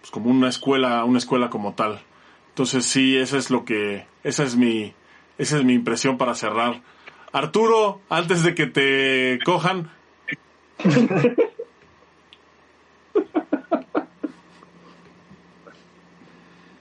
pues 0.01 0.11
como 0.11 0.29
una 0.29 0.49
escuela 0.49 1.03
una 1.05 1.17
escuela 1.19 1.49
como 1.49 1.73
tal. 1.73 2.01
Entonces 2.49 2.85
sí 2.85 3.17
esa 3.17 3.37
es 3.37 3.49
lo 3.49 3.65
que 3.65 4.05
esa 4.23 4.43
es 4.43 4.55
mi 4.55 4.93
esa 5.37 5.57
es 5.57 5.63
mi 5.63 5.73
impresión 5.73 6.17
para 6.17 6.33
cerrar. 6.35 6.81
Arturo 7.31 8.01
antes 8.09 8.41
de 8.43 8.55
que 8.55 8.65
te 8.67 9.39
cojan. 9.45 9.89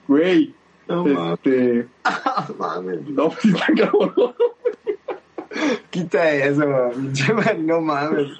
Güey, 0.07 0.53
No 0.87 1.05
mames. 1.05 1.33
este... 1.33 1.87
mames. 2.57 3.01
No, 3.09 3.29
pues 3.29 3.45
está 3.45 3.67
cabrón. 3.75 4.35
Quita 5.89 6.33
eso, 6.33 6.65
man, 6.65 7.65
no 7.65 7.81
mames. 7.81 8.31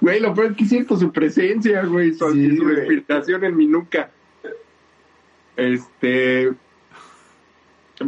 Güey, 0.00 0.20
lo 0.20 0.34
peor 0.34 0.50
es 0.50 0.56
que 0.56 0.64
siento 0.64 0.96
su 0.96 1.12
presencia, 1.12 1.84
güey, 1.84 2.12
su, 2.12 2.32
Sí, 2.32 2.56
su 2.56 2.64
respiración 2.64 3.44
en 3.44 3.56
mi 3.56 3.66
nuca. 3.66 4.10
Este... 5.56 6.52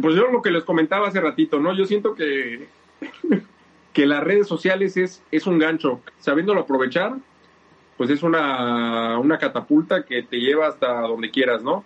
Pues 0.01 0.15
yo 0.15 0.29
lo 0.29 0.41
que 0.41 0.51
les 0.51 0.65
comentaba 0.65 1.07
hace 1.07 1.21
ratito, 1.21 1.59
¿no? 1.59 1.73
Yo 1.73 1.85
siento 1.85 2.15
que, 2.15 2.67
que 3.93 4.05
las 4.05 4.21
redes 4.21 4.45
sociales 4.45 4.97
es, 4.97 5.23
es 5.31 5.47
un 5.47 5.57
gancho. 5.57 6.01
Sabiéndolo 6.19 6.61
aprovechar, 6.61 7.15
pues 7.97 8.09
es 8.09 8.23
una, 8.23 9.17
una 9.19 9.37
catapulta 9.37 10.03
que 10.03 10.23
te 10.23 10.37
lleva 10.37 10.67
hasta 10.67 11.01
donde 11.01 11.29
quieras, 11.31 11.63
¿no? 11.63 11.83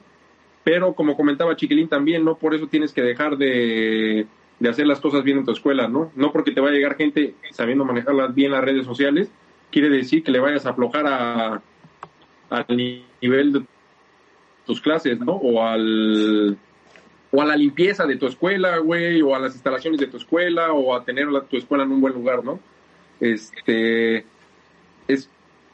Pero 0.63 0.93
como 0.93 1.15
comentaba 1.15 1.55
Chiquilín 1.55 1.87
también, 1.87 2.23
no 2.25 2.35
por 2.37 2.53
eso 2.53 2.67
tienes 2.67 2.93
que 2.93 3.01
dejar 3.01 3.37
de, 3.37 4.27
de 4.59 4.69
hacer 4.69 4.87
las 4.87 4.99
cosas 4.99 5.23
bien 5.23 5.37
en 5.39 5.45
tu 5.45 5.51
escuela, 5.51 5.87
¿no? 5.87 6.11
No 6.15 6.31
porque 6.31 6.51
te 6.51 6.61
va 6.61 6.69
a 6.69 6.71
llegar 6.71 6.95
gente 6.95 7.33
sabiendo 7.51 7.85
manejar 7.85 8.33
bien 8.33 8.51
las 8.51 8.63
redes 8.63 8.85
sociales, 8.85 9.31
quiere 9.71 9.89
decir 9.89 10.23
que 10.23 10.31
le 10.31 10.39
vayas 10.39 10.65
a 10.65 10.71
aflojar 10.71 11.05
a, 11.07 11.61
al 12.49 12.65
ni- 12.69 13.05
nivel 13.21 13.53
de 13.53 13.61
tus 14.65 14.81
clases, 14.81 15.19
¿no? 15.19 15.33
O 15.33 15.63
al 15.63 16.57
o 17.31 17.41
a 17.43 17.45
la 17.45 17.55
limpieza 17.55 18.07
de 18.07 18.15
tu 18.15 18.25
escuela, 18.25 18.79
güey, 18.79 19.21
o 19.21 19.35
a 19.35 19.39
las 19.39 19.53
instalaciones 19.53 19.99
de 19.99 20.07
tu 20.07 20.17
escuela, 20.17 20.73
o 20.73 20.95
a 20.95 21.03
tener 21.05 21.27
la- 21.27 21.41
tu 21.41 21.57
escuela 21.57 21.83
en 21.83 21.91
un 21.91 22.01
buen 22.01 22.13
lugar, 22.15 22.43
¿no? 22.43 22.59
Este 23.19 24.25
es 25.07 25.29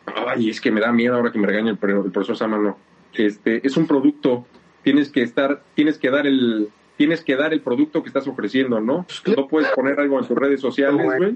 ay, 0.06 0.50
es 0.50 0.62
que 0.62 0.72
me 0.72 0.82
da 0.82 0.92
miedo 0.92 1.16
ahora 1.16 1.32
que 1.32 1.40
me 1.40 1.48
regañe 1.48 1.72
el, 1.72 1.78
el 1.82 2.12
profesor 2.12 2.38
Samano. 2.38 2.78
Este, 3.14 3.66
es 3.66 3.78
un 3.78 3.88
producto, 3.88 4.46
tienes 4.84 5.10
que 5.10 5.22
estar, 5.22 5.64
tienes 5.74 5.98
que 5.98 6.10
dar 6.10 6.28
el, 6.28 6.70
tienes 6.98 7.24
que 7.24 7.36
dar 7.36 7.54
el 7.54 7.62
producto 7.62 8.04
que 8.04 8.10
estás 8.10 8.28
ofreciendo, 8.28 8.80
¿no? 8.80 9.06
No 9.36 9.48
puedes 9.48 9.70
poner 9.72 10.00
algo 10.00 10.20
en 10.20 10.28
tus 10.28 10.38
redes 10.38 10.62
sociales, 10.62 11.06
güey. 11.18 11.36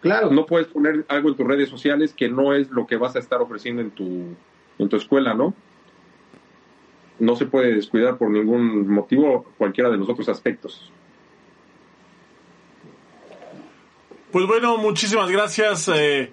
Claro. 0.00 0.30
No 0.30 0.46
puedes 0.46 0.68
poner 0.68 1.04
algo 1.08 1.30
en 1.30 1.36
tus 1.36 1.46
redes 1.46 1.68
sociales 1.68 2.14
que 2.14 2.28
no 2.28 2.54
es 2.54 2.70
lo 2.70 2.86
que 2.86 2.96
vas 2.96 3.16
a 3.16 3.18
estar 3.18 3.40
ofreciendo 3.40 3.82
en 3.82 3.90
tu, 3.90 4.36
en 4.78 4.88
tu 4.88 4.96
escuela, 4.96 5.34
¿no? 5.34 5.54
No 7.18 7.34
se 7.34 7.46
puede 7.46 7.74
descuidar 7.74 8.18
por 8.18 8.30
ningún 8.30 8.88
motivo 8.88 9.46
cualquiera 9.58 9.90
de 9.90 9.96
los 9.96 10.08
otros 10.08 10.28
aspectos. 10.28 10.92
Pues 14.30 14.46
bueno, 14.46 14.76
muchísimas 14.76 15.30
gracias 15.30 15.88
eh, 15.88 16.30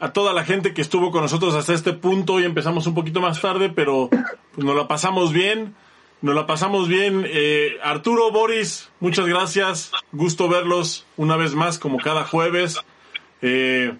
a 0.00 0.12
toda 0.14 0.32
la 0.32 0.44
gente 0.44 0.72
que 0.72 0.80
estuvo 0.80 1.10
con 1.10 1.20
nosotros 1.20 1.54
hasta 1.54 1.74
este 1.74 1.92
punto. 1.92 2.34
Hoy 2.34 2.44
empezamos 2.44 2.86
un 2.86 2.94
poquito 2.94 3.20
más 3.20 3.40
tarde, 3.40 3.68
pero 3.68 4.08
pues, 4.08 4.66
nos 4.66 4.74
la 4.74 4.88
pasamos 4.88 5.32
bien. 5.32 5.74
Nos 6.22 6.34
la 6.34 6.46
pasamos 6.46 6.88
bien. 6.88 7.26
Eh, 7.26 7.76
Arturo, 7.82 8.30
Boris, 8.32 8.90
muchas 8.98 9.26
gracias. 9.26 9.92
Gusto 10.12 10.48
verlos 10.48 11.06
una 11.16 11.36
vez 11.36 11.54
más 11.54 11.78
como 11.78 11.98
cada 11.98 12.24
jueves. 12.24 12.80
Eh, 13.42 13.94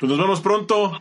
pues 0.00 0.10
nos 0.10 0.18
vemos 0.18 0.40
pronto. 0.40 1.00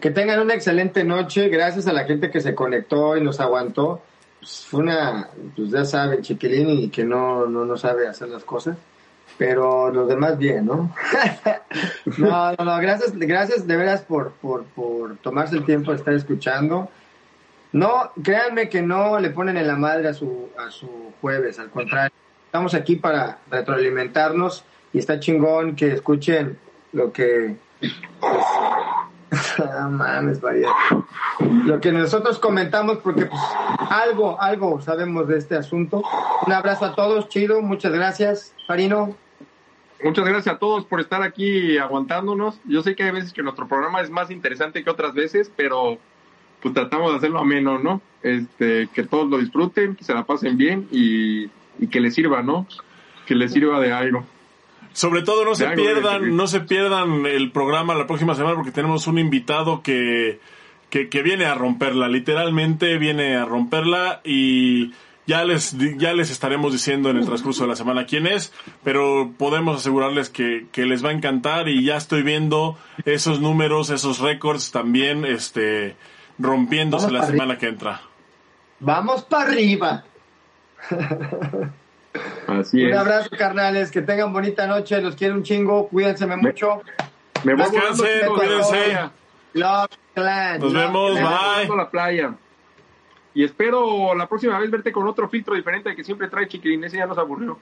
Que 0.00 0.10
tengan 0.10 0.40
una 0.40 0.54
excelente 0.54 1.02
noche. 1.02 1.48
Gracias 1.48 1.86
a 1.86 1.92
la 1.94 2.04
gente 2.04 2.30
que 2.30 2.40
se 2.40 2.54
conectó 2.54 3.16
y 3.16 3.22
nos 3.22 3.40
aguantó. 3.40 4.02
Pues 4.40 4.66
fue 4.66 4.80
una, 4.80 5.30
pues 5.56 5.70
ya 5.70 5.86
saben, 5.86 6.20
chiquilín 6.20 6.68
y 6.68 6.88
que 6.90 7.04
no, 7.04 7.46
no, 7.46 7.64
no 7.64 7.76
sabe 7.78 8.06
hacer 8.06 8.28
las 8.28 8.44
cosas. 8.44 8.76
Pero 9.38 9.90
los 9.90 10.08
demás 10.08 10.38
bien, 10.38 10.66
¿no? 10.66 10.94
no, 12.18 12.52
no, 12.52 12.64
no, 12.64 12.78
gracias, 12.78 13.16
gracias 13.16 13.66
de 13.66 13.76
veras 13.76 14.02
por, 14.02 14.32
por, 14.32 14.64
por 14.64 15.16
tomarse 15.18 15.56
el 15.56 15.64
tiempo 15.64 15.90
de 15.90 15.98
estar 15.98 16.14
escuchando. 16.14 16.88
No, 17.72 18.12
créanme 18.22 18.68
que 18.68 18.80
no 18.80 19.18
le 19.20 19.30
ponen 19.30 19.56
en 19.56 19.66
la 19.66 19.76
madre 19.76 20.08
a 20.08 20.14
su, 20.14 20.48
a 20.56 20.70
su 20.70 21.12
jueves, 21.20 21.58
al 21.58 21.70
contrario. 21.70 22.16
Estamos 22.46 22.72
aquí 22.72 22.96
para 22.96 23.38
retroalimentarnos 23.50 24.64
y 24.92 24.98
está 24.98 25.20
chingón 25.20 25.76
que 25.76 25.92
escuchen 25.92 26.58
lo 26.92 27.12
que... 27.12 27.56
Ah, 29.58 29.88
mames, 29.90 30.40
María. 30.40 30.68
Lo 31.64 31.80
que 31.80 31.90
nosotros 31.90 32.38
comentamos, 32.38 32.98
porque 32.98 33.26
pues, 33.26 33.40
algo, 33.90 34.40
algo 34.40 34.80
sabemos 34.80 35.26
de 35.28 35.38
este 35.38 35.56
asunto. 35.56 36.02
Un 36.46 36.52
abrazo 36.52 36.84
a 36.84 36.94
todos, 36.94 37.28
chido, 37.28 37.60
muchas 37.60 37.92
gracias, 37.92 38.54
Farino. 38.66 39.16
Muchas 40.02 40.24
gracias 40.26 40.54
a 40.54 40.58
todos 40.58 40.84
por 40.84 41.00
estar 41.00 41.22
aquí 41.22 41.78
aguantándonos. 41.78 42.60
Yo 42.64 42.82
sé 42.82 42.94
que 42.94 43.04
hay 43.04 43.12
veces 43.12 43.32
que 43.32 43.42
nuestro 43.42 43.66
programa 43.66 44.00
es 44.00 44.10
más 44.10 44.30
interesante 44.30 44.84
que 44.84 44.90
otras 44.90 45.14
veces, 45.14 45.50
pero 45.56 45.98
pues 46.60 46.74
tratamos 46.74 47.12
de 47.12 47.18
hacerlo 47.18 47.38
ameno, 47.38 47.78
¿no? 47.78 48.02
Este, 48.22 48.88
que 48.92 49.04
todos 49.04 49.28
lo 49.28 49.38
disfruten, 49.38 49.96
que 49.96 50.04
se 50.04 50.14
la 50.14 50.24
pasen 50.24 50.58
bien 50.58 50.88
y, 50.90 51.44
y 51.78 51.88
que 51.90 52.00
les 52.00 52.14
sirva, 52.14 52.42
¿no? 52.42 52.66
Que 53.26 53.34
les 53.34 53.52
sirva 53.52 53.80
de 53.80 53.92
algo. 53.92 54.24
Sobre 54.92 55.22
todo 55.22 55.44
no 55.44 55.54
se 55.54 55.68
pierdan, 55.68 56.36
no 56.36 56.46
se 56.46 56.60
pierdan 56.60 57.26
el 57.26 57.50
programa 57.50 57.94
la 57.94 58.06
próxima 58.06 58.34
semana 58.34 58.56
porque 58.56 58.72
tenemos 58.72 59.06
un 59.06 59.18
invitado 59.18 59.82
que, 59.82 60.40
que, 60.88 61.08
que 61.08 61.22
viene 61.22 61.44
a 61.44 61.54
romperla, 61.54 62.08
literalmente 62.08 62.96
viene 62.96 63.36
a 63.36 63.44
romperla 63.44 64.20
y 64.24 64.92
ya 65.26 65.44
les, 65.44 65.76
di- 65.76 65.96
ya 65.98 66.12
les 66.12 66.30
estaremos 66.30 66.72
diciendo 66.72 67.10
en 67.10 67.16
el 67.16 67.26
transcurso 67.26 67.64
de 67.64 67.68
la 67.70 67.76
semana 67.76 68.06
quién 68.06 68.26
es, 68.26 68.52
pero 68.84 69.32
podemos 69.36 69.76
asegurarles 69.76 70.30
que, 70.30 70.66
que 70.72 70.86
les 70.86 71.04
va 71.04 71.10
a 71.10 71.12
encantar 71.12 71.68
y 71.68 71.84
ya 71.84 71.96
estoy 71.96 72.22
viendo 72.22 72.78
esos 73.04 73.40
números, 73.40 73.90
esos 73.90 74.20
récords 74.20 74.70
también, 74.72 75.24
este, 75.24 75.96
rompiéndose 76.38 77.06
Vamos 77.06 77.20
la 77.20 77.26
semana 77.26 77.58
que 77.58 77.68
entra. 77.68 78.00
Vamos 78.80 79.22
para 79.24 79.50
arriba. 79.50 80.04
Así 82.46 82.82
Un 82.84 82.94
abrazo, 82.94 83.30
carnales, 83.36 83.90
que 83.90 84.02
tengan 84.02 84.32
bonita 84.32 84.66
noche, 84.66 85.00
los 85.00 85.16
quiero 85.16 85.34
un 85.34 85.42
chingo, 85.42 85.88
cuídense 85.88 86.26
mucho. 86.26 86.82
Me 87.44 87.54
voy 87.54 87.64
Descansen, 87.70 88.28
cuídense. 88.34 88.98
Love 89.54 89.88
Clan. 90.14 90.60
Nos 90.60 90.72
Love 90.72 90.82
vemos, 90.86 91.18
Clan. 91.18 91.68
Bye. 91.68 91.76
la 91.76 91.90
playa. 91.90 92.34
Y 93.36 93.44
espero 93.44 94.14
la 94.14 94.26
próxima 94.26 94.58
vez 94.58 94.70
verte 94.70 94.90
con 94.90 95.06
otro 95.06 95.28
filtro 95.28 95.54
diferente 95.54 95.90
al 95.90 95.94
que 95.94 96.02
siempre 96.02 96.28
trae 96.28 96.48
Chiquilín. 96.48 96.82
Ese 96.84 96.96
ya 96.96 97.04
nos 97.04 97.18
aburrió. 97.18 97.58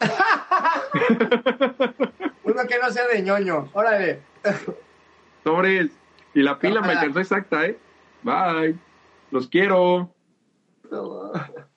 Uno 2.44 2.66
que 2.66 2.78
no 2.78 2.90
sea 2.90 3.06
de 3.08 3.20
ñoño. 3.20 3.68
Órale. 3.74 4.22
Sobres. 5.44 5.90
Y 6.32 6.40
la 6.40 6.58
pila 6.58 6.80
me 6.80 6.92
alcanzó 6.92 7.20
exacta, 7.20 7.66
¿eh? 7.66 7.78
Bye. 8.22 8.78
Los 9.30 9.48
quiero. 9.48 10.14